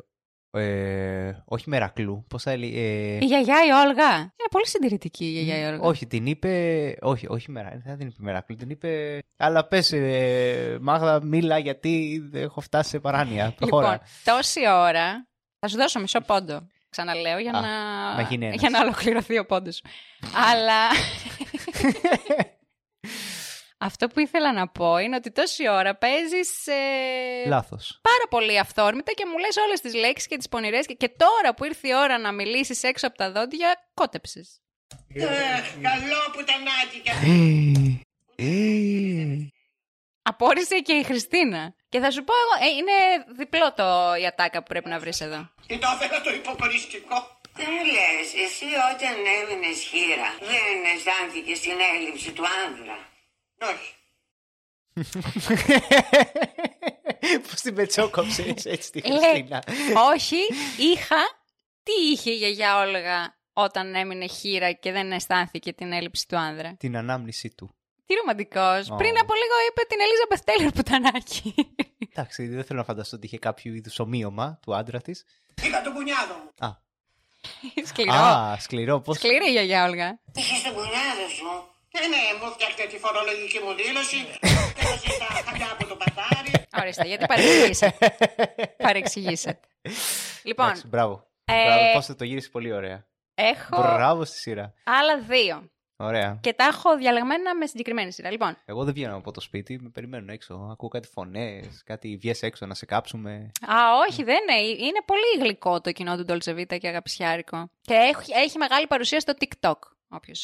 Ε, 0.53 1.31
όχι 1.45 1.69
Μερακλού. 1.69 2.25
Πώς 2.29 2.43
θα 2.43 2.51
έλεγε. 2.51 2.79
ε, 2.81 3.15
Η 3.21 3.25
γιαγιά 3.25 3.55
η 3.67 3.69
Όλγα. 3.87 4.11
Είναι 4.15 4.49
πολύ 4.51 4.67
συντηρητική 4.67 5.25
η 5.25 5.29
γιαγιά 5.29 5.57
η 5.59 5.65
Όλγα. 5.71 5.79
όχι, 5.81 6.07
την 6.07 6.25
είπε. 6.25 6.95
Όχι, 7.01 7.25
όχι 7.29 7.51
Μερακλού. 7.51 7.81
Δεν 7.85 7.97
την 7.97 8.07
είπε 8.07 8.17
Μερακλού. 8.23 8.55
Την 8.55 8.69
είπε. 8.69 9.19
Αλλά 9.37 9.67
πες, 9.67 9.91
ε, 9.91 10.77
Μάγδα, 10.81 11.23
μίλα 11.23 11.57
γιατί 11.57 12.21
δεν 12.31 12.43
έχω 12.43 12.61
φτάσει 12.61 12.89
σε 12.89 12.99
παράνοια. 12.99 13.53
Προχώρα. 13.57 13.91
Λοιπόν, 13.91 14.07
τόση 14.23 14.59
ώρα. 14.69 15.27
Θα 15.59 15.67
σου 15.67 15.77
δώσω 15.77 15.99
μισό 15.99 16.21
πόντο. 16.21 16.67
Ξαναλέω 16.89 17.37
για, 17.39 17.51
Α, 17.51 17.61
να... 17.61 18.15
να 18.15 18.21
γίνει 18.21 18.45
ένας. 18.45 18.59
για 18.59 18.69
να 18.69 18.79
ολοκληρωθεί 18.81 19.37
ο 19.37 19.45
πόντος 19.45 19.75
σου. 19.75 19.81
Αλλά. 20.51 20.81
Αυτό 23.83 24.07
που 24.07 24.19
ήθελα 24.19 24.53
να 24.53 24.67
πω 24.67 24.97
είναι 24.97 25.15
ότι 25.15 25.31
τόση 25.31 25.69
ώρα 25.69 25.95
παίζεις 25.97 26.67
ε, 26.67 27.47
Λάθος. 27.47 27.99
Πάρα 28.31 28.45
πολύ 28.45 28.59
αυθόρμητα 28.59 29.11
και 29.11 29.25
μου 29.25 29.37
λες 29.37 29.57
όλες 29.57 29.81
τις 29.81 29.93
λέξεις 29.93 30.27
και 30.27 30.37
τις 30.37 30.49
πονηρές 30.49 30.85
και, 30.85 30.93
και 30.93 31.09
τώρα 31.09 31.53
που 31.53 31.65
ήρθε 31.65 31.87
η 31.87 31.93
ώρα 31.93 32.17
να 32.17 32.31
μιλήσεις 32.31 32.83
έξω 32.83 33.07
από 33.07 33.17
τα 33.17 33.31
δόντια, 33.31 33.89
κότεψες. 33.93 34.61
Εχ, 35.13 35.73
καλό 35.81 36.31
πουτανάκι 36.33 36.99
και 37.03 37.11
Απόρρισε 40.23 40.79
και 40.79 40.93
η 40.93 41.03
Χριστίνα. 41.03 41.75
Και 41.89 41.99
θα 41.99 42.11
σου 42.11 42.23
πω 42.23 42.33
εγώ, 42.43 42.55
ε, 42.67 42.69
είναι 42.77 42.91
διπλό 43.37 43.73
το 43.73 44.15
η 44.21 44.25
ατάκα 44.25 44.59
που 44.59 44.67
πρέπει 44.67 44.89
να 44.89 44.99
βρεις 44.99 45.21
εδώ. 45.21 45.49
Τι 45.67 45.77
το 45.77 45.87
έφερα 45.93 46.21
το 46.21 46.33
υποκοριστικό. 46.33 47.39
Τι 47.55 47.63
μου 47.63 47.83
λες, 47.95 48.27
εσύ 48.45 48.65
όταν 48.91 49.15
έμεινες 49.39 49.79
χείρα 49.89 50.29
δεν 50.39 50.95
αισθάνθηκες 50.95 51.59
την 51.59 51.77
έλλειψη 51.95 52.31
του 52.31 52.43
άνδρα; 52.65 52.97
Όχι. 53.71 53.91
Πώς 57.49 57.61
την 57.61 57.75
πετσόκοψες 57.75 58.65
έτσι 58.65 58.91
τη 58.91 59.01
Λέει, 59.07 59.17
Χριστίνα. 59.19 59.63
όχι, 60.13 60.35
είχα. 60.77 61.39
Τι 61.83 61.91
είχε 62.11 62.31
η 62.31 62.35
γιαγιά 62.35 62.77
Όλγα 62.79 63.37
όταν 63.53 63.95
έμεινε 63.95 64.27
χείρα 64.27 64.71
και 64.71 64.91
δεν 64.91 65.11
αισθάνθηκε 65.11 65.73
την 65.73 65.91
έλλειψη 65.91 66.27
του 66.27 66.37
άνδρα; 66.37 66.75
Την 66.79 66.97
ανάμνησή 66.97 67.53
του. 67.57 67.75
Τι 68.05 68.13
ρομαντικός. 68.13 68.89
Ω. 68.89 68.95
Πριν 68.95 69.17
από 69.19 69.33
λίγο 69.33 69.53
είπε 69.69 69.81
την 69.87 69.97
Ελίζα 69.99 70.25
Μπεθτέλερ 70.29 70.71
πουτανάκι. 70.71 71.53
Εντάξει, 72.09 72.47
δεν 72.47 72.63
θέλω 72.63 72.79
να 72.79 72.85
φανταστώ 72.85 73.15
ότι 73.15 73.25
είχε 73.25 73.37
κάποιο 73.37 73.73
είδους 73.73 73.99
ομοίωμα 73.99 74.59
του 74.61 74.75
άντρα 74.75 75.01
της. 75.01 75.23
Είχα 75.63 75.81
τον 75.81 75.93
κουνιάδο 75.93 76.33
μου. 76.33 76.67
Α, 76.67 76.69
Σκληρό. 77.89 78.11
α, 78.13 78.57
σκληρό. 78.59 78.99
Πώ. 79.01 79.13
Σκληρή 79.13 79.47
η 79.47 79.51
γιαγιά 79.51 79.85
Όλγα. 79.85 80.19
Είχες 80.33 80.61
τον 80.61 80.73
κουνιάδο 80.73 81.27
σου. 81.35 81.45
Ναι, 81.93 82.07
ναι, 82.07 82.17
μου 82.45 82.51
φτιάχτε 82.53 82.83
τη 82.87 82.97
φορολογική 82.97 83.59
μου 83.59 83.73
δήλωση. 83.73 84.17
Έδωσε 84.81 85.09
τα 85.19 85.25
χαρτιά 85.45 85.67
από 85.71 85.85
το 85.87 85.95
πατάρι. 85.95 86.51
Ορίστε, 86.81 87.07
γιατί 87.07 87.25
παρεξηγήσατε. 87.25 88.15
παρεξηγήσατε. 88.77 89.59
Λοιπόν, 90.43 90.65
Εντάξει, 90.65 90.87
μπράβο. 90.87 91.27
ε, 91.45 91.63
Μπράβο, 91.65 91.93
πώς 91.93 92.05
θα 92.05 92.15
το 92.15 92.23
γύρισε 92.23 92.49
πολύ 92.49 92.71
ωραία. 92.73 93.05
έχω 93.35 93.81
Μπράβο 93.81 94.25
στη 94.25 94.37
σειρά. 94.37 94.73
άλλα 94.83 95.19
δύο. 95.19 95.69
Ωραία. 95.95 96.37
Και 96.41 96.53
τα 96.53 96.63
έχω 96.65 96.97
διαλεγμένα 96.97 97.55
με 97.55 97.65
συγκεκριμένη 97.65 98.11
σειρά. 98.13 98.31
Λοιπόν, 98.31 98.57
Εγώ 98.65 98.83
δεν 98.83 98.93
βγαίνω 98.93 99.15
από 99.15 99.31
το 99.31 99.41
σπίτι, 99.41 99.79
με 99.81 99.89
περιμένουν 99.89 100.29
έξω. 100.29 100.67
Ακούω 100.71 100.89
κάτι 100.89 101.07
φωνές, 101.07 101.83
κάτι 101.85 102.17
βγες 102.21 102.41
έξω 102.41 102.65
να 102.65 102.73
σε 102.73 102.85
κάψουμε. 102.85 103.51
Α, 103.67 103.75
όχι, 104.07 104.23
δεν 104.23 104.37
είναι. 104.49 104.59
Είναι 104.67 105.01
πολύ 105.05 105.43
γλυκό 105.43 105.81
το 105.81 105.91
κοινό 105.91 106.17
του 106.17 106.25
Dolce 106.29 106.49
Vita 106.59 106.77
και 106.79 106.87
αγαπησιάρικο. 106.87 107.71
Και 107.81 107.93
έχει, 107.93 108.31
έχει 108.35 108.57
μεγάλη 108.57 108.87
παρουσία 108.87 109.19
στο 109.19 109.33
TikTok. 109.39 109.75
Όποιος 110.17 110.39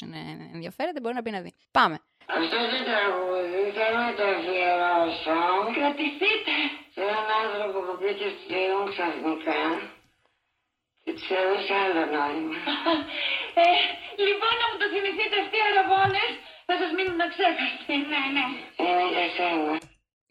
ενδιαφέρεται 0.54 1.00
μπορεί 1.00 1.16
να 1.16 1.22
πει 1.26 1.32
να 1.38 1.42
δει. 1.42 1.52
Πάμε. 1.78 1.98
Αυτό 2.40 2.58
το 2.74 2.80
τραγούδι 2.90 3.64
θέλω 3.78 4.00
να 4.08 4.14
το 4.20 4.24
αφιερώσω. 4.36 5.40
Κρατηθείτε! 5.78 6.56
Σε 6.94 7.02
έναν 7.10 7.28
άνθρωπο 7.42 7.78
που 7.88 7.96
πήγε 8.02 8.28
πλέον 8.48 8.84
ξαφνικά 8.94 9.62
και 11.04 11.12
της 11.18 11.28
έδωσε 11.40 11.74
άλλο 11.84 12.04
νόημα. 12.16 12.58
Ε, 13.64 13.70
λοιπόν, 14.26 14.54
να 14.62 14.66
μου 14.70 14.78
το 14.82 14.88
θυμηθείτε 14.94 15.36
αυτοί 15.44 15.58
οι 15.60 15.66
αραβώνες, 15.70 16.32
θα 16.68 16.74
σας 16.82 16.90
μείνουν 16.96 17.20
αξέχαστοι. 17.28 17.96
Ναι, 18.12 18.22
ναι. 18.36 18.46
Είναι 18.84 19.06
για 19.16 19.28
σένα. 19.38 19.74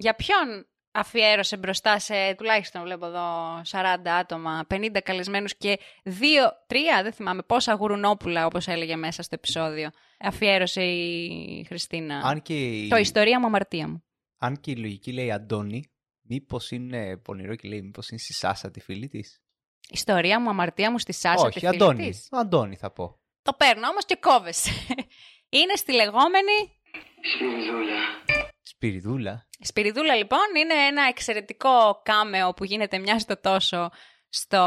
Για 0.04 0.14
ποιον 0.22 0.48
αφιέρωσε 0.96 1.56
μπροστά 1.56 1.98
σε 1.98 2.34
τουλάχιστον 2.34 2.82
βλέπω 2.82 3.06
εδώ 3.06 3.60
40 3.70 4.08
άτομα, 4.20 4.66
50 4.70 4.88
καλεσμένους 5.02 5.56
και 5.56 5.78
2-3, 6.04 6.10
δεν 7.02 7.12
θυμάμαι 7.12 7.42
πόσα 7.42 7.74
γουρουνόπουλα 7.74 8.46
όπως 8.46 8.68
έλεγε 8.68 8.96
μέσα 8.96 9.22
στο 9.22 9.34
επεισόδιο, 9.34 9.90
αφιέρωσε 10.18 10.82
η 10.82 11.64
Χριστίνα. 11.68 12.20
Αν 12.24 12.42
και, 12.42 12.54
η... 12.54 12.88
Το 12.88 12.96
ιστορία 12.96 13.40
μου, 13.40 13.46
αμαρτία 13.46 13.88
μου. 13.88 14.04
Αν 14.38 14.60
και 14.60 14.70
η 14.70 14.76
λογική 14.76 15.12
λέει 15.12 15.30
Αντώνη, 15.30 15.90
μήπως 16.22 16.70
είναι 16.70 17.16
πονηρό 17.16 17.54
και 17.54 17.68
λέει 17.68 17.82
μήπως 17.82 18.08
είναι 18.08 18.20
στη 18.20 18.32
Σάσα 18.32 18.70
τη 18.70 18.80
φίλη 18.80 19.08
της; 19.08 19.40
Ιστορία 19.90 20.40
μου, 20.40 20.48
αμαρτία 20.48 20.90
μου 20.90 20.98
στη 20.98 21.12
Σάσα, 21.12 21.46
Όχι, 21.46 21.60
τη 21.60 21.66
φίλη 21.66 21.74
Αντώνη. 21.74 22.08
της. 22.08 22.28
Αντώνη 22.30 22.76
θα 22.76 22.90
πω. 22.90 23.20
Το 23.42 23.52
παίρνω 23.52 23.88
όμως 23.88 24.04
και 24.04 24.16
κόβεσαι. 24.20 24.70
Είναι 25.58 25.74
στη 25.74 25.92
λεγόμενη... 25.92 26.52
Σπυριδούλα. 27.34 28.35
Σπυριδούλα. 28.68 29.48
Σπυριδούλα 29.60 30.14
λοιπόν 30.14 30.46
είναι 30.56 30.74
ένα 30.74 31.02
εξαιρετικό 31.08 32.00
κάμεο 32.04 32.52
που 32.54 32.64
γίνεται 32.64 32.98
μια 32.98 33.18
στο 33.18 33.40
τόσο 33.40 33.90
στο 34.28 34.58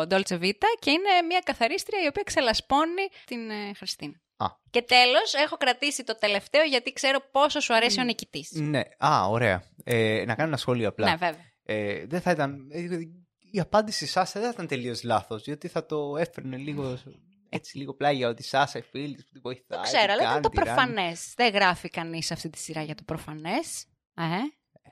Dolce 0.00 0.38
Vita 0.40 0.68
και 0.78 0.90
είναι 0.90 1.22
μια 1.28 1.40
καθαρίστρια 1.44 2.02
η 2.02 2.06
οποία 2.06 2.22
ξελασπώνει 2.22 3.08
την 3.24 3.50
ε, 3.50 3.72
Χριστίνα. 3.76 4.20
Α. 4.36 4.46
Και 4.70 4.82
τέλος 4.82 5.34
έχω 5.34 5.56
κρατήσει 5.56 6.04
το 6.04 6.18
τελευταίο 6.18 6.62
γιατί 6.62 6.92
ξέρω 6.92 7.20
πόσο 7.30 7.60
σου 7.60 7.74
αρέσει 7.74 8.00
ο 8.00 8.04
νικητής. 8.04 8.50
Ναι, 8.52 8.82
α, 8.98 9.28
ωραία. 9.28 9.62
Ε, 9.84 10.24
να 10.26 10.34
κάνω 10.34 10.48
ένα 10.48 10.56
σχόλιο 10.56 10.88
απλά. 10.88 11.06
Ναι 11.10 11.16
βέβαια. 11.16 11.44
Ε, 11.62 12.06
δεν 12.06 12.20
θα 12.20 12.30
ήταν. 12.30 12.68
ε, 12.70 12.80
Η 13.50 13.60
απάντηση 13.60 14.06
Σάσα 14.06 14.40
δεν 14.40 14.48
θα 14.48 14.54
ήταν 14.54 14.66
τελείως 14.66 15.02
λάθος, 15.02 15.44
γιατί 15.44 15.68
θα 15.68 15.86
το 15.86 16.16
έφερνε 16.16 16.56
λίγο. 16.56 16.98
Έτσι, 17.48 17.78
λίγο 17.78 17.94
πλάγια 17.94 18.28
ότι 18.28 18.42
η 18.42 18.44
Σάσα, 18.44 18.78
η 18.78 18.82
φίλη 18.82 19.14
της 19.14 19.24
που 19.24 19.30
την 19.32 19.40
βοηθάει. 19.42 19.78
Το 19.78 19.80
ξέρω, 19.84 20.06
τι 20.06 20.12
αλλά 20.12 20.22
κάνει, 20.22 20.30
ήταν 20.30 20.42
το 20.42 20.48
τι 20.48 20.56
ράνει. 20.56 20.66
προφανές. 20.68 21.32
Δεν 21.36 21.52
γράφει 21.52 21.88
κανείς 21.88 22.30
αυτή 22.30 22.50
τη 22.50 22.58
σειρά 22.58 22.82
για 22.82 22.94
το 22.94 23.02
προφανές. 23.06 23.84
Ε, 24.14 24.22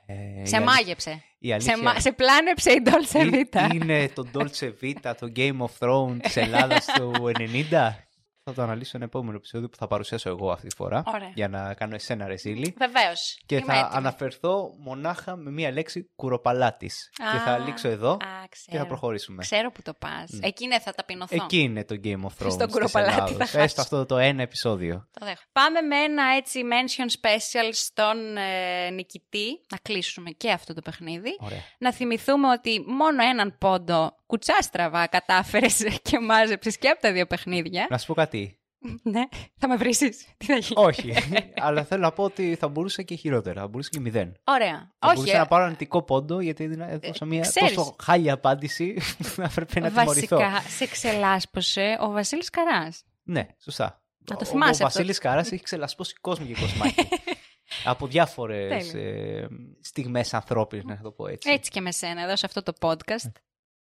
Ε, 0.09 0.45
σε 0.45 0.55
η 0.55 0.57
αλή- 0.57 0.65
μάγεψε. 0.67 1.23
Η 1.39 1.53
αλήθεια 1.53 1.75
Σε, 1.75 1.81
μα- 1.83 1.99
σε 1.99 2.11
πλάνεψε 2.11 2.71
η 2.71 2.81
Dolce 2.85 3.19
Ε, 3.19 3.29
Vita. 3.31 3.73
είναι 3.73 4.09
το 4.09 4.27
Dolce 4.33 4.71
Vita, 4.81 5.13
το 5.19 5.31
Game 5.35 5.57
of 5.57 5.69
Thrones 5.87 6.17
της 6.21 6.35
Ελλάδας 6.37 6.85
του 6.85 7.11
90. 7.39 8.06
Θα 8.49 8.53
το 8.55 8.61
αναλύσω 8.61 8.91
ένα 8.95 9.05
επόμενο 9.05 9.37
επεισόδιο 9.37 9.69
που 9.69 9.77
θα 9.77 9.87
παρουσιάσω 9.87 10.29
εγώ 10.29 10.51
αυτή 10.51 10.67
τη 10.67 10.75
φορά. 10.75 11.03
Ωραία. 11.05 11.31
Για 11.33 11.47
να 11.47 11.73
κάνω 11.73 11.95
εσένα 11.95 12.27
ρεζίλη. 12.27 12.73
Βεβαίως. 12.77 13.39
Και 13.45 13.55
Είμαι 13.55 13.65
θα 13.65 13.73
έτοιμη. 13.73 13.89
αναφερθώ 13.93 14.73
μονάχα 14.77 15.35
με 15.35 15.51
μία 15.51 15.71
λέξη 15.71 16.09
κουροπαλάτης. 16.15 17.09
Και 17.13 17.37
θα 17.37 17.51
Α, 17.51 17.57
λήξω 17.57 17.87
εδώ 17.87 18.11
α, 18.11 18.17
και 18.41 18.47
ξέρω. 18.49 18.77
θα 18.83 18.87
προχωρήσουμε. 18.87 19.37
Ξέρω 19.41 19.71
που 19.71 19.81
το 19.81 19.93
πας. 19.93 20.39
Εκεί 20.41 20.67
ναι, 20.67 20.79
θα 20.79 20.91
ταπεινωθώ. 20.93 21.35
Εκεί 21.43 21.57
είναι 21.59 21.83
το 21.85 21.95
Game 22.03 22.07
of 22.21 22.43
Thrones 22.45 22.51
Στον 22.51 22.57
της 22.57 22.71
κουροπαλάτη 22.71 23.11
θα 23.15 23.23
Ελλάδος. 23.25 23.37
χάσω. 23.37 23.59
Έστω 23.59 23.81
αυτό 23.81 24.05
το 24.05 24.17
ένα 24.17 24.41
επεισόδιο. 24.41 25.07
Το 25.11 25.25
δέχομαι. 25.25 25.47
Πάμε 25.51 25.81
με 25.81 25.95
ένα 25.95 26.23
έτσι 26.37 26.61
mention 26.71 27.09
special 27.21 27.69
στον 27.71 28.37
ε, 28.37 28.89
νικητή. 28.89 29.47
Να 29.71 29.77
κλείσουμε 29.81 30.29
και 30.29 30.51
αυτό 30.51 30.73
το 30.73 30.81
παιχνίδι. 30.81 31.37
Ωραία. 31.39 31.59
Να 31.79 31.93
θυμηθούμε 31.93 32.49
ότι 32.51 32.83
μόνο 32.87 33.23
έναν 33.23 33.57
πόντο 33.57 34.15
κουτσάστραβα 34.27 35.07
κατάφερες 35.07 35.83
και 36.09 36.19
μάζεψες 36.19 36.77
και 36.77 36.89
από 36.89 37.01
τα 37.01 37.11
δύο 37.11 37.25
παιχνίδια. 37.25 37.87
Να 37.89 37.97
σου 37.97 38.05
πω 38.07 38.13
κάτι. 38.13 38.59
ναι, 39.03 39.21
θα 39.57 39.67
με 39.67 39.75
βρίσεις. 39.75 40.27
Τι 40.37 40.45
θα 40.45 40.55
γίνει; 40.55 40.73
Όχι. 40.85 41.13
Αλλά 41.55 41.83
θέλω 41.83 42.01
να 42.01 42.11
πω 42.11 42.23
ότι 42.23 42.55
θα 42.59 42.67
μπορούσε 42.67 43.03
και 43.03 43.15
χειρότερα. 43.15 43.61
Θα 43.61 43.67
μπορούσε 43.67 43.89
και 43.89 43.99
μηδέν. 43.99 44.35
Ωραία. 44.43 44.91
Θα 44.99 45.07
Όχι, 45.07 45.15
μπορούσα 45.15 45.35
ε, 45.35 45.39
να 45.39 45.45
πάρω 45.47 45.63
αρνητικό 45.63 46.01
πόντο 46.03 46.39
γιατί 46.39 46.63
έδινα- 46.63 46.89
έδωσα 46.89 47.25
μια 47.25 47.41
ξέρεις. 47.41 47.73
τόσο 47.75 47.95
χάλια 48.03 48.33
απάντηση 48.33 48.93
που 49.17 49.23
θα 49.23 49.43
έπρεπε 49.43 49.79
να 49.79 49.87
τιμωρηθώ. 49.91 50.37
βασικά 50.37 50.69
σε 50.69 50.85
ξελάσπωσε 50.87 51.97
ο 51.99 52.11
Βασίλης 52.11 52.49
Καράς. 52.49 53.03
Ναι, 53.23 53.47
σωστά. 53.63 54.01
Να 54.29 54.35
το 54.35 54.41
Ο- 54.45 54.49
θυμάσαι 54.49 54.83
Ο 54.83 54.85
αυτό. 54.85 54.99
Βασίλης 54.99 55.17
Καράς 55.19 55.51
έχει 55.51 55.63
ξελασπώσει 55.63 56.15
κόσμο 56.21 56.45
και 56.45 56.53
κοσμάκι. 56.61 57.07
από 57.91 58.07
διάφορες 58.07 58.89
Τέλεια. 58.91 59.07
ε, 59.41 59.47
στιγμές 59.81 60.33
ανθρώπινες, 60.33 60.97
να 60.97 61.03
το 61.03 61.11
πω 61.11 61.27
έτσι. 61.27 61.49
Έτσι 61.51 61.71
και 61.71 61.81
με 61.81 61.91
σένα 61.91 62.21
εδώ 62.23 62.35
σε 62.35 62.45
αυτό 62.45 62.63
το 62.63 62.73
podcast. 62.81 63.31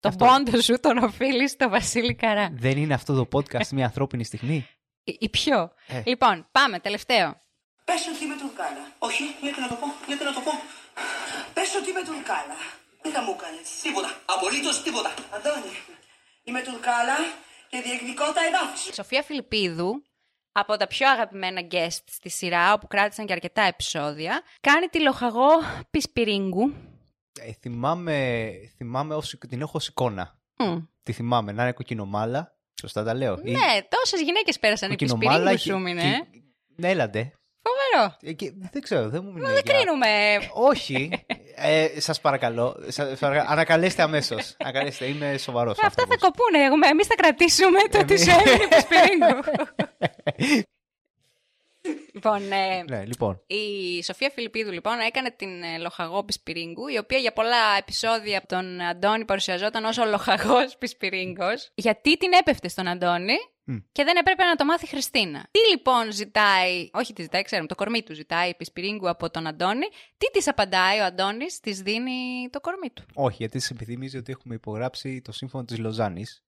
Το 0.07 0.13
Αυτό. 0.13 0.25
πόντο 0.27 0.61
σου 0.61 0.81
τον 0.81 0.97
οφείλεις 0.99 1.51
στο 1.51 1.69
Βασίλη 1.69 2.15
Καρά. 2.15 2.49
Δεν 2.53 2.77
είναι 2.79 2.95
αυτό 2.95 3.15
το 3.15 3.29
podcast 3.33 3.69
μια 3.69 3.85
ανθρώπινη 3.85 4.25
στιγμή; 4.25 4.69
Η, 5.05 5.17
η 5.21 5.29
πιο. 5.29 5.73
Ε. 5.87 6.03
Λοιπόν, 6.05 6.47
πάμε, 6.53 6.79
τελευταίο. 6.79 7.41
Πες 7.85 8.07
ότι 8.15 8.25
είμαι 8.25 8.37
τουρκάλα. 8.43 8.83
Όχι, 8.99 9.25
γιατί 9.41 9.61
να 9.61 9.69
το 9.69 9.75
πω, 9.75 9.87
γιατί 10.07 10.25
να 10.25 10.33
το 10.33 10.41
πω. 10.41 10.53
Πες 11.55 11.75
ότι 11.81 11.91
είμαι 11.91 12.03
τουρκάλα. 12.05 12.57
Τι 13.03 13.09
θα 13.11 13.23
μου 13.23 13.37
κάνεις. 13.37 13.81
Τίποτα, 13.83 14.11
απολύτως 14.25 14.83
τίποτα. 14.83 15.15
Αντώνη, 15.37 15.73
είμαι 16.45 16.61
τουρκάλα 16.63 17.17
και 17.69 17.81
διεκδικώ 17.81 18.25
τα 18.25 18.41
εδάφη 18.49 18.91
Η 18.91 18.95
Σοφία 18.95 19.23
Φιλιππίδου, 19.23 20.03
από 20.53 20.77
τα 20.77 20.87
πιο 20.87 21.09
αγαπημένα 21.09 21.61
guest 21.71 22.05
στη 22.11 22.31
σειρά, 22.31 22.73
όπου 22.73 22.87
κράτησαν 22.87 23.27
και 23.27 23.33
αρκετά 23.33 23.63
επεισόδια, 23.63 24.43
κάνει 24.61 24.87
τη 24.87 25.01
λοχαγό 25.01 25.51
Πισπυρίγκου. 25.91 26.75
Ε, 27.41 27.53
θυμάμαι, 27.61 28.47
θυμάμαι 28.77 29.15
ως, 29.15 29.39
την 29.49 29.61
έχω 29.61 29.73
ως 29.75 29.89
εικόνα. 29.89 30.39
Μμ. 30.59 30.77
Τη 31.03 31.13
θυμάμαι 31.13 31.53
να 31.53 31.63
είναι 31.63 31.73
κοκκινομάλα. 31.73 32.55
Σωστά 32.81 33.05
τα 33.05 33.15
λέω. 33.15 33.39
Ή 33.45 33.51
Ναι, 33.51 33.83
τόσες 33.89 34.21
γυναίκες 34.21 34.59
πέρασαν 34.59 34.91
η 34.93 34.97
κοκκινομάλα 34.97 35.51
Πισπυρίγκου 35.51 35.63
και- 35.63 35.71
σου 35.73 35.79
μείνε. 35.79 36.27
και- 36.33 36.41
Ναι, 36.77 36.91
έλαντε. 36.91 37.33
Φοβερό. 37.63 38.17
Ε, 38.23 38.33
και 38.33 38.53
δεν 38.73 38.83
ξέρω, 38.83 39.09
δεν 39.09 39.21
μου 39.25 39.33
μείνει. 39.33 39.47
Δεν 39.47 39.61
για- 39.65 39.75
κρίνουμε. 39.75 40.07
Όχι. 40.53 41.11
Ε, 41.55 42.01
σας 42.01 42.21
παρακαλώ. 42.21 42.77
Σας 42.89 43.19
παρακαλώ. 43.19 43.49
Ανακαλέστε 43.51 44.03
αμέσως. 44.03 44.55
Ανακαλέστε. 44.59 45.05
Είμαι 45.07 45.37
σοβαρός 45.39 45.73
Αυτά 45.79 45.91
θα 45.91 46.03
άνθρωπος. 46.03 46.21
κοπούνε. 46.39 46.65
Εγώ- 46.65 46.77
Εμείς 46.91 47.07
θα 47.07 47.15
κρατήσουμε 47.15 47.79
το 47.91 47.99
ότι 47.99 48.15
Εμείς- 48.15 48.25
σου 48.25 48.31
έμεινε 48.31 48.67
Πισπυρίγκου. 48.69 49.41
Λοιπόν, 52.13 52.53
ε, 52.53 52.83
Ναι, 52.89 53.05
λοιπόν. 53.05 53.43
Η 53.47 54.03
Σοφία 54.03 54.31
Φιλιππίδου 54.31 54.71
λοιπόν 54.71 54.99
έκανε 54.99 55.31
την 55.31 55.63
ε, 55.63 55.79
λοχαγό 55.79 56.25
Πισπυρίγκου, 56.25 56.89
η 56.89 56.99
οποία 56.99 57.19
για 57.19 57.33
πολλά 57.33 57.77
επεισόδια 57.79 58.39
από 58.39 58.47
τον 58.47 58.81
Αντώνη 58.81 59.25
παρουσιαζόταν 59.25 59.85
ως 59.85 59.99
ο 59.99 60.05
λοχαγός 60.05 60.77
Πισπυρίγκος, 60.79 61.71
γιατί 61.75 62.17
την 62.17 62.33
έπεφτε 62.33 62.69
στον 62.69 62.89
Αντώνη 62.89 63.37
Μμ. 63.65 63.77
και 63.93 64.05
δεν 64.05 64.17
έπρεπε 64.17 64.45
να 64.45 64.55
το 64.55 64.65
μάθει 64.65 64.85
η 64.85 64.89
Χριστίνα. 64.89 65.49
Τι 65.51 65.59
λοιπόν 65.71 66.13
ζητάει, 66.13 66.89
όχι 66.93 67.13
τη 67.13 67.23
ζητάει, 67.23 67.43
ξέρουμε, 67.43 67.69
το 67.69 67.75
κορμί 67.75 68.03
του 68.03 68.15
ζητάει 68.15 68.49
η 68.49 68.55
Πισπυρίγκου 68.55 69.09
από 69.09 69.31
τον 69.31 69.47
Αντώνη, 69.47 69.87
τι 70.17 70.31
της 70.33 70.49
απαντάει 70.49 71.01
ο 71.01 71.05
Αντώνης, 71.05 71.61
της 71.61 71.81
δίνει 71.81 72.49
το 72.51 72.61
κορμί 72.61 72.91
του. 72.95 73.05
Όχι, 73.15 73.37
γιατί 73.39 73.59
σε 73.59 73.73
επιθυμίζει 73.73 74.17
ότι 74.17 74.33
έχουμε 74.33 74.55
υπογράψει 74.55 75.21
το 75.23 75.33
σύμφωνο 75.33 75.65
της 75.65 75.79
Λοζάνης 75.79 76.46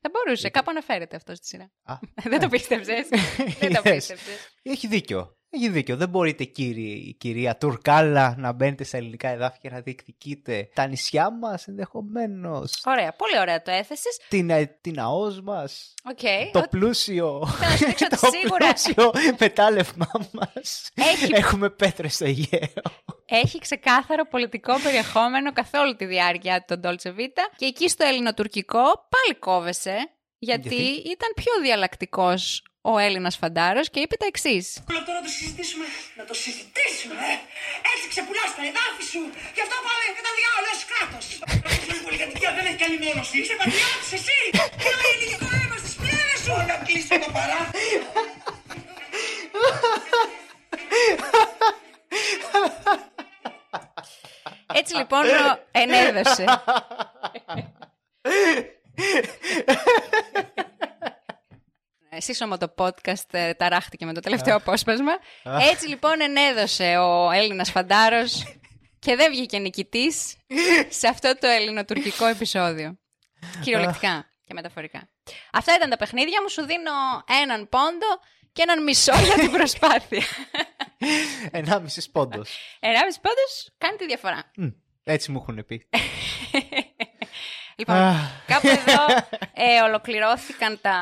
Θα 0.00 0.10
μπορούσε. 0.12 0.48
Κάπου 0.48 0.70
αναφέρεται 0.70 1.16
αυτό 1.16 1.34
στη 1.34 1.46
σειρά. 1.46 1.70
Α, 1.84 1.94
Δεν 2.30 2.40
το 2.40 2.48
πίστεψες; 2.48 3.08
Δεν 3.60 3.72
το 3.74 3.80
Yes. 3.84 3.92
πίστεψες. 3.94 4.52
Έχει 4.62 4.86
δίκιο. 4.86 5.36
Έχει 5.54 5.68
δίκιο. 5.68 5.96
Δεν 5.96 6.08
μπορείτε, 6.08 6.44
κύριε, 6.44 7.12
κυρία 7.18 7.56
Τουρκάλα, 7.56 8.34
να 8.38 8.52
μπαίνετε 8.52 8.84
στα 8.84 8.96
ελληνικά 8.96 9.28
εδάφη 9.28 9.58
και 9.58 9.70
να 9.70 9.80
διεκδικείτε 9.80 10.68
τα 10.74 10.86
νησιά 10.86 11.30
μας 11.30 11.66
ενδεχομένως. 11.66 12.82
Ωραία, 12.84 13.12
πολύ 13.12 13.38
ωραία 13.40 13.62
το 13.62 13.70
έθεσες. 13.70 14.18
Την, 14.28 14.50
ε, 14.50 14.78
την 14.80 15.00
ΑΟΖ 15.00 15.40
μας. 15.40 15.94
Οκ. 16.10 16.52
Το 16.52 16.58
Ο- 16.58 16.68
πλούσιο. 16.68 17.46
Θέλω 17.46 17.70
να 17.70 17.76
σου 17.76 17.84
δείξω 17.86 18.04
ότι 18.06 18.16
το 18.20 18.26
σίγουρα 18.40 18.66
πλούσιο 18.72 19.10
μετάλλευμά 19.40 20.10
μας. 20.32 20.90
Έχει- 20.94 21.32
Έχουμε 21.34 21.70
πέτρες 21.70 22.14
στο 22.14 22.24
Αιγαίο. 22.24 22.82
Έχει 23.26 23.58
ξεκάθαρο 23.58 24.26
πολιτικό 24.28 24.80
περιεχόμενο 24.82 25.52
καθ' 25.52 25.74
όλη 25.74 25.96
τη 25.96 26.04
διάρκεια 26.04 26.64
των 26.66 26.80
Dolce 26.84 27.08
Vita 27.08 27.44
και 27.56 27.64
εκεί 27.66 27.88
στο 27.88 28.04
ελληνοτουρκικό 28.06 28.82
πάλι 28.82 29.38
κόβεσαι 29.38 29.96
γιατί, 30.38 30.68
Γιατί; 30.68 30.84
ήταν 31.10 31.32
πιο 31.34 31.52
διαλλακτικός 31.62 32.62
ο 32.90 32.92
Έλληνας 33.06 33.34
φαντάρος 33.42 33.86
και 33.92 34.00
είπε 34.04 34.14
τα 34.22 34.26
εξής. 34.32 34.66
Θέλω 34.88 35.02
τώρα 35.08 35.18
να 35.20 35.24
το 35.28 35.32
συζητήσουμε. 35.38 35.86
Να 36.18 36.24
το 36.30 36.34
συζητήσουμε, 36.42 37.14
ε. 37.32 37.34
Έτσι 37.92 38.04
ξεπουλάς 38.12 38.50
τα 38.56 38.62
εδάφη 38.70 39.04
σου. 39.12 39.22
Γι' 39.56 39.62
αυτό 39.66 39.76
πάμε 39.86 40.04
κατά 40.18 40.30
διάολο 40.38 40.68
ως 40.76 40.82
κράτος. 40.90 41.24
Η 41.92 41.94
πολυκατοικία 42.04 42.50
δεν 42.56 42.64
έχει 42.68 42.78
καλή 42.84 42.98
μόνωση. 43.06 43.34
Είσαι 43.42 43.54
πατριώτης 43.60 44.10
εσύ. 44.18 44.36
Πήρε 44.82 45.04
ελληνικό 45.12 45.46
αίμα 45.58 45.76
στις 45.82 45.94
πλήρες 46.00 46.38
σου. 46.44 46.52
Να 46.70 46.76
κλείσω 46.86 47.14
το 47.24 47.28
παρά. 47.36 47.60
Έτσι 54.74 54.96
λοιπόν 54.96 55.24
ο- 55.26 55.58
ενέδωσε. 62.12 62.32
Σύσσωμο 62.32 62.58
το 62.58 62.74
podcast 62.76 63.26
ε, 63.30 63.54
ταράχτηκε 63.54 64.06
με 64.06 64.12
το 64.14 64.20
τελευταίο 64.20 64.56
απόσπασμα. 64.56 65.12
Έτσι 65.70 65.88
λοιπόν 65.88 66.20
ενέδωσε 66.20 66.96
ο 66.96 67.30
Έλληνας 67.30 67.70
φαντάρος 67.70 68.56
και 68.98 69.16
δεν 69.16 69.30
βγήκε 69.30 69.58
νικητής 69.58 70.36
σε 70.88 71.08
αυτό 71.08 71.38
το 71.40 71.46
ελληνοτουρκικό 71.46 72.26
επεισόδιο. 72.26 72.98
Κυριολεκτικά 73.62 74.26
και 74.44 74.54
μεταφορικά. 74.54 75.08
Αυτά 75.52 75.74
ήταν 75.74 75.90
τα 75.90 75.96
παιχνίδια 75.96 76.42
μου. 76.42 76.48
Σου 76.48 76.62
δίνω 76.62 76.92
έναν 77.42 77.68
πόντο 77.68 78.06
και 78.52 78.62
έναν 78.62 78.82
μισό 78.82 79.12
για 79.24 79.34
την 79.34 79.50
προσπάθεια. 79.50 80.22
Ενάμισης 81.50 82.10
πόντος. 82.10 82.58
Ενάμισης 82.80 83.20
πόντος 83.20 83.74
κάνει 83.78 83.96
τη 83.96 84.06
διαφορά. 84.06 84.50
Έτσι 85.04 85.30
μου 85.30 85.38
έχουν 85.42 85.64
πει. 85.66 85.88
Λοιπόν, 87.76 87.96
Αχ. 87.96 88.16
κάπου 88.46 88.68
εδώ 88.68 89.04
ε, 89.68 89.80
ολοκληρώθηκαν 89.82 90.78
τα 90.80 90.94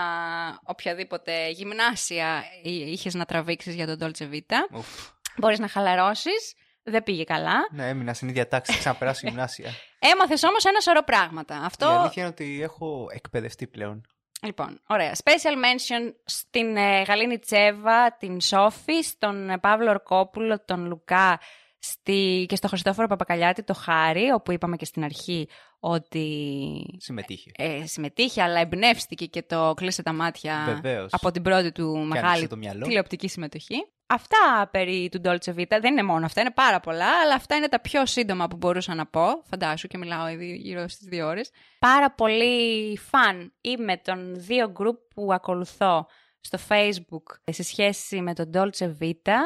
οποιαδήποτε 0.65 1.49
γυμνάσια 1.49 2.45
εί- 2.63 2.89
είχες 2.93 3.15
να 3.15 3.25
τραβήξεις 3.25 3.75
για 3.75 3.87
τον 3.97 3.99
Dolce 4.01 4.23
Vita. 4.35 4.77
Ουφ. 4.77 5.09
Μπορείς 5.37 5.59
να 5.59 5.69
χαλαρώσεις. 5.69 6.55
Δεν 6.83 7.03
πήγε 7.03 7.25
καλά. 7.25 7.55
Ναι, 7.71 7.89
έμεινα 7.89 8.15
στην 8.15 8.29
ίδια 8.29 8.49
τάξη, 8.49 8.77
ξαναπεράσω 8.79 9.27
γυμνάσια. 9.29 9.71
Έμαθες 9.99 10.43
όμως 10.43 10.65
ένα 10.65 10.81
σωρό 10.81 11.03
πράγματα. 11.03 11.55
Η 11.55 11.65
Αυτό, 11.65 11.87
αλήθεια 11.87 12.23
είναι 12.23 12.31
ότι 12.33 12.61
έχω 12.63 13.07
εκπαιδευτεί 13.13 13.67
πλέον. 13.67 14.07
λοιπόν, 14.43 14.81
ωραία. 14.87 15.13
Special 15.25 15.55
mention 15.65 16.13
στην 16.25 16.77
ε, 16.77 17.03
Γαλήνη 17.03 17.39
Τσέβα, 17.39 18.17
την 18.19 18.41
Σόφη, 18.41 19.03
στον 19.03 19.51
ε, 19.51 19.59
Παύλο 19.59 19.91
Ορκόπουλο, 19.91 20.65
τον 20.65 20.87
Λουκά 20.87 21.41
στη... 21.81 22.45
και 22.49 22.57
στο 22.57 22.69
Χριστόφορο 22.69 23.07
Παπακαλιάτη, 23.07 23.63
το 23.63 23.75
Χάρη, 23.75 24.31
όπου 24.35 24.53
είπαμε 24.53 24.77
και 24.77 24.85
στην 24.85 25.05
αρχή 25.05 25.49
ότι 25.81 26.97
Συμμετείχε. 26.99 27.51
ε, 27.57 27.87
συμμετείχε, 27.87 28.43
αλλά 28.43 28.61
εμπνεύστηκε 28.61 29.27
και 29.27 29.43
το 29.43 29.73
κλείσε 29.77 30.03
τα 30.03 30.13
μάτια 30.13 30.65
Βεβαίως. 30.67 31.13
από 31.13 31.31
την 31.31 31.43
πρώτη 31.43 31.73
του 31.73 31.93
άνοιξε 31.97 32.21
μεγάλη 32.21 32.47
το 32.47 32.57
μυαλό. 32.57 32.85
τηλεοπτική 32.87 33.29
συμμετοχή. 33.29 33.77
Αυτά 34.07 34.69
περί 34.71 35.09
του 35.11 35.21
Dolce 35.25 35.55
Vita 35.55 35.79
δεν 35.81 35.85
είναι 35.93 36.03
μόνο 36.03 36.25
αυτά, 36.27 36.41
είναι 36.41 36.51
πάρα 36.51 36.81
πολλά, 36.81 37.21
αλλά 37.25 37.35
αυτά 37.35 37.57
είναι 37.57 37.69
τα 37.69 37.81
πιο 37.81 38.07
σύντομα 38.07 38.49
που 38.49 38.57
μπορούσα 38.57 38.95
να 38.95 39.07
πω. 39.07 39.23
Φαντάσου 39.45 39.89
και 39.89 39.99
μιλάω 39.99 40.29
ήδη 40.29 40.57
γύρω 40.57 40.89
στις 40.89 41.07
δύο 41.07 41.27
ώρες. 41.27 41.51
Πάρα 41.79 42.11
πολύ 42.15 42.97
φαν 42.99 43.53
είμαι 43.61 43.97
των 43.97 44.35
δύο 44.37 44.73
group 44.79 44.99
που 45.15 45.33
ακολουθώ 45.33 46.07
στο 46.41 46.59
Facebook 46.69 47.53
σε 47.53 47.63
σχέση 47.63 48.21
με 48.21 48.35
τον 48.35 48.51
Dolce 48.55 48.87
Vita. 49.03 49.39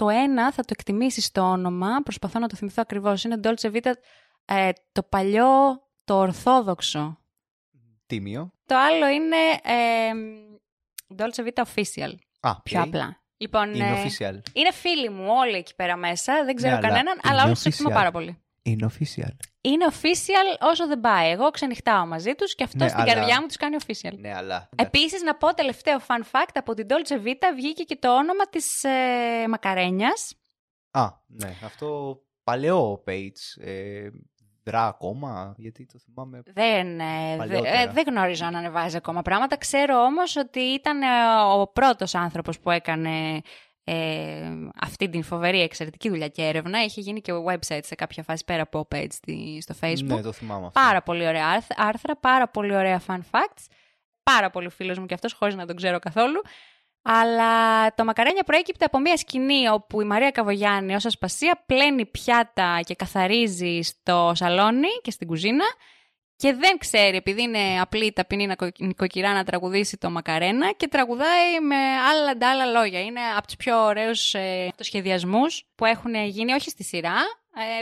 Το 0.00 0.08
ένα 0.08 0.52
θα 0.52 0.62
το 0.62 0.68
εκτιμήσεις 0.78 1.24
στο 1.24 1.40
όνομα, 1.42 2.00
προσπαθώ 2.02 2.38
να 2.38 2.48
το 2.48 2.56
θυμηθώ 2.56 2.82
ακριβώς, 2.82 3.24
είναι 3.24 3.40
Dolce 3.42 3.72
Vita 3.72 3.92
ε, 4.44 4.70
το 4.92 5.02
παλιό, 5.02 5.48
το 6.04 6.14
ορθόδοξο. 6.18 7.18
Τίμιο. 8.06 8.52
Το 8.66 8.76
άλλο 8.76 9.06
είναι 9.08 9.36
ε, 9.62 10.10
Dolce 11.16 11.48
Vita 11.48 11.62
Official, 11.64 12.12
Α, 12.40 12.60
πιο 12.62 12.80
οκ. 12.80 12.86
απλά. 12.86 13.22
Λοιπόν, 13.36 13.74
Είναι 13.74 13.88
ε, 13.88 14.02
official. 14.04 14.38
είναι 14.52 14.72
φίλοι 14.72 15.10
μου 15.10 15.26
όλοι 15.28 15.56
εκεί 15.56 15.74
πέρα 15.74 15.96
μέσα, 15.96 16.44
δεν 16.44 16.54
ξέρω 16.54 16.72
Ναι, 16.72 16.78
αλλά 16.78 16.88
κανέναν, 16.88 17.18
είναι 17.24 17.32
αλλά 17.34 17.44
όλους 17.44 17.62
τους 17.62 17.66
εκτιμώ 17.72 17.88
official. 17.88 17.94
πάρα 17.94 18.10
πολύ. 18.10 18.42
Είναι 18.62 18.86
official. 18.92 19.34
Είναι 19.60 19.86
official 19.90 20.56
όσο 20.60 20.86
δεν 20.86 21.00
πάει. 21.00 21.30
Εγώ 21.30 21.50
ξενυχτάω 21.50 22.06
μαζί 22.06 22.34
τους 22.34 22.54
και 22.54 22.64
αυτό 22.64 22.78
Ναι, 22.84 22.88
στην 22.88 23.00
αλλά- 23.00 23.12
καρδιά 23.14 23.40
μου 23.40 23.46
τους 23.46 23.56
κάνει 23.56 23.76
official. 23.86 24.12
Ναι, 24.18 24.34
αλλά. 24.34 24.68
Επίσης, 24.76 25.22
να 25.22 25.34
πω 25.34 25.54
τελευταίο 25.54 25.98
fun 25.98 26.20
fact, 26.32 26.50
από 26.54 26.74
την 26.74 26.86
Dolce 26.90 27.12
Vita 27.26 27.46
βγήκε 27.56 27.82
και 27.82 27.96
το 27.96 28.14
όνομα 28.16 28.44
της 28.50 28.84
ε, 28.84 29.48
Μακαρένιας. 29.48 30.34
Α, 30.90 31.08
ναι. 31.26 31.54
Αυτό 31.64 32.18
παλαιό 32.44 33.04
page. 33.06 33.62
Ε, 33.64 34.08
δρά 34.64 34.86
ακόμα, 34.86 35.54
γιατί 35.56 35.86
το 35.86 35.98
θυμάμαι. 35.98 36.42
Δεν, 36.54 37.00
ε, 37.00 37.30
δε- 37.30 37.36
Παλιότερα. 37.36 37.78
ε, 37.80 37.86
δεν 37.86 38.04
γνωρίζω 38.06 38.46
αν 38.46 38.56
ανεβάζει 38.56 38.96
ακόμα 38.96 39.22
πράγματα. 39.22 39.56
Ξέρω 39.56 40.02
όμως 40.04 40.36
ότι 40.36 40.60
ήταν 40.60 41.02
ε, 41.02 41.06
ο 41.58 41.66
πρώτος 41.66 42.14
άνθρωπος 42.14 42.60
που 42.60 42.70
έκανε 42.70 43.40
ε, 43.92 44.50
αυτή 44.80 45.08
την 45.08 45.22
φοβερή 45.22 45.60
εξαιρετική 45.60 46.08
δουλειά 46.08 46.28
και 46.28 46.42
έρευνα. 46.42 46.82
Είχε 46.84 47.00
γίνει 47.00 47.20
και 47.20 47.32
website 47.48 47.80
σε 47.84 47.94
κάποια 47.94 48.22
φάση 48.22 48.44
πέρα 48.44 48.62
από 48.62 48.88
page 48.94 49.06
στη- 49.12 49.58
στο 49.60 49.74
facebook. 49.80 50.02
Ναι, 50.04 50.20
το 50.22 50.32
θυμάμαι 50.32 50.66
αυτό. 50.66 50.80
Πάρα 50.80 51.02
πολύ 51.02 51.26
ωραία 51.26 51.48
άρθ- 51.48 51.72
άρθρα, 51.80 52.16
πάρα 52.16 52.48
πολύ 52.48 52.74
ωραία 52.76 53.00
fun 53.06 53.18
facts. 53.30 53.64
Πάρα 54.22 54.50
πολύ 54.50 54.70
φίλος 54.70 54.98
μου 54.98 55.06
και 55.06 55.14
αυτός, 55.14 55.32
χωρίς 55.32 55.54
να 55.54 55.66
τον 55.66 55.76
ξέρω 55.76 55.98
καθόλου. 55.98 56.40
Αλλά 57.02 57.86
το 57.94 58.04
μακαρένια 58.04 58.42
προέκυπτε 58.42 58.84
από 58.84 58.98
μια 58.98 59.16
σκηνή 59.16 59.68
όπου 59.68 60.00
η 60.00 60.04
Μαρία 60.04 60.30
Καβογιάννη 60.30 60.94
ως 60.94 61.04
ασπασία 61.06 61.62
πλένει 61.66 62.06
πιάτα 62.06 62.80
και 62.84 62.94
καθαρίζει 62.94 63.80
στο 63.82 64.32
σαλόνι 64.34 64.88
και 65.02 65.10
στην 65.10 65.26
κουζίνα 65.26 65.64
και 66.40 66.54
δεν 66.54 66.78
ξέρει, 66.78 67.16
επειδή 67.16 67.42
είναι 67.42 67.80
απλή 67.80 68.12
ταπεινή 68.12 68.46
νακο- 68.46 68.70
νοικοκυρά 68.78 69.32
να 69.32 69.44
τραγουδήσει 69.44 69.96
το 69.96 70.10
μακαρένα 70.10 70.72
και 70.72 70.88
τραγουδάει 70.88 71.60
με 71.60 71.76
άλλα 71.76 72.30
αντάλλα 72.30 72.64
λόγια. 72.66 73.00
Είναι 73.00 73.20
από 73.36 73.46
τους 73.46 73.56
πιο 73.56 73.84
ωραίους 73.84 74.34
ε, 74.34 74.72
σχεδιασμούς 74.78 75.64
που 75.74 75.84
έχουν 75.84 76.14
γίνει, 76.14 76.52
όχι 76.52 76.70
στη 76.70 76.84
σειρά, 76.84 77.16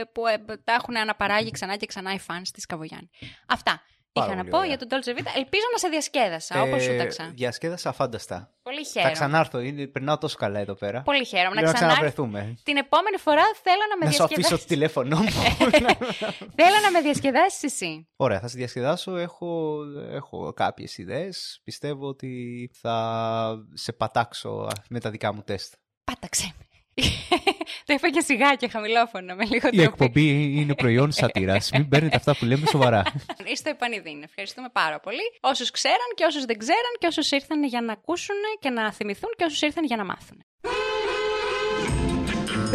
ε, 0.01 0.05
που 0.13 0.27
ε, 0.27 0.57
τα 0.65 0.73
έχουν 0.73 0.97
αναπαράγει 0.97 1.51
ξανά 1.51 1.77
και 1.77 1.87
ξανά 1.87 2.13
οι 2.13 2.19
fans 2.29 2.49
της 2.53 2.67
Καβογιάννη. 2.67 3.11
Αυτά 3.47 3.73
Πάρα 3.73 3.98
είχα 4.13 4.27
να 4.29 4.35
πολύ 4.37 4.49
πω 4.51 4.57
ωραία. 4.57 4.69
για 4.69 4.79
τον 4.79 4.89
Dolce 4.91 5.09
Vita. 5.09 5.33
Ελπίζω 5.37 5.63
να 5.73 5.79
σε 5.79 5.89
διασκέδασα, 5.89 6.63
όπως 6.63 6.83
σου 6.83 6.97
ταξα. 6.97 7.33
Διασκέδασα 7.35 7.93
φάνταστα. 7.93 8.53
Πολύ 8.63 8.85
Θα 8.85 8.91
χαίρομαι. 8.93 9.13
ξανάρθω, 9.13 9.59
είναι, 9.61 9.87
περνάω 9.87 10.19
τόσο 10.19 10.37
καλά 10.37 10.59
εδώ 10.61 10.75
πέρα. 10.75 11.03
Πολύ 11.03 11.25
χαίρομαι 11.25 11.55
να 11.55 11.61
Λέω 11.61 11.71
να 11.71 11.73
ξανάρθει. 11.77 12.01
ξαναβρεθούμε. 12.01 12.59
Την 12.63 12.77
επόμενη 12.77 13.17
φορά 13.17 13.43
θέλω 13.63 13.83
να 13.91 13.97
με 13.99 14.05
Να 14.05 14.11
σου 14.11 14.23
αφήσω 14.25 14.41
διασκεδάσεις. 14.41 14.67
το 14.67 14.75
τηλέφωνό 14.75 15.17
μου. 15.19 15.31
θέλω 16.59 16.77
να 16.83 16.91
με 16.91 17.01
διασκεδάσεις 17.03 17.63
εσύ. 17.63 18.09
Ωραία, 18.17 18.41
θα 18.41 18.49
σε 18.49 18.57
διασκεδάσω. 18.59 19.17
Έχω, 19.17 19.79
έχω 20.11 20.53
κάποιες 20.53 20.99
ιδέες. 20.99 21.61
Πιστεύω 21.65 22.07
ότι 22.09 22.71
θα 22.81 23.65
σε 23.75 23.93
πατάξω 23.93 24.69
με 24.89 25.01
τα 25.01 25.11
δικά 25.11 25.33
μου 25.35 25.43
τεστ. 25.43 25.75
Πάταξε 26.05 26.55
με. 26.59 26.65
Το 27.87 27.93
είπα 27.95 28.11
και 28.11 28.21
σιγά 28.21 28.55
και 28.55 28.69
χαμηλόφωνο 28.69 29.35
με 29.35 29.45
λίγο 29.45 29.69
Η 29.69 29.71
τροπή. 29.71 29.83
εκπομπή 29.83 30.29
είναι 30.61 30.75
προϊόν 30.75 31.13
σατήρας. 31.13 31.71
Μην 31.73 31.89
παίρνετε 31.89 32.17
αυτά 32.17 32.37
που 32.37 32.45
λέμε 32.45 32.67
σοβαρά. 32.67 33.03
Είστε 33.53 33.71
επανειδήν. 33.71 34.23
Ευχαριστούμε 34.23 34.69
πάρα 34.73 35.01
πολύ. 35.01 35.23
Όσους 35.41 35.71
ξέραν 35.71 36.09
και 36.15 36.25
όσους 36.25 36.45
δεν 36.45 36.59
ξέραν 36.59 36.95
και 36.99 37.07
όσους 37.07 37.31
ήρθαν 37.31 37.65
για 37.65 37.81
να 37.81 37.93
ακούσουν 37.93 38.37
και 38.61 38.71
να 38.71 38.93
θυμηθούν 38.93 39.31
και 39.37 39.45
όσους 39.45 39.61
ήρθαν 39.61 39.85
για 39.85 39.97
να 39.97 40.05
μάθουν. 40.05 40.43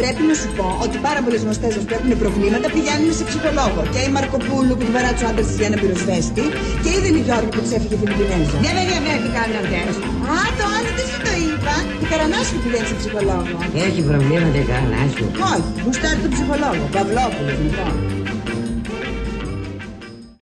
Πρέπει 0.00 0.22
να 0.30 0.34
σου 0.40 0.48
πω 0.58 0.66
ότι 0.84 0.96
πάρα 1.06 1.20
πολλές 1.24 1.40
γνωστές 1.46 1.72
μας 1.76 1.84
που 1.88 1.94
έχουν 1.98 2.10
προβλήματα 2.24 2.66
πηγαίνουν 2.74 3.10
σε 3.18 3.24
ψυχολόγο. 3.28 3.80
Και 3.94 4.00
η 4.08 4.10
Μαρκοπούλου 4.16 4.74
που 4.78 4.84
του 4.86 4.92
βαρά 4.96 5.10
του 5.16 5.24
άντρε 5.28 5.44
της 5.48 5.56
για 5.60 5.66
ένα 5.70 5.78
πυροσβέστη. 5.82 6.44
Και 6.82 6.90
η 6.96 6.98
Δενη-Γιώργη 7.04 7.50
που 7.54 7.60
της 7.64 7.72
έφυγε 7.76 7.96
Φιλιππινέζα. 8.00 8.56
Δεν 8.64 8.72
με 8.76 8.80
ενδιαφέρει 8.84 9.28
καν 9.36 9.50
αυτέ. 9.62 9.82
Α, 10.34 10.36
το 10.58 10.64
άλλο 10.76 10.90
δεν 10.98 11.06
σου 11.10 11.18
το 11.26 11.32
είπα. 11.46 11.74
Η 12.02 12.04
Καρανάσου 12.10 12.56
πηγαίνει 12.62 12.88
σε 12.90 12.96
ψυχολόγο. 13.00 13.56
Έχει 13.86 14.00
προβλήματα 14.10 14.58
η 14.64 14.66
Καρανάσου. 14.70 15.26
Όχι, 15.52 15.68
γουστάρει 15.84 16.18
τον 16.24 16.30
ψυχολόγο. 16.34 16.84
Παυλόπουλος 16.94 17.56
λοιπόν. 17.64 17.94